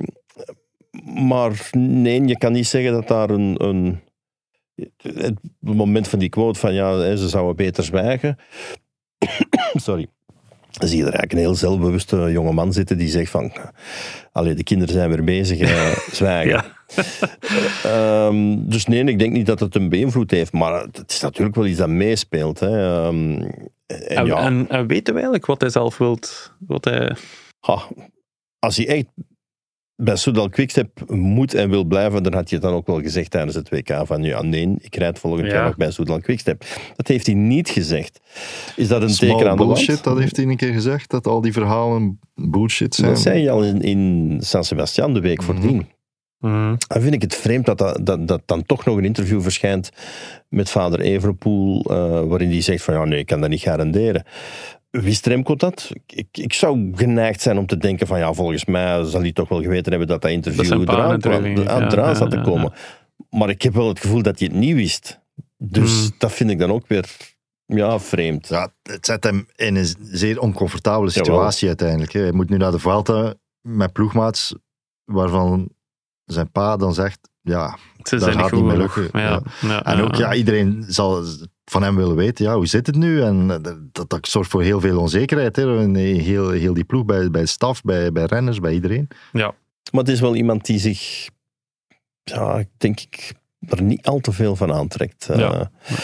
maar 1.28 1.70
nee, 1.78 2.26
je 2.28 2.38
kan 2.38 2.52
niet 2.52 2.68
zeggen 2.68 2.92
dat 2.92 3.08
daar 3.08 3.30
een... 3.30 3.64
een 3.64 4.00
het 5.04 5.38
moment 5.60 6.08
van 6.08 6.20
die 6.20 6.30
quote 6.30 6.60
van 6.60 6.74
ja, 6.74 7.16
ze 7.16 7.30
zouden 7.30 7.56
beter 7.56 7.84
zwijgen. 7.84 8.38
Sorry. 9.74 10.08
Dan 10.72 10.88
zie 10.88 10.98
je 10.98 11.04
er 11.04 11.14
eigenlijk 11.14 11.34
een 11.34 11.38
heel 11.38 11.56
zelfbewuste 11.56 12.32
jonge 12.32 12.54
man 12.54 12.74
zitten 12.74 12.98
die 12.98 13.10
zegt 13.10 13.32
van... 13.32 13.52
Allee, 14.32 14.54
de 14.54 14.64
kinderen 14.64 14.94
zijn 14.94 15.10
weer 15.10 15.24
bezig, 15.24 15.60
eh, 15.60 15.98
zwijgen. 16.20 16.64
Ehm, 17.84 18.56
dus 18.58 18.86
nee, 18.86 19.04
ik 19.04 19.20
denk 19.20 19.34
niet 19.34 19.46
dat 19.46 19.60
het 19.60 19.76
een 19.76 19.90
beïnvloed 19.90 20.32
heeft, 20.32 20.54
maar 20.54 20.82
het 20.82 21.04
is 21.08 21.20
natuurlijk 21.20 21.56
wel 21.56 21.66
iets 21.66 21.78
dat 21.78 21.90
meespeelt. 21.90 22.60
Hè. 22.60 23.04
Ehm, 23.06 23.42
en, 23.86 24.08
En, 24.08 24.26
ja, 24.26 24.38
en, 24.38 24.70
en 24.70 24.88
weten 24.88 25.14
we 25.14 25.20
eigenlijk 25.20 25.46
wat 25.46 25.62
hij 25.62 25.70
zelf 25.70 25.98
wilt? 25.98 26.54
Wat 26.60 26.86
hij... 26.86 27.16
ha, 27.60 27.88
als 28.60 28.78
hij 28.78 28.88
echt 28.88 29.06
bij 30.02 30.16
Soudal 30.16 30.50
Quickstep 30.50 30.90
moet 31.12 31.54
en 31.54 31.70
wil 31.70 31.84
blijven, 31.84 32.24
dan 32.24 32.34
had 32.34 32.50
je 32.50 32.56
het 32.56 32.64
dan 32.64 32.74
ook 32.74 32.88
wel 32.88 33.02
gezegd 33.02 33.32
tijdens 33.32 33.56
het 33.56 33.70
WK 33.70 34.02
van 34.04 34.24
ja, 34.24 34.42
nee, 34.42 34.76
ik 34.82 34.96
rijd 34.96 35.20
volgend 35.20 35.48
Ja. 35.48 35.54
jaar 35.54 35.66
nog 35.66 35.76
bij 35.78 35.92
Soudal 35.92 36.20
Quickstep. 36.20 36.66
Dat 36.96 37.08
heeft 37.08 37.26
hij 37.26 37.36
niet 37.36 37.70
gezegd. 37.70 38.20
Is 38.76 38.88
dat 38.88 39.02
een 39.02 39.10
Small 39.10 39.30
teken 39.32 39.50
aan 39.50 39.58
de 39.58 39.64
wand? 39.64 39.76
bullshit, 39.76 40.04
dat 40.04 40.20
heeft 40.20 40.36
hij 40.36 40.46
een 40.46 40.58
keer 40.58 40.74
gezegd, 40.74 41.10
dat 41.10 41.28
al 41.28 41.42
die 41.42 41.54
verhalen 41.54 42.20
bullshit 42.36 42.96
zijn. 42.96 43.08
Dat 43.12 43.20
zei 43.20 43.42
je 43.42 43.50
al 43.50 43.64
in, 43.64 43.82
in 43.82 44.38
San 44.42 44.64
Sebastian 44.64 45.14
de 45.14 45.20
week 45.22 45.38
Mhm. 45.42 45.46
voordien. 45.52 45.88
Mhm. 46.40 46.76
Dan 46.88 47.02
vind 47.02 47.14
ik 47.14 47.22
het 47.22 47.36
vreemd 47.36 47.66
dat, 47.66 47.78
dat, 47.78 48.06
dat, 48.06 48.28
dat 48.28 48.42
dan 48.46 48.64
toch 48.66 48.86
nog 48.86 48.98
een 48.98 49.06
interview 49.06 49.42
verschijnt 49.42 49.90
met 50.50 50.70
vader 50.70 51.00
Evenepoel, 51.00 51.84
eh, 51.86 52.22
waarin 52.24 52.50
hij 52.50 52.62
zegt 52.62 52.84
van 52.84 52.94
ja, 52.94 53.04
nee, 53.06 53.20
ik 53.20 53.26
kan 53.26 53.42
dat 53.42 53.50
niet 53.50 53.62
garanderen. 53.62 54.24
Wist 54.90 55.26
Remco 55.26 55.56
dat? 55.56 55.92
Ik, 56.06 56.28
ik, 56.32 56.54
zou 56.54 56.92
geneigd 56.96 57.42
zijn 57.42 57.58
om 57.58 57.66
te 57.66 57.78
denken 57.78 58.08
van 58.08 58.20
ja, 58.20 58.34
volgens 58.34 58.66
mij 58.66 59.04
zal 59.04 59.22
hij 59.22 59.32
toch 59.32 59.50
wel 59.50 59.62
geweten 59.62 59.90
hebben 59.92 60.08
dat 60.08 60.22
dat 60.22 60.32
Dat 60.32 60.32
interview 60.32 60.66
zijn 60.66 60.82
eraan, 60.90 61.22
eraan 61.92 62.08
ja, 62.08 62.16
zat 62.16 62.30
te 62.32 62.36
ja, 62.38 62.42
komen. 62.44 62.74
Maar 63.30 63.50
ik 63.50 63.62
heb 63.62 63.74
wel 63.74 63.88
het 63.88 64.00
gevoel 64.00 64.22
dat 64.22 64.40
hij 64.40 64.48
het 64.48 64.58
niet 64.58 64.76
wist. 64.76 65.20
Dus 65.58 66.00
Hmm. 66.02 66.12
dat 66.18 66.32
vind 66.32 66.50
ik 66.50 66.60
dan 66.60 66.72
ook 66.72 66.88
weer 66.88 67.06
ja, 67.66 68.00
vreemd. 68.00 68.48
Ja, 68.48 68.74
het 68.84 69.06
zet 69.06 69.24
hem 69.24 69.48
in 69.56 69.76
een 69.76 69.96
zeer 70.02 70.40
oncomfortabele 70.40 71.12
Jawel. 71.12 71.26
situatie 71.26 71.68
uiteindelijk. 71.68 72.12
hè. 72.14 72.22
Hij 72.22 72.32
moet 72.32 72.50
nu 72.50 72.58
naar 72.58 72.72
de 72.72 72.80
Vuelta 72.80 73.34
met 73.62 73.94
ploegmaats 73.94 74.56
waarvan 75.06 75.70
zijn 76.26 76.52
pa 76.52 76.78
dan 76.78 76.94
zegt, 76.94 77.20
ja, 77.42 77.78
Ze 78.04 78.16
Dat 78.18 78.30
gaat 78.32 78.42
goed 78.50 78.52
niet 78.52 78.64
meer 78.64 78.78
lukken, 78.78 79.10
Ja, 79.14 79.42
ja, 79.62 79.84
En 79.86 80.02
ook, 80.02 80.16
ja, 80.16 80.34
iedereen 80.34 80.86
zal 80.88 81.24
van 81.70 81.84
hem 81.84 81.96
willen 81.96 82.16
weten, 82.16 82.46
ja, 82.46 82.56
hoe 82.56 82.68
zit 82.68 82.88
het 82.88 82.96
nu? 82.96 83.22
En 83.22 83.52
eh, 83.52 83.74
dat, 83.92 84.10
dat 84.10 84.28
zorgt 84.28 84.50
voor 84.50 84.62
heel 84.64 84.80
veel 84.80 85.00
onzekerheid. 85.00 85.56
Hè? 85.56 85.82
In 85.82 85.96
Heel, 85.96 86.50
heel 86.50 86.74
die 86.74 86.84
ploeg, 86.84 87.06
bij, 87.06 87.30
bij 87.32 87.42
de 87.42 87.48
staf, 87.48 87.82
bij, 87.82 88.12
bij 88.12 88.26
renners, 88.26 88.60
bij 88.60 88.74
iedereen. 88.74 89.08
ja. 89.32 89.54
Maar 89.92 90.02
het 90.02 90.10
is 90.12 90.20
wel 90.20 90.36
iemand 90.36 90.66
die 90.66 90.80
zich, 90.80 91.30
ja, 92.24 92.64
denk 92.78 93.00
ik, 93.00 93.34
er 93.68 93.82
niet 93.82 94.06
al 94.06 94.20
te 94.20 94.32
veel 94.32 94.56
van 94.56 94.74
aantrekt. 94.74 95.28
Ja. 95.36 95.72
Eh, 95.84 95.96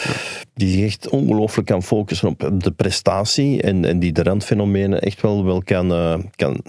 die 0.54 0.70
zich 0.72 0.84
echt 0.84 1.08
ongelooflijk 1.08 1.66
kan 1.68 1.82
focussen 1.82 2.28
op 2.28 2.50
de 2.58 2.70
prestatie 2.70 3.62
en, 3.62 3.84
en 3.84 3.98
die 3.98 4.12
de 4.12 4.22
randfenomenen 4.22 5.00
echt 5.00 5.20
wel, 5.20 5.44
wel 5.44 5.62
kan, 5.62 5.92
eh, 5.92 6.18
kan 6.36 6.62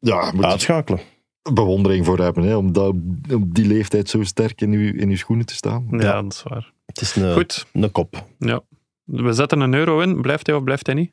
Ja, 0.00 0.32
uitschakelen. 0.40 1.00
bewondering 1.52 2.04
voor 2.06 2.18
hebben, 2.18 2.44
hè? 2.44 2.56
om 2.56 2.72
dat, 2.72 2.94
op 3.32 3.54
die 3.54 3.66
leeftijd 3.66 4.08
zo 4.08 4.22
sterk 4.22 4.60
in 4.60 4.72
uw, 4.72 4.92
in 4.94 5.08
uw 5.08 5.16
schoenen 5.16 5.46
te 5.46 5.54
staan. 5.54 5.86
ja, 5.90 6.22
dat 6.22 6.32
is 6.32 6.42
waar. 6.42 6.72
Het 6.92 7.00
is 7.00 7.16
een, 7.16 7.32
Goed, 7.32 7.66
een 7.72 7.90
kop. 7.90 8.24
ja. 8.38 8.60
We 9.04 9.32
zetten 9.32 9.60
een 9.60 9.74
euro 9.74 10.00
in. 10.00 10.20
Blijft 10.20 10.46
hij 10.46 10.56
of 10.56 10.64
blijft 10.64 10.86
hij 10.86 10.94
niet? 10.94 11.12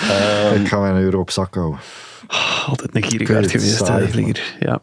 Ehm, 0.00 0.54
Ik 0.60 0.68
ga 0.68 0.80
mijn 0.80 0.96
euro 0.96 1.20
op 1.20 1.30
zak 1.30 1.54
houden. 1.54 1.78
Altijd 2.66 2.94
een 2.94 3.02
gierigaard 3.02 3.50
geweest, 3.50 3.76
saai, 3.86 4.08
Vlieger. 4.08 4.56
Ja. 4.60 4.82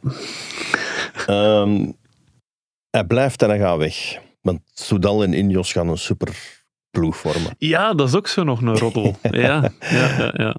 ehm, 1.27 1.91
hij 2.89 3.03
blijft 3.05 3.41
en 3.41 3.49
hij 3.49 3.59
gaat 3.59 3.77
weg. 3.77 4.19
Want 4.41 4.59
Soudal 4.73 5.23
en 5.23 5.33
Ineos 5.33 5.71
gaan 5.71 5.87
een 5.87 5.97
super 5.97 6.59
ploeg 6.89 7.17
vormen. 7.17 7.55
ja, 7.57 7.93
dat 7.93 8.07
is 8.07 8.15
ook 8.15 8.27
zo 8.27 8.43
nog 8.43 8.61
een 8.61 8.77
roddel. 8.77 9.17
ja, 9.31 9.71
ja, 9.79 10.17
ja. 10.17 10.31
ja. 10.33 10.55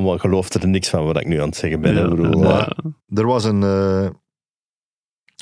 Maar 0.00 0.20
gelooft 0.20 0.54
er 0.54 0.68
niks 0.68 0.88
van 0.88 1.04
wat 1.04 1.16
ik 1.20 1.26
nu 1.26 1.40
aan 1.40 1.48
het 1.48 1.56
zeggen 1.56 1.80
ben. 1.80 1.94
Ja, 1.94 2.48
ja. 2.48 2.72
Er 3.08 3.26
was 3.26 3.44
een, 3.44 3.62
eh, 3.62 4.08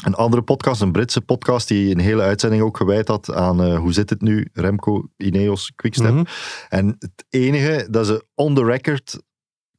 een 0.03 0.15
andere 0.15 0.43
podcast, 0.43 0.81
een 0.81 0.93
Britse 0.93 1.21
podcast, 1.21 1.69
die 1.69 1.91
een 1.91 2.01
hele 2.01 2.23
uitzending 2.23 2.63
ook 2.63 2.77
gewijd 2.77 3.09
had 3.09 3.33
aan 3.33 3.63
eh, 3.63 3.79
hoe 3.79 3.93
zit 3.93 4.11
het 4.11 4.21
nu, 4.21 4.49
Remco, 4.53 5.09
Ineos, 5.17 5.73
Quickstep. 5.75 6.13
Mhm. 6.13 6.25
En 6.69 6.97
het 6.99 7.25
enige 7.29 7.87
dat 7.91 8.07
ze 8.07 8.27
on 8.35 8.55
the 8.55 8.65
record 8.65 9.23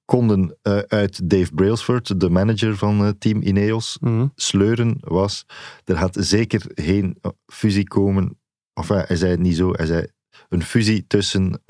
konden 0.05 0.57
eh, 0.61 0.78
uit 0.78 1.30
Dave 1.30 1.53
Brailsford, 1.53 2.20
de 2.20 2.30
manager 2.30 2.78
van 2.78 3.05
eh, 3.05 3.09
team 3.20 3.41
Ineos, 3.41 3.97
Mhm. 4.01 4.28
sleuren, 4.36 4.97
was 4.99 5.45
er 5.84 5.97
gaat 5.97 6.18
zeker 6.20 6.61
geen 6.74 7.18
fusie 7.45 7.88
komen. 7.88 8.39
Enfin, 8.74 9.03
hij 9.07 9.16
zei 9.16 9.32
het 9.32 9.39
niet 9.39 9.55
zo. 9.55 9.72
Hij 9.74 9.86
zei 9.86 10.07
een 10.49 10.63
fusie 10.63 11.07
tussen 11.07 11.63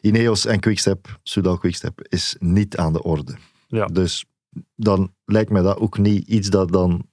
Ineos 0.00 0.46
en 0.46 0.60
Quickstep, 0.60 1.18
Soudal 1.22 1.58
Quickstep, 1.58 2.06
is 2.08 2.36
niet 2.38 2.76
aan 2.76 2.92
de 2.92 3.02
orde. 3.02 3.34
Ja. 3.66 3.86
Dus 3.86 4.24
dan 4.76 5.14
lijkt 5.24 5.50
mij 5.50 5.62
dat 5.62 5.78
ook 5.78 5.98
niet 5.98 6.28
iets 6.28 6.48
dat 6.48 6.72
dan 6.72 7.06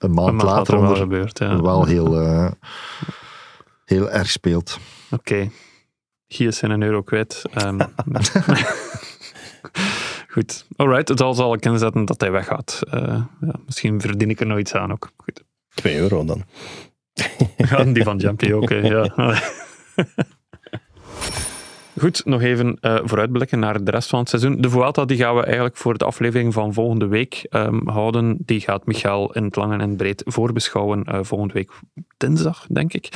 een 0.00 0.10
maand, 0.14 0.28
Een 0.28 0.34
maand 0.34 0.48
later 0.48 0.74
wel 0.74 0.82
onder 0.82 0.96
gebeurt. 0.96 1.38
Ja. 1.38 1.62
wel 1.62 1.84
heel, 1.84 2.20
eh, 2.20 2.50
heel 3.84 4.10
erg 4.10 4.30
speelt. 4.30 4.78
Oké. 5.10 5.50
Guy 6.28 6.46
is 6.46 6.56
zijn 6.56 6.70
een 6.70 6.82
euro 6.82 7.02
kwijt. 7.02 7.42
Ehm, 7.52 7.78
Goed. 10.28 10.66
Alright, 10.76 11.08
het 11.08 11.18
zal 11.18 11.34
zal 11.34 11.54
ik 11.54 11.64
inzetten 11.64 12.04
dat 12.04 12.20
hij 12.20 12.30
weggaat. 12.30 12.80
Eh, 12.90 13.22
ja, 13.40 13.54
misschien 13.66 14.00
verdien 14.00 14.30
ik 14.30 14.40
er 14.40 14.46
nog 14.46 14.58
iets 14.58 14.74
aan 14.74 14.92
ook. 14.92 15.10
Goed. 15.16 15.42
2 15.74 15.96
euro 15.96 16.24
dan. 16.24 16.44
Ja, 17.56 17.84
die 17.84 18.02
van 18.02 18.16
Jumpy 18.18 18.52
ook. 18.52 18.68
hè, 18.68 18.76
Ja. 18.76 19.14
Goed, 22.00 22.24
nog 22.24 22.42
even 22.42 22.76
eh, 22.80 22.98
vooruitblikken 23.02 23.58
naar 23.58 23.84
de 23.84 23.90
rest 23.90 24.08
van 24.08 24.18
het 24.18 24.28
seizoen. 24.28 24.60
De 24.60 24.70
Vuelta 24.70 25.04
die 25.04 25.16
gaan 25.16 25.34
we 25.34 25.44
eigenlijk 25.44 25.76
voor 25.76 25.98
de 25.98 26.04
aflevering 26.04 26.52
van 26.52 26.72
volgende 26.72 27.06
week 27.06 27.46
ehm, 27.50 27.88
houden. 27.88 28.36
Die 28.38 28.60
gaat 28.60 28.86
Michael 28.86 29.32
in 29.32 29.44
het 29.44 29.56
lang 29.56 29.80
en 29.80 29.96
breed 29.96 30.22
voorbeschouwen 30.26 31.04
eh, 31.04 31.18
volgende 31.22 31.54
week 31.54 31.70
dinsdag, 32.16 32.66
denk 32.66 32.92
ik. 32.92 33.06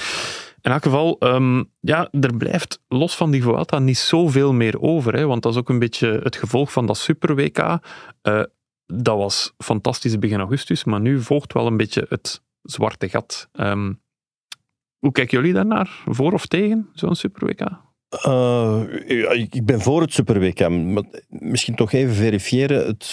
In 0.61 0.71
elk 0.73 0.83
geval, 0.83 1.17
ehm, 1.19 1.63
ja, 1.81 2.09
er 2.11 2.37
blijft 2.37 2.81
los 2.89 3.17
van 3.17 3.31
die 3.31 3.43
Vuelta 3.43 3.79
niet 3.79 3.99
zoveel 3.99 4.53
meer 4.53 4.81
over. 4.81 5.15
Hè, 5.15 5.27
want 5.27 5.43
dat 5.43 5.53
is 5.53 5.59
ook 5.59 5.69
een 5.69 5.79
beetje 5.79 6.21
het 6.23 6.37
gevolg 6.37 6.73
van 6.73 6.87
dat 6.87 6.97
Super-WK. 6.97 7.59
Eh, 7.59 8.43
dat 8.87 9.17
was 9.17 9.53
fantastisch 9.59 10.19
begin 10.19 10.39
augustus, 10.39 10.85
maar 10.85 11.01
nu 11.01 11.21
volgt 11.21 11.53
wel 11.53 11.67
een 11.67 11.77
beetje 11.77 12.07
het 12.09 12.43
zwarte 12.63 13.09
gat. 13.09 13.49
Ehm, 13.53 13.93
hoe 14.99 15.13
kijken 15.13 15.39
jullie 15.39 15.55
daarnaar? 15.55 16.03
Voor 16.07 16.33
of 16.33 16.47
tegen 16.47 16.89
zo'n 16.93 17.15
Super-WK? 17.15 17.84
Eh, 18.23 18.81
ja, 19.07 19.31
ik 19.31 19.65
ben 19.65 19.81
voor 19.81 20.01
het 20.01 20.13
Super 20.13 20.41
WK. 20.41 20.69
Maar 20.69 21.03
misschien 21.29 21.75
toch 21.75 21.93
even 21.93 22.15
verifiëren. 22.15 22.87
Het 22.87 23.05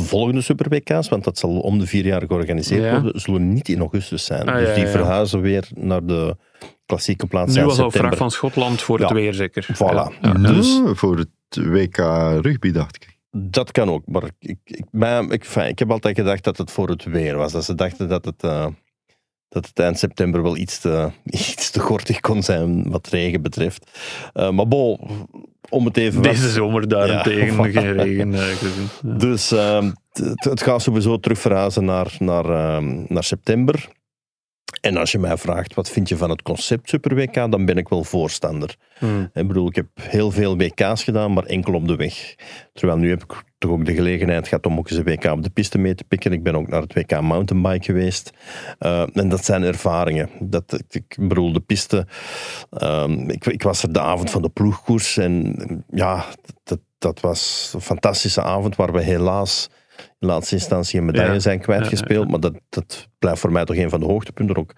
volgende 0.00 0.40
Super 0.40 0.68
WK's, 0.68 1.08
want 1.08 1.24
dat 1.24 1.38
zal 1.38 1.58
om 1.60 1.78
de 1.78 1.86
vier 1.86 2.04
jaar 2.04 2.22
georganiseerd 2.26 2.82
Ja. 2.82 3.00
worden, 3.00 3.20
zullen 3.20 3.52
niet 3.52 3.68
in 3.68 3.78
augustus 3.80 4.24
zijn. 4.24 4.48
Ah, 4.48 4.58
dus 4.58 4.68
ja, 4.68 4.74
die 4.74 4.84
ja, 4.84 4.90
verhuizen 4.90 5.40
weer 5.40 5.68
naar 5.74 6.04
de 6.06 6.36
klassieke 6.86 7.26
plaats. 7.26 7.54
Nu 7.56 7.64
was 7.64 7.78
al 7.78 7.90
vraag 7.90 8.16
van 8.16 8.30
Schotland 8.30 8.82
voor 8.82 8.98
het 8.98 9.08
Ja. 9.08 9.14
weer, 9.14 9.34
zeker. 9.34 9.66
Voilà. 9.74 9.78
Ja, 9.78 10.10
ja. 10.22 10.32
Dus 10.32 10.80
voor 10.84 11.16
het 11.16 11.28
WK 11.66 11.96
rugby, 12.42 12.70
dacht 12.70 12.96
ik. 12.96 13.16
dat 13.30 13.70
kan 13.72 13.88
ook. 13.90 14.02
Maar 14.06 14.22
ik, 14.38 14.58
ik, 14.64 14.84
maar 14.90 15.30
ik, 15.30 15.44
fijn, 15.44 15.68
ik 15.70 15.78
heb 15.78 15.90
altijd 15.90 16.16
gedacht 16.16 16.44
dat 16.44 16.56
het 16.58 16.70
voor 16.70 16.88
het 16.88 17.04
weer 17.04 17.36
was. 17.36 17.52
Dat 17.52 17.64
ze 17.64 17.74
dachten 17.74 18.08
dat 18.08 18.24
het, 18.24 18.42
eh, 18.42 18.66
dat 19.48 19.66
het 19.66 19.78
eind 19.78 19.98
september 19.98 20.42
wel 20.42 20.56
iets 20.56 20.78
te, 20.78 21.10
iets 21.24 21.70
te 21.70 21.80
gortig 21.80 22.20
kon 22.20 22.42
zijn 22.42 22.90
wat 22.90 23.08
regen 23.08 23.42
betreft. 23.42 23.90
Eh, 24.32 24.50
maar 24.50 24.68
bon, 24.68 24.98
om 25.68 25.84
het 25.84 25.96
even... 25.96 26.22
wat- 26.22 26.30
Deze 26.32 26.50
zomer 26.50 26.88
daarentegen 26.88 27.56
Ja. 27.56 27.70
geen 27.80 27.92
regen 27.92 28.34
eh, 28.34 28.40
gezien. 28.40 28.88
Ja. 29.02 29.14
Dus 29.18 29.52
ehm, 29.52 29.90
het, 30.12 30.44
het 30.44 30.62
gaat 30.62 30.82
sowieso 30.82 31.20
terug 31.20 31.38
verhuizen 31.38 31.84
naar, 31.84 32.16
naar, 32.18 32.44
ehm, 32.44 33.04
naar 33.08 33.24
september. 33.24 33.88
En 34.80 34.96
als 34.96 35.12
je 35.12 35.18
mij 35.18 35.36
vraagt, 35.36 35.74
wat 35.74 35.90
vind 35.90 36.08
je 36.08 36.16
van 36.16 36.30
het 36.30 36.42
concept 36.42 36.88
Super 36.88 37.14
WK, 37.14 37.34
dan 37.34 37.64
ben 37.64 37.76
ik 37.76 37.88
wel 37.88 38.04
voorstander. 38.04 38.74
Hmm. 38.98 39.30
Ik 39.34 39.46
bedoel, 39.46 39.68
ik 39.68 39.74
heb 39.74 39.86
heel 40.00 40.30
veel 40.30 40.56
WK's 40.56 41.04
gedaan, 41.04 41.32
maar 41.32 41.44
enkel 41.44 41.74
op 41.74 41.88
de 41.88 41.96
weg. 41.96 42.34
Terwijl 42.72 42.98
nu 42.98 43.08
heb 43.08 43.22
ik 43.22 43.44
toch 43.58 43.70
ook 43.70 43.84
de 43.84 43.94
gelegenheid 43.94 44.48
gehad 44.48 44.66
om 44.66 44.78
ook 44.78 44.88
eens 44.90 44.98
een 44.98 45.04
WK 45.04 45.24
op 45.24 45.42
de 45.42 45.50
piste 45.50 45.78
mee 45.78 45.94
te 45.94 46.04
pikken. 46.04 46.32
Ik 46.32 46.42
ben 46.42 46.54
ook 46.56 46.68
naar 46.68 46.80
het 46.82 46.94
WK 46.94 47.20
mountainbike 47.20 47.84
geweest. 47.84 48.30
Eh, 48.78 49.16
en 49.16 49.28
dat 49.28 49.44
zijn 49.44 49.62
ervaringen. 49.62 50.28
Dat, 50.40 50.80
ik 50.88 51.16
bedoel, 51.20 51.52
de 51.52 51.60
piste... 51.60 52.06
ehm, 52.70 53.30
ik, 53.30 53.46
ik 53.46 53.62
was 53.62 53.82
er 53.82 53.92
de 53.92 54.00
avond 54.00 54.30
van 54.30 54.42
de 54.42 54.48
ploegkoers 54.48 55.16
en 55.16 55.56
ja, 55.90 56.24
dat, 56.64 56.80
dat 56.98 57.20
was 57.20 57.70
een 57.74 57.80
fantastische 57.80 58.42
avond 58.42 58.76
waar 58.76 58.92
we 58.92 59.02
helaas 59.02 59.68
in 60.18 60.28
laatste 60.28 60.54
instantie 60.54 60.98
een 60.98 61.04
medaille 61.06 61.32
Ja. 61.32 61.38
zijn 61.38 61.60
kwijtgespeeld. 61.60 62.28
Maar 62.30 62.40
dat, 62.40 62.54
dat 62.68 63.08
blijft 63.18 63.40
voor 63.40 63.52
mij 63.52 63.64
toch 63.64 63.76
een 63.76 63.90
van 63.90 64.00
de 64.00 64.06
hoogtepunten. 64.06 64.56
Ook 64.56 64.74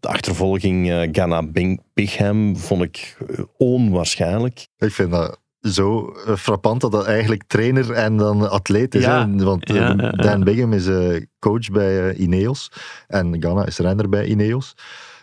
de 0.00 0.08
achtervolging 0.08 0.90
eh 0.90 1.08
Ghana 1.12 1.42
Bing- 1.46 1.82
Bigham 1.94 2.56
vond 2.56 2.82
ik 2.82 3.16
eh, 3.28 3.38
onwaarschijnlijk. 3.56 4.66
Ik 4.78 4.90
vind 4.92 5.10
dat 5.10 5.40
zo 5.72 6.14
eh, 6.26 6.36
frappant 6.36 6.80
dat 6.80 6.92
dat 6.92 7.06
eigenlijk 7.06 7.42
trainer 7.46 7.92
en 7.92 8.16
dan 8.16 8.50
atleet 8.50 8.94
is. 8.94 9.04
Ja. 9.04 9.28
hè. 9.28 9.44
Want 9.44 9.64
eh, 9.64 9.74
Ja. 9.74 9.94
Dan 10.10 10.44
Bigham 10.44 10.72
is 10.72 10.86
eh, 10.86 11.22
coach 11.38 11.70
bij 11.70 12.14
Ineos 12.14 12.72
en 13.06 13.36
Ganna 13.42 13.66
is 13.66 13.78
renner 13.78 14.08
bij 14.08 14.26
Ineos. 14.26 14.74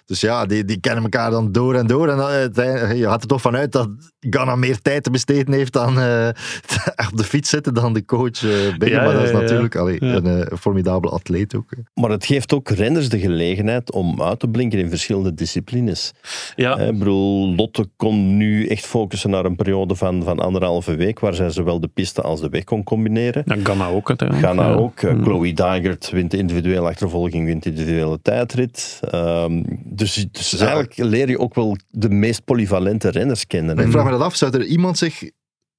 Dus 0.06 0.22
ja, 0.22 0.46
die, 0.46 0.66
die 0.66 0.80
kennen 0.80 1.04
elkaar 1.04 1.32
dan 1.32 1.52
door 1.52 1.76
en 1.76 1.88
door. 1.88 2.10
En 2.10 2.18
dan, 2.18 2.30
eh, 2.30 2.98
je 2.98 3.04
gaat 3.04 3.22
er 3.22 3.28
toch 3.28 3.42
vanuit 3.42 3.72
dat 3.72 3.88
Ganna 4.20 4.56
meer 4.56 4.82
tijd 4.82 5.04
te 5.04 5.12
besteden 5.12 5.54
heeft 5.54 5.74
dan 5.74 6.00
eh, 6.00 6.28
op 7.12 7.18
de 7.18 7.24
fiets 7.24 7.50
zitten 7.50 7.74
dan 7.74 7.94
de 7.94 8.06
coach 8.06 8.44
eh 8.44 8.50
Bigham. 8.78 8.90
Ja, 9.00 9.04
maar 9.04 9.14
dat 9.14 9.24
is 9.24 9.30
ja, 9.30 9.36
ja. 9.36 9.42
natuurlijk 9.42 9.76
allee, 9.76 9.98
Ja. 10.06 10.14
een 10.16 10.26
eh, 10.26 10.58
formidabele 10.58 11.14
atleet 11.14 11.56
ook. 11.56 11.72
hè. 11.76 12.02
Maar 12.02 12.10
het 12.10 12.26
geeft 12.26 12.54
ook 12.54 12.70
renners 12.70 13.10
de 13.10 13.20
gelegenheid 13.20 13.92
om 13.92 14.22
uit 14.22 14.40
te 14.40 14.48
blinken 14.48 14.80
in 14.80 14.90
verschillende 14.90 15.34
disciplines. 15.34 16.12
Ja, 16.56 16.78
Ik 16.78 16.98
bedoel, 17.00 17.56
Lotte 17.56 17.90
kon 17.96 18.38
nu 18.38 18.68
echt 18.68 18.86
focussen 18.86 19.30
naar 19.30 19.46
een 19.46 19.56
periode 19.56 19.96
van, 19.96 20.24
van 20.24 20.40
anderhalve 20.40 20.96
week, 20.96 21.20
waar 21.20 21.34
zij 21.34 21.50
zowel 21.50 21.80
de 21.80 21.88
piste 21.88 22.22
als 22.22 22.42
de 22.42 22.50
weg 22.50 22.64
kon 22.64 22.84
combineren. 22.84 23.42
ja, 23.46 23.56
Ghana 23.64 23.88
ook 23.88 24.08
uiteindelijk. 24.08 24.48
Ghana 24.52 24.68
Ja. 24.70 24.74
ook. 24.76 25.02
Hmm. 25.02 25.24
Chloe 25.24 25.54
Dijgert 25.54 26.10
wint 26.10 26.32
de 26.32 26.38
individuele 26.38 26.88
achtervolging, 26.88 27.46
wint 27.46 27.64
de 27.64 27.70
individuele 27.70 28.20
tijdrit. 28.22 29.00
Ehm, 29.10 29.62
dus 29.96 30.28
dus 30.32 30.58
eigenlijk 30.58 30.98
leer 30.98 31.30
je 31.30 31.40
ook 31.40 31.56
wel 31.56 31.78
de 31.90 32.10
meest 32.10 32.44
polyvalente 32.44 33.10
renners 33.10 33.48
kennen. 33.48 33.78
Ik 33.78 33.92
vraag 33.92 34.06
me 34.06 34.12
dat 34.12 34.22
af, 34.22 34.36
zou 34.36 34.58
er 34.58 34.66
iemand 34.66 34.98
zich 34.98 35.30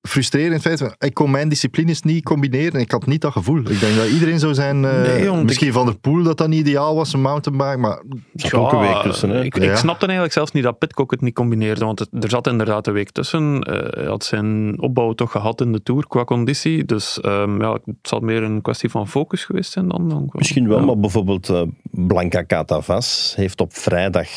frustreren 0.08 0.46
in 0.46 0.52
het 0.52 0.62
feit 0.62 0.94
ik 0.98 1.14
kon 1.14 1.30
mijn 1.30 1.48
disciplines 1.48 2.02
niet 2.02 2.24
combineren. 2.24 2.80
Ik 2.80 2.90
had 2.90 3.06
niet 3.06 3.20
dat 3.20 3.32
gevoel. 3.32 3.58
Ik 3.58 3.80
denk 3.80 3.96
dat 3.96 4.08
iedereen 4.08 4.38
zou 4.38 4.54
zijn... 4.54 4.84
eh, 4.84 5.02
Nee, 5.02 5.44
misschien 5.44 5.72
Van 5.72 5.86
der 5.86 5.98
Poel 5.98 6.22
dat 6.22 6.38
dat 6.38 6.48
niet 6.48 6.60
ideaal 6.60 6.94
was, 6.94 7.12
een 7.12 7.20
mountainbike, 7.20 7.76
maar 7.76 7.96
Er 7.98 8.08
zat 8.34 8.52
ook 8.52 8.72
een 8.72 8.78
week 8.80 9.02
tussen. 9.02 9.30
Hè? 9.30 9.44
Ik, 9.44 9.56
Ja. 9.62 9.70
ik 9.70 9.76
snapte 9.76 10.02
eigenlijk 10.04 10.34
zelfs 10.34 10.52
niet 10.52 10.62
dat 10.62 10.78
Pitcock 10.78 11.10
het 11.10 11.20
niet 11.20 11.34
combineerde, 11.34 11.84
want 11.84 11.98
het- 11.98 12.08
er 12.24 12.28
zat 12.30 12.46
inderdaad 12.46 12.86
een 12.86 12.92
week 12.92 13.10
tussen. 13.10 13.60
Eh, 13.60 14.00
hij 14.00 14.04
had 14.04 14.24
zijn 14.24 14.80
opbouw 14.80 15.12
toch 15.12 15.30
gehad 15.30 15.60
in 15.60 15.72
de 15.72 15.82
Tour 15.82 16.06
qua 16.06 16.24
conditie, 16.24 16.84
dus 16.84 17.20
ehm, 17.20 17.60
ja, 17.60 17.72
het 17.72 17.82
zal 18.02 18.20
meer 18.20 18.42
een 18.42 18.62
kwestie 18.62 18.90
van 18.90 19.08
focus 19.08 19.44
geweest 19.44 19.72
zijn 19.72 19.88
dan. 19.88 20.08
dan 20.08 20.28
Misschien 20.32 20.68
wel, 20.68 20.78
Ja. 20.78 20.84
maar 20.84 20.98
bijvoorbeeld 20.98 21.48
eh, 21.48 21.62
Blanca 21.90 22.44
Catavas 22.46 23.32
heeft 23.36 23.60
op 23.60 23.74
vrijdag 23.76 24.28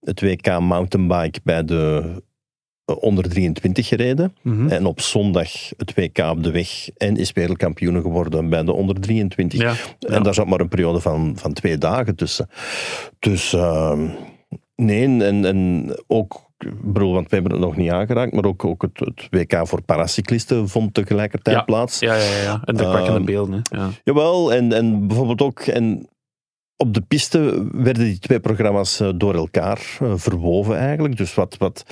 het 0.00 0.20
WK 0.20 0.58
mountainbike 0.60 1.40
bij 1.44 1.64
de 1.64 2.22
onder 2.84 3.28
23 3.28 3.88
gereden. 3.88 4.36
Mhm. 4.42 4.68
En 4.68 4.86
op 4.86 5.00
zondag 5.00 5.50
het 5.76 5.94
WK 5.94 6.18
op 6.18 6.42
de 6.42 6.50
weg 6.50 6.88
en 6.96 7.16
is 7.16 7.32
wereldkampioen 7.32 8.00
geworden 8.00 8.48
bij 8.48 8.62
de 8.64 8.72
onder 8.72 9.00
23. 9.00 9.60
Ja, 9.60 9.68
En 10.00 10.12
ja. 10.14 10.20
daar 10.20 10.34
zat 10.34 10.46
maar 10.46 10.60
een 10.60 10.68
periode 10.68 11.00
van, 11.00 11.32
van 11.36 11.52
twee 11.52 11.78
dagen 11.78 12.16
tussen. 12.16 12.48
Dus 13.18 13.52
ehm, 13.52 14.08
nee, 14.76 15.04
en, 15.04 15.44
en 15.44 15.86
ook, 16.06 16.50
ik 16.58 16.92
bedoel, 16.92 17.12
want 17.12 17.28
we 17.28 17.34
hebben 17.34 17.52
het 17.52 17.60
nog 17.60 17.76
niet 17.76 17.90
aangeraakt, 17.90 18.32
maar 18.32 18.44
ook, 18.44 18.64
ook 18.64 18.82
het, 18.82 18.98
het 18.98 19.26
WK 19.30 19.66
voor 19.66 19.82
paracyclisten 19.82 20.68
vond 20.68 20.94
tegelijkertijd 20.94 21.56
Ja. 21.56 21.62
plaats. 21.62 21.98
Ja, 21.98 22.14
ja, 22.14 22.22
ja, 22.22 22.42
ja. 22.42 22.62
indrukwekkende 22.64 23.16
Ehm, 23.18 23.24
beelden. 23.24 23.62
hè. 23.70 23.78
Ja. 23.78 23.88
Jawel, 24.04 24.52
en, 24.52 24.72
en 24.72 25.06
bijvoorbeeld 25.06 25.42
ook... 25.42 25.60
En 25.60 26.06
op 26.76 26.94
de 26.94 27.00
piste 27.00 27.68
werden 27.72 28.04
die 28.04 28.18
twee 28.18 28.40
programma's 28.40 29.00
eh, 29.00 29.08
door 29.16 29.34
elkaar 29.34 29.96
eh, 30.00 30.12
verwoven 30.16 30.76
eigenlijk. 30.78 31.16
Dus 31.16 31.34
wat, 31.34 31.56
wat 31.58 31.84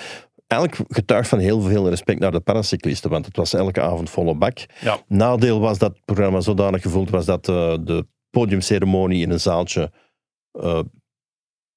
eigenlijk 0.51 0.93
getuigt 0.93 1.29
van 1.29 1.39
heel 1.39 1.61
veel 1.61 1.89
respect 1.89 2.21
naar 2.21 2.33
de 2.33 2.41
paracyclisten, 2.41 3.11
want 3.11 3.27
het 3.27 3.37
was 3.37 3.53
elke 3.53 3.81
avond 3.81 4.11
volle 4.11 4.35
bak. 4.35 4.59
Ja. 4.81 4.99
Nadeel 5.09 5.61
was 5.61 5.79
dat 5.79 5.93
het 5.93 6.05
programma 6.05 6.41
zodanig 6.41 6.83
gevuld 6.83 7.11
was 7.11 7.25
dat 7.25 7.49
eh, 7.49 7.75
de 7.81 8.07
podiumceremonie 8.31 9.23
in 9.23 9.31
een 9.31 9.41
zaaltje 9.41 9.93
eh, 10.53 10.81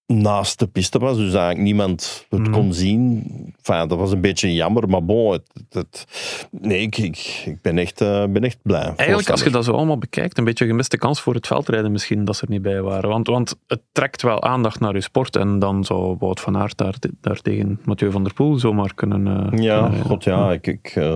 naast 0.05 0.59
de 0.59 0.67
piste 0.67 0.99
was, 0.99 1.17
dus 1.17 1.33
eigenlijk 1.33 1.59
niemand 1.63 2.25
het 2.29 2.39
Mhm. 2.39 2.51
kon 2.51 2.73
zien. 2.73 3.23
Enfin, 3.63 3.87
dat 3.87 3.97
was 3.97 4.11
een 4.11 4.21
beetje 4.21 4.53
jammer, 4.53 4.89
maar 4.89 5.05
bon, 5.05 5.31
het, 5.31 5.43
het- 5.69 6.05
nee, 6.51 6.81
ik, 6.81 6.97
ik, 6.97 7.43
ik 7.45 7.61
ben, 7.61 7.77
echt, 7.77 8.01
eh, 8.01 8.25
ben 8.29 8.43
echt 8.43 8.57
blij. 8.61 8.93
Eigenlijk, 8.95 9.29
als 9.29 9.43
je 9.43 9.49
dat 9.49 9.65
zo 9.65 9.71
allemaal 9.71 9.97
bekijkt, 9.97 10.37
een 10.37 10.43
beetje 10.43 10.63
een 10.63 10.69
gemiste 10.69 10.97
kans 10.97 11.21
voor 11.21 11.33
het 11.33 11.47
veldrijden 11.47 11.91
misschien, 11.91 12.25
dat 12.25 12.35
ze 12.35 12.43
er 12.45 12.49
niet 12.51 12.61
bij 12.61 12.81
waren. 12.81 13.09
Want, 13.09 13.27
want 13.27 13.55
het 13.67 13.81
trekt 13.91 14.21
wel 14.21 14.43
aandacht 14.43 14.79
naar 14.79 14.93
je 14.93 15.01
sport 15.01 15.35
en 15.35 15.59
dan 15.59 15.83
zou 15.83 16.15
Wout 16.19 16.39
van 16.39 16.57
Aert 16.57 16.77
daar, 16.77 16.95
daar 17.21 17.41
tegen 17.41 17.79
Mathieu 17.85 18.11
van 18.11 18.23
der 18.23 18.33
Poel 18.33 18.59
zomaar 18.59 18.93
kunnen... 18.93 19.27
eh, 19.51 19.59
Ja, 19.63 19.81
kunnen 19.87 20.05
god 20.05 20.23
ja. 20.23 20.51
Ik, 20.51 20.67
ik, 20.67 20.87
eh, 20.95 21.13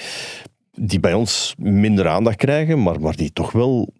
die 0.74 1.00
bij 1.00 1.14
ons 1.14 1.54
minder 1.58 2.08
aandacht 2.08 2.36
krijgen, 2.36 2.82
maar, 2.82 3.00
maar 3.00 3.16
die 3.16 3.32
toch 3.32 3.52
wel 3.52 3.92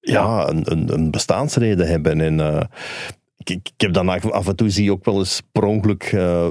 ja, 0.00 0.48
een, 0.48 0.62
een, 0.72 0.92
een 0.92 1.10
bestaansreden 1.10 1.86
hebben. 1.88 2.20
En, 2.20 2.40
eh, 2.40 2.60
ik, 3.50 3.70
heb 3.76 3.92
dan 3.92 4.08
af 4.08 4.30
af 4.30 4.46
en 4.48 4.56
toe 4.56 4.70
zie 4.70 4.84
je 4.84 4.92
ook 4.92 5.04
wel 5.04 5.18
eens 5.18 5.42
per 5.52 5.64
ongeluk 5.64 6.02
eh, 6.02 6.48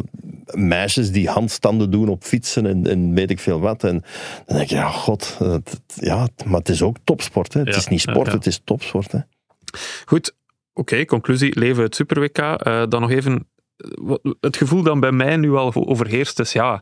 meisjes 0.51 1.11
die 1.11 1.29
handstanden 1.29 1.91
doen 1.91 2.09
op 2.09 2.23
fietsen 2.23 2.65
en, 2.65 2.87
en 2.87 3.13
weet 3.13 3.29
ik 3.31 3.39
veel 3.39 3.59
wat. 3.59 3.83
En 3.83 4.03
dan 4.45 4.57
denk 4.57 4.69
je, 4.69 4.75
ja, 4.75 4.89
god, 4.89 5.35
het- 5.39 5.81
ja, 5.95 6.27
maar 6.45 6.59
het 6.59 6.69
is 6.69 6.81
ook 6.81 6.97
topsport. 7.03 7.53
Hè. 7.53 7.59
Het 7.59 7.69
Ja, 7.69 7.75
is 7.75 7.87
niet 7.87 8.01
sport, 8.01 8.27
ja. 8.27 8.33
het 8.33 8.45
is 8.45 8.61
topsport. 8.63 9.11
Hè. 9.11 9.19
Goed, 10.05 10.35
oké, 10.73 11.05
conclusie, 11.05 11.59
leven 11.59 11.83
het 11.83 11.95
Super 11.95 12.19
WK. 12.19 12.37
Eh, 12.37 12.83
dan 12.89 13.01
nog 13.01 13.11
even, 13.11 13.47
eh, 13.77 14.13
het 14.39 14.57
gevoel 14.57 14.83
dat 14.83 14.99
bij 14.99 15.11
mij 15.11 15.37
nu 15.37 15.53
al 15.55 15.73
overheerst 15.87 16.39
is, 16.39 16.51
ja, 16.53 16.81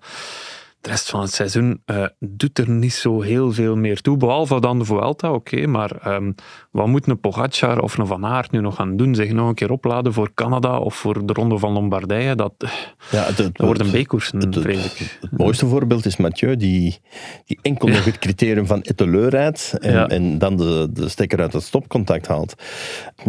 de 0.82 0.90
rest 0.90 1.10
van 1.10 1.22
het 1.22 1.34
seizoen 1.34 1.82
eh, 1.86 2.06
doet 2.20 2.58
er 2.60 2.70
niet 2.70 2.94
zo 2.94 3.22
heel 3.22 3.52
veel 3.52 3.76
meer 3.76 4.02
toe, 4.02 4.18
behalve 4.18 4.60
dan 4.62 4.80
de 4.80 4.86
Vuelta, 4.86 5.32
oké, 5.34 5.68
maar 5.68 5.92
ehm, 6.02 6.32
wat 6.72 6.88
moet 6.88 7.08
een 7.08 7.20
Pogacar 7.20 7.80
of 7.80 7.98
een 7.98 8.08
Van 8.08 8.26
Aert 8.26 8.52
nu 8.52 8.60
nog 8.62 8.76
gaan 8.76 8.98
doen? 8.98 9.16
Zich 9.16 9.32
nog 9.32 9.48
een 9.48 9.54
keer 9.56 9.72
opladen 9.72 10.14
voor 10.14 10.34
Canada 10.34 10.78
of 10.78 10.96
voor 10.96 11.26
de 11.26 11.34
Ronde 11.34 11.58
van 11.58 11.72
Lombardije? 11.74 12.36
Dat, 12.36 12.54
Ja, 13.12 13.24
het, 13.24 13.38
het, 13.38 13.58
wordt 13.58 13.80
een 13.80 14.04
B-koers, 14.04 14.32
het- 14.32 14.44
het- 14.44 14.60
vrees 14.60 14.86
ik. 14.86 15.18
Het 15.22 15.38
mooiste 15.38 15.68
voorbeeld 15.68 16.06
is 16.06 16.18
Mathieu, 16.18 16.56
die, 16.58 17.00
die 17.46 17.60
enkel 17.62 17.88
nog 17.88 18.06
het 18.06 18.20
criterium 18.20 18.66
van 18.66 18.82
Etteleur 18.82 19.30
rijdt 19.30 19.74
en, 19.80 19.92
Ja. 19.94 20.08
en 20.08 20.38
dan 20.38 20.56
de, 20.58 20.88
de 20.92 21.10
stekker 21.10 21.40
uit 21.40 21.54
het 21.54 21.64
stopcontact 21.64 22.28
haalt. 22.28 22.54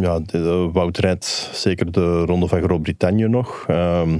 Ja, 0.01 0.19
de, 0.19 0.27
de 0.43 0.69
Wout 0.73 0.99
rijdt 0.99 1.51
zeker 1.53 1.93
de 1.93 2.21
ronde 2.25 2.49
van 2.49 2.63
Groot-Brittannië 2.63 3.29
nog. 3.29 3.65
Ehm 3.69 4.19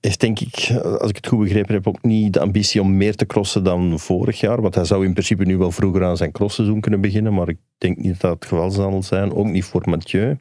heeft 0.00 0.20
denk 0.20 0.40
ik, 0.40 0.70
als 0.98 1.10
ik 1.10 1.16
het 1.16 1.26
goed 1.26 1.38
begrepen 1.38 1.74
heb, 1.74 1.86
ook 1.86 2.02
niet 2.02 2.32
de 2.32 2.40
ambitie 2.40 2.80
om 2.80 2.96
meer 2.96 3.16
te 3.16 3.26
crossen 3.26 3.64
dan 3.64 3.98
vorig 3.98 4.40
jaar. 4.40 4.60
Want 4.60 4.74
hij 4.74 4.84
zou 4.84 5.04
in 5.04 5.12
principe 5.12 5.44
nu 5.44 5.56
wel 5.56 5.70
vroeger 5.70 6.04
aan 6.04 6.16
zijn 6.16 6.32
crossseizoen 6.32 6.80
kunnen 6.80 7.00
beginnen, 7.00 7.34
maar 7.34 7.48
ik 7.48 7.58
denk 7.78 7.96
niet 7.96 8.10
dat 8.10 8.20
dat 8.20 8.32
het 8.32 8.44
geval 8.44 8.70
zal 8.70 9.02
zijn. 9.02 9.34
Ook 9.34 9.46
niet 9.46 9.64
voor 9.64 9.82
Mathieu. 9.84 10.36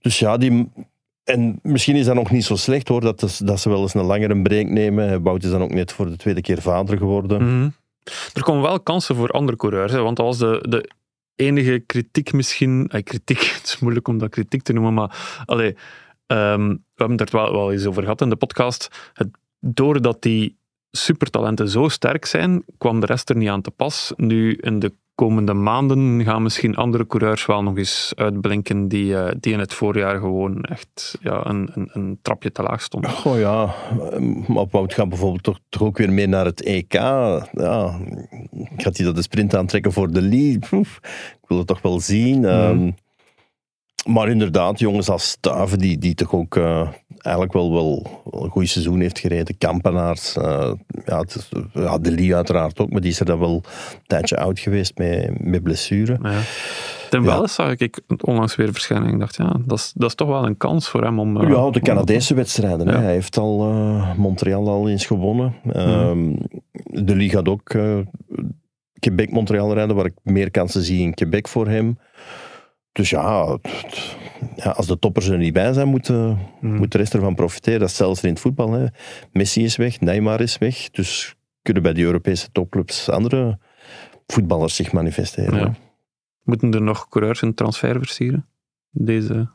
Dus 0.00 0.18
ja, 0.18 0.36
die, 0.36 0.68
en 1.24 1.58
misschien 1.62 1.96
is 1.96 2.06
dat 2.06 2.14
nog 2.14 2.30
niet 2.30 2.44
zo 2.44 2.56
slecht 2.56 2.88
hoor, 2.88 3.00
dat, 3.00 3.40
dat 3.44 3.60
ze 3.60 3.68
wel 3.68 3.82
eens 3.82 3.94
een 3.94 4.04
langere 4.04 4.42
break 4.42 4.66
nemen. 4.68 5.22
Wout 5.22 5.44
is 5.44 5.50
dan 5.50 5.62
ook 5.62 5.74
net 5.74 5.92
voor 5.92 6.06
de 6.06 6.16
tweede 6.16 6.40
keer 6.40 6.62
vader 6.62 6.98
geworden. 6.98 7.42
Mhm. 7.42 7.68
Er 8.34 8.42
komen 8.42 8.62
wel 8.62 8.80
kansen 8.80 9.16
voor 9.16 9.28
andere 9.28 9.56
coureurs, 9.56 9.92
want 9.92 10.18
was 10.18 10.38
de, 10.38 10.64
de 10.68 10.90
enige 11.36 11.82
kritiek 11.86 12.32
misschien... 12.32 12.88
Eh, 12.88 13.02
kritiek, 13.02 13.40
het 13.56 13.66
is 13.66 13.78
moeilijk 13.78 14.08
om 14.08 14.18
dat 14.18 14.30
kritiek 14.30 14.62
te 14.62 14.72
noemen, 14.72 14.94
maar 14.94 15.42
allee, 15.44 15.76
ehm, 16.26 16.68
we 16.68 16.78
hebben 16.94 17.18
het 17.18 17.32
er 17.32 17.36
wel, 17.36 17.52
wel 17.52 17.72
eens 17.72 17.86
over 17.86 18.02
gehad 18.02 18.20
in 18.20 18.28
de 18.28 18.36
podcast. 18.36 19.10
Het, 19.12 19.28
doordat 19.60 20.22
die 20.22 20.56
supertalenten 20.90 21.68
zo 21.68 21.88
sterk 21.88 22.24
zijn, 22.24 22.64
kwam 22.78 23.00
de 23.00 23.06
rest 23.06 23.30
er 23.30 23.36
niet 23.36 23.48
aan 23.48 23.62
te 23.62 23.70
pas. 23.70 24.12
Nu, 24.16 24.54
in 24.54 24.78
de 24.78 24.92
komende 25.16 25.52
maanden 25.52 26.24
gaan 26.24 26.42
misschien 26.42 26.76
andere 26.76 27.06
coureurs 27.06 27.46
wel 27.46 27.62
nog 27.62 27.76
eens 27.76 28.12
uitblinken 28.16 28.88
die, 28.88 29.16
eh, 29.16 29.34
die 29.40 29.52
in 29.52 29.58
het 29.58 29.74
voorjaar 29.74 30.18
gewoon 30.18 30.62
echt 30.62 31.18
ja, 31.20 31.46
een, 31.46 31.70
een, 31.74 31.90
een 31.92 32.18
trapje 32.22 32.52
te 32.52 32.62
laag 32.62 32.82
stonden. 32.82 33.10
Goh 33.10 33.38
ja, 33.38 33.74
maar 34.46 34.64
Wout 34.70 34.94
gaat 34.94 35.08
bijvoorbeeld 35.08 35.42
toch, 35.42 35.58
toch 35.68 35.82
ook 35.82 35.98
weer 35.98 36.12
mee 36.12 36.26
naar 36.26 36.44
het 36.44 36.62
EK. 36.62 36.92
Ja, 36.92 38.00
gaat 38.76 38.96
hij 38.96 39.06
dat 39.06 39.16
de 39.16 39.22
sprint 39.22 39.54
aantrekken 39.54 39.92
voor 39.92 40.12
de 40.12 40.22
lead? 40.22 40.72
Oef, 40.72 40.98
ik 41.42 41.48
wil 41.48 41.58
het 41.58 41.66
toch 41.66 41.82
wel 41.82 42.00
zien. 42.00 42.44
Ehm, 42.44 42.90
maar 44.06 44.28
inderdaad, 44.28 44.78
jongens 44.78 45.08
als 45.08 45.28
Stuiven, 45.30 45.78
die, 45.78 45.98
die 45.98 46.14
toch 46.14 46.34
ook 46.34 46.56
eh, 46.56 46.88
eigenlijk 47.18 47.54
wel, 47.54 47.72
wel 47.72 48.06
een 48.30 48.50
goed 48.50 48.68
seizoen 48.68 49.00
heeft 49.00 49.18
gereden. 49.18 49.58
Kampenaars, 49.58 50.36
eh, 50.36 50.72
ja, 51.04 51.18
het 51.20 51.34
is, 51.34 51.48
ja, 51.72 51.98
de 51.98 52.10
Lee 52.10 52.34
uiteraard 52.34 52.78
ook, 52.78 52.90
maar 52.90 53.00
die 53.00 53.10
is 53.10 53.20
er 53.20 53.26
dan 53.26 53.38
wel 53.38 53.50
een 53.54 53.62
tijdje 54.06 54.36
oud 54.38 54.58
geweest 54.58 54.98
met, 54.98 55.44
met 55.44 55.62
blessure. 55.62 56.18
Ja. 56.22 56.40
Ten 57.10 57.22
Ja. 57.22 57.26
wel 57.26 57.48
zag 57.48 57.76
ik 57.76 58.00
onlangs 58.24 58.56
weer 58.56 58.72
verschijnen. 58.72 59.12
Ik 59.12 59.18
dacht, 59.18 59.36
ja, 59.36 59.56
dat 59.64 59.78
is, 59.78 59.92
dat 59.96 60.08
is 60.08 60.14
toch 60.14 60.28
wel 60.28 60.46
een 60.46 60.56
kans 60.56 60.88
voor 60.88 61.02
hem 61.02 61.18
om... 61.20 61.40
eh, 61.40 61.48
Ja, 61.48 61.70
de 61.70 61.80
Canadese 61.80 62.34
wedstrijden. 62.34 62.88
hè. 62.88 62.96
Hij 62.98 63.12
heeft 63.12 63.38
al 63.38 63.58
Montreal 64.16 64.68
al 64.68 64.88
eens 64.88 65.06
gewonnen. 65.06 65.54
Ehm, 65.72 66.32
De 67.04 67.14
Ligue 67.16 67.36
gaat 67.36 67.48
ook 67.48 67.74
Quebec-Montreal 68.98 69.74
rijden, 69.74 69.96
waar 69.96 70.04
ik 70.06 70.14
meer 70.22 70.50
kansen 70.50 70.82
zie 70.82 71.00
in 71.00 71.14
Quebec 71.14 71.48
voor 71.48 71.68
hem. 71.68 71.98
Dus 72.96 73.10
ja, 73.10 73.52
het- 73.62 74.16
ja 74.56 74.70
als 74.70 74.86
de 74.86 74.98
toppers 74.98 75.28
er 75.28 75.38
niet 75.38 75.52
bij 75.52 75.72
zijn, 75.72 75.88
moet, 75.88 76.08
moet 76.60 76.92
de 76.92 76.98
rest 76.98 77.14
ervan 77.14 77.34
profiteren. 77.34 77.80
Dat 77.80 77.88
is 77.88 77.96
zelfs 77.96 78.22
in 78.22 78.28
het 78.30 78.40
voetbal. 78.40 78.72
Hè. 78.72 78.86
Messi 79.32 79.64
is 79.64 79.76
weg, 79.76 80.00
Neymar 80.00 80.40
is 80.40 80.58
weg. 80.58 80.90
Dus 80.90 81.34
kunnen 81.62 81.82
bij 81.82 81.92
de 81.92 82.02
Europese 82.02 82.48
topclubs 82.52 83.08
andere 83.08 83.58
voetballers 84.26 84.74
zich 84.74 84.92
manifesteren. 84.92 85.58
Ja. 85.58 85.74
Moeten 86.42 86.72
er 86.72 86.82
nog 86.82 87.08
coureurs 87.08 87.42
een 87.42 87.54
transfer 87.54 87.98
versieren? 87.98 88.46
Deze 88.90 89.48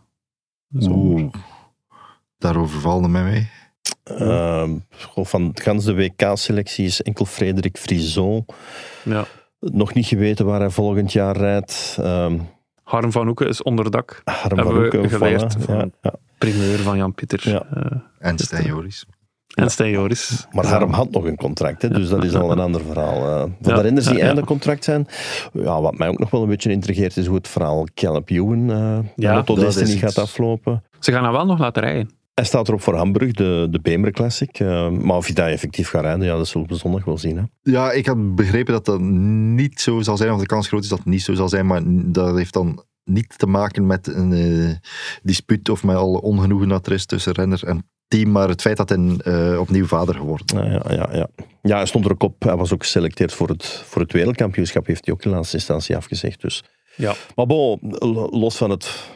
zomer? 0.70 0.98
Oeh, 1.22 1.34
daarover 2.38 2.80
valde 2.80 3.08
mij 3.08 3.24
mee. 3.24 3.50
Ehm, 4.04 4.78
goh, 4.98 5.26
van 5.26 5.52
gans 5.54 5.86
de 5.86 5.96
WK-selectie 5.96 6.86
is 6.86 7.02
enkel 7.02 7.26
Frederik 7.26 7.78
Frison. 7.78 8.46
Ja. 9.04 9.26
Nog 9.60 9.94
niet 9.94 10.06
geweten 10.06 10.46
waar 10.46 10.60
hij 10.60 10.70
volgend 10.70 11.12
jaar 11.12 11.38
rijdt. 11.38 11.98
Ehm 12.00 12.40
Harm 12.92 13.12
van 13.12 13.26
Hoeken 13.26 13.48
is 13.48 13.64
onder 13.64 13.92
dak. 13.92 14.22
Harm 14.24 14.40
Hebben 14.58 14.66
van 14.92 15.02
we 15.02 15.10
geleerd 15.10 15.56
van- 15.60 15.92
Ja. 16.02 16.14
Primeur 16.38 16.78
van 16.80 16.98
Jan-Pieter. 16.98 17.50
Ja. 17.50 17.66
eh, 17.74 17.98
En 18.20 18.38
Stijn 18.38 18.66
Joris. 18.66 19.06
en 19.56 19.70
Stijn 19.72 19.92
Joris. 19.92 20.48
Maar 20.52 20.66
Harm 20.66 20.92
had 20.92 21.12
nog 21.12 21.26
een 21.26 21.36
contract, 21.36 21.82
hè, 21.82 21.90
dus 21.90 22.10
dat 22.10 22.24
is 22.24 22.34
al 22.36 22.52
een 22.52 22.60
ander 22.60 22.82
verhaal. 22.82 23.16
Eh 23.28 23.40
van 23.40 23.56
Ja, 23.62 23.76
de 23.76 23.82
renners 23.82 24.06
die 24.06 24.16
ja, 24.16 24.22
ja. 24.22 24.26
einde 24.28 24.44
contract 24.46 24.84
zijn, 24.84 25.08
ja, 25.54 25.82
wat 25.82 25.98
mij 25.98 26.08
ook 26.08 26.20
nog 26.20 26.30
wel 26.30 26.42
een 26.42 26.48
beetje 26.50 26.72
intrigeert, 26.72 27.18
is 27.18 27.26
hoe 27.26 27.36
het 27.36 27.48
verhaal 27.48 27.88
Caleb 27.94 28.30
Ewan 28.30 28.72
eh 28.72 29.00
Ja, 29.16 29.44
iets. 29.48 29.94
gaat 29.94 30.18
aflopen. 30.18 30.84
Ze 31.00 31.12
gaan 31.12 31.24
hem 31.24 31.32
wel 31.34 31.46
nog 31.46 31.60
laten 31.60 31.84
rijden. 31.84 32.10
Hij 32.34 32.44
staat 32.46 32.68
erop 32.68 32.82
voor 32.82 32.96
Hamburg, 32.96 33.32
de, 33.32 33.68
de 33.72 33.80
Bemer 33.82 34.12
Classic. 34.12 34.60
eh, 34.60 34.90
maar 34.90 35.18
of 35.18 35.26
hij 35.26 35.36
daar 35.36 35.50
effectief 35.50 35.90
gaat 35.90 36.02
rijden, 36.02 36.26
ja, 36.26 36.38
dat 36.38 36.48
zullen 36.48 36.68
we 36.68 36.76
zondag 36.76 37.06
wel 37.06 37.18
zien. 37.18 37.38
Hè. 37.38 37.44
Ja, 37.62 37.92
ik 37.92 38.06
had 38.06 38.36
begrepen 38.36 38.74
dat 38.74 38.86
dat 38.86 39.00
niet 39.02 39.80
zo 39.82 40.02
zal 40.02 40.18
zijn, 40.18 40.32
of 40.32 40.40
de 40.40 40.46
kans 40.46 40.68
groot 40.68 40.84
is 40.84 40.90
dat 40.90 40.98
het 40.98 41.08
niet 41.08 41.22
zo 41.22 41.34
zal 41.34 41.50
zijn, 41.50 41.66
maar 41.66 41.82
dat 41.86 42.38
heeft 42.38 42.54
dan 42.54 42.84
niet 43.04 43.38
te 43.38 43.46
maken 43.46 43.86
met 43.88 44.08
een 44.08 44.34
eh, 44.34 44.76
dispuut 45.24 45.70
of 45.70 45.84
met 45.84 45.96
alle 45.96 46.22
ongenoegen 46.22 46.68
dat 46.68 46.86
er 46.86 46.94
is 46.94 47.06
tussen 47.06 47.34
renner 47.34 47.64
en 47.68 47.90
team, 48.08 48.32
maar 48.32 48.50
het 48.50 48.62
feit 48.62 48.78
dat 48.78 48.90
hij 48.90 49.16
eh, 49.18 49.60
opnieuw 49.60 49.86
vader 49.86 50.16
geworden 50.16 50.58
Ja, 50.58 50.66
ja, 50.72 50.94
ja, 50.94 51.10
ja. 51.18 51.28
ja, 51.62 51.76
hij 51.76 51.86
stond 51.86 52.06
er 52.06 52.12
ook 52.12 52.24
op. 52.24 52.44
Hij 52.44 52.56
was 52.56 52.74
ook 52.74 52.84
geselecteerd 52.84 53.34
voor 53.34 53.48
het, 53.50 53.66
voor 53.66 54.02
het 54.02 54.12
wereldkampioenschap, 54.12 54.86
heeft 54.86 55.06
hij 55.06 55.14
ook 55.14 55.24
in 55.24 55.32
laatste 55.32 55.56
instantie 55.56 55.96
afgezegd. 55.96 56.42
Dus. 56.42 56.64
Ja. 56.96 57.14
Maar 57.36 57.46
bon, 57.46 57.80
lo- 57.82 58.30
los 58.30 58.58
van 58.58 58.70
het, 58.70 59.10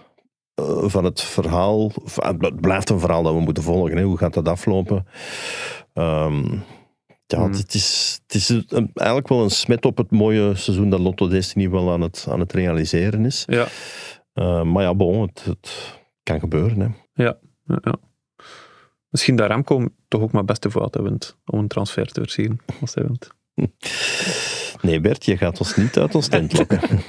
van 0.86 1.04
het 1.04 1.22
verhaal, 1.22 1.92
het 2.16 2.62
blijft 2.62 2.90
een 2.90 3.00
verhaal 3.00 3.24
dat 3.24 3.34
we 3.34 3.40
moeten 3.40 3.64
volgen. 3.64 3.98
Hè. 3.98 4.04
Hoe 4.04 4.18
gaat 4.18 4.34
dat 4.34 4.48
aflopen? 4.48 5.06
Ehm, 5.94 6.44
Ja, 7.28 7.38
Hmm. 7.38 7.52
het 7.54 7.74
is, 7.74 8.20
het 8.26 8.36
is 8.36 8.50
een- 8.50 8.90
eigenlijk 8.94 9.28
wel 9.28 9.44
een 9.44 9.50
smet 9.50 9.86
op 9.86 9.98
het 9.98 10.12
mooie 10.12 10.56
seizoen 10.56 10.90
dat 10.90 11.00
Lotto 11.00 11.28
Destiny 11.28 11.70
wel 11.70 11.92
aan 11.92 12.02
het, 12.02 12.26
aan 12.30 12.40
het 12.40 12.54
realiseren 12.54 13.26
is. 13.26 13.44
Ja. 13.48 13.68
Eh, 14.34 14.62
maar 14.64 14.84
ja, 14.84 14.94
bon, 14.96 15.22
het, 15.22 15.44
het 15.46 16.00
kan 16.24 16.40
gebeuren. 16.40 16.80
Hè. 16.80 16.88
Ja, 17.24 17.38
ja, 17.66 17.78
ja. 17.82 17.96
Misschien 19.10 19.36
dat 19.36 19.48
Remco 19.48 19.86
toch 20.08 20.22
ook 20.22 20.32
maar 20.32 20.46
beste 20.46 20.70
Vuelta 20.70 21.02
wint 21.02 21.38
om 21.46 21.60
een 21.60 21.68
transfer 21.68 22.06
te 22.12 22.22
versieren, 22.22 22.60
als 22.82 22.94
hij 22.94 23.04
wint. 23.04 23.30
Nee, 24.82 25.00
Bert, 25.00 25.26
je 25.26 25.38
gaat 25.38 25.60
ons 25.60 25.76
niet 25.76 25.98
uit 25.98 26.16
ons 26.16 26.28
tent 26.28 26.58
lokken. 26.58 26.80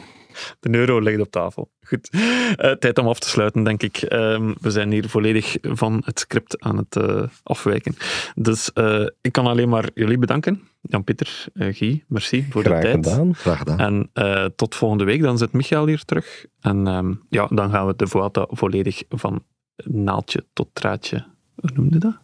De 0.61 0.79
euro 0.79 0.99
ligt 0.99 1.21
op 1.21 1.31
tafel. 1.31 1.71
Goed. 1.87 2.11
Eh, 2.57 2.71
tijd 2.71 2.99
om 2.99 3.07
af 3.07 3.19
te 3.19 3.29
sluiten, 3.29 3.65
denk 3.65 3.83
ik. 3.83 3.97
Ehm, 3.97 4.55
we 4.61 4.71
zijn 4.71 4.91
hier 4.91 5.09
volledig 5.09 5.57
van 5.63 6.03
het 6.05 6.19
script 6.19 6.61
aan 6.61 6.77
het 6.77 6.97
eh, 6.97 7.23
afwijken. 7.43 7.97
Dus 8.35 8.73
eh, 8.73 9.07
ik 9.21 9.33
kan 9.33 9.47
alleen 9.47 9.69
maar 9.69 9.89
jullie 9.95 10.19
bedanken. 10.19 10.63
Jan-Pieter, 10.81 11.47
Guy, 11.55 12.05
merci 12.09 12.47
voor 12.51 12.63
Graag 12.63 12.83
de 12.83 12.83
tijd. 12.83 13.07
gedaan. 13.07 13.35
Graag 13.35 13.59
gedaan. 13.59 13.79
En 14.15 14.53
tot 14.57 14.75
volgende 14.75 15.05
week, 15.05 15.23
dan 15.23 15.39
zit 15.39 15.53
Michael 15.53 15.87
hier 15.87 16.05
terug. 16.05 16.47
En 16.61 16.87
ehm, 16.87 17.15
ja, 17.29 17.47
dan 17.47 17.71
gaan 17.71 17.87
we 17.87 17.95
de 17.97 18.07
Vuelta 18.07 18.47
volledig 18.51 19.03
van 19.09 19.43
naaldje 19.85 20.45
tot 20.53 20.69
draadje, 20.73 21.25
hoe 21.55 21.71
noemde 21.75 21.99
dat? 21.99 22.17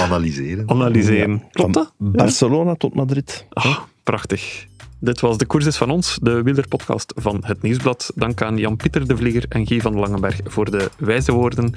Analyseren. 0.00 0.68
Analyseren. 0.68 1.42
Klopt 1.50 1.74
dat? 1.74 1.94
Van 1.98 2.12
Barcelona 2.12 2.74
tot 2.74 2.94
Madrid. 2.94 3.46
Ah, 3.48 3.78
prachtig. 4.02 4.66
Dit 5.02 5.20
was 5.20 5.38
de 5.38 5.46
Koers 5.46 5.66
is 5.66 5.76
van 5.76 5.90
ons, 5.90 6.18
de 6.22 6.42
wielerpodcast 6.42 7.12
van 7.16 7.42
Het 7.46 7.62
Nieuwsblad. 7.62 8.12
Dank 8.14 8.42
aan 8.42 8.56
Jan-Pieter 8.56 9.08
de 9.08 9.16
Vlieger 9.16 9.44
en 9.48 9.66
Guy 9.66 9.80
van 9.80 9.94
Langenberg 9.94 10.40
voor 10.44 10.70
de 10.70 10.90
wijze 10.98 11.32
woorden. 11.32 11.74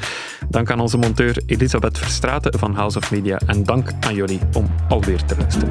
Dank 0.50 0.72
aan 0.72 0.80
onze 0.80 0.98
monteur 0.98 1.42
Elisabeth 1.46 1.98
Verstraeten 1.98 2.60
van 2.60 2.76
House 2.76 2.98
of 2.98 3.12
Media. 3.12 3.40
En 3.46 3.64
dank 3.64 3.92
aan 4.00 4.16
jullie 4.16 4.40
om 4.54 4.70
alweer 4.90 5.26
te 5.26 5.36
luisteren. 5.38 5.70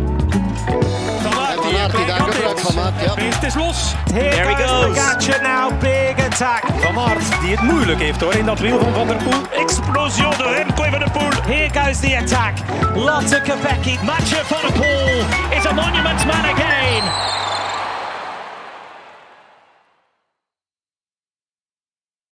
Van 1.21 1.33
Aert, 1.33 1.61
Van 1.61 1.77
Aert 1.77 1.97
die 1.97 2.07
daar 2.07 2.21
gebruik 2.21 2.59
van 2.59 2.75
maakt. 2.75 3.05
Ja. 3.05 3.15
Het 3.15 3.43
is 3.43 3.55
los. 3.55 3.95
Here 4.13 4.31
There 4.31 4.55
he 4.55 4.55
goes 4.55 4.71
goes. 4.71 4.97
Pogacar 4.97 5.43
now, 5.43 5.81
big 5.81 6.12
attack. 6.33 6.63
Van 6.81 6.99
Aert, 6.99 7.41
die 7.41 7.51
het 7.51 7.61
moeilijk 7.61 8.01
heeft 8.01 8.21
hoor 8.21 8.35
in 8.35 8.45
dat 8.45 8.59
wiel 8.59 8.79
van 8.79 8.95
Van 8.95 9.07
der 9.07 9.17
Poel. 9.17 9.63
Explosie 9.63 10.29
de 10.37 10.55
Remco 10.57 10.83
van 10.83 10.99
der 10.99 11.11
Poel. 11.11 11.31
Here 11.47 11.69
goes 11.81 12.01
the 12.01 12.17
attack. 12.17 12.55
Lotte 12.95 13.41
Kopecky. 13.41 13.99
Mathieu 14.05 14.45
van 14.45 14.61
der 14.61 14.73
Poel 14.73 15.19
is 15.59 15.67
a 15.67 15.73
monument 15.73 16.27
man 16.27 16.45
again. 16.55 17.03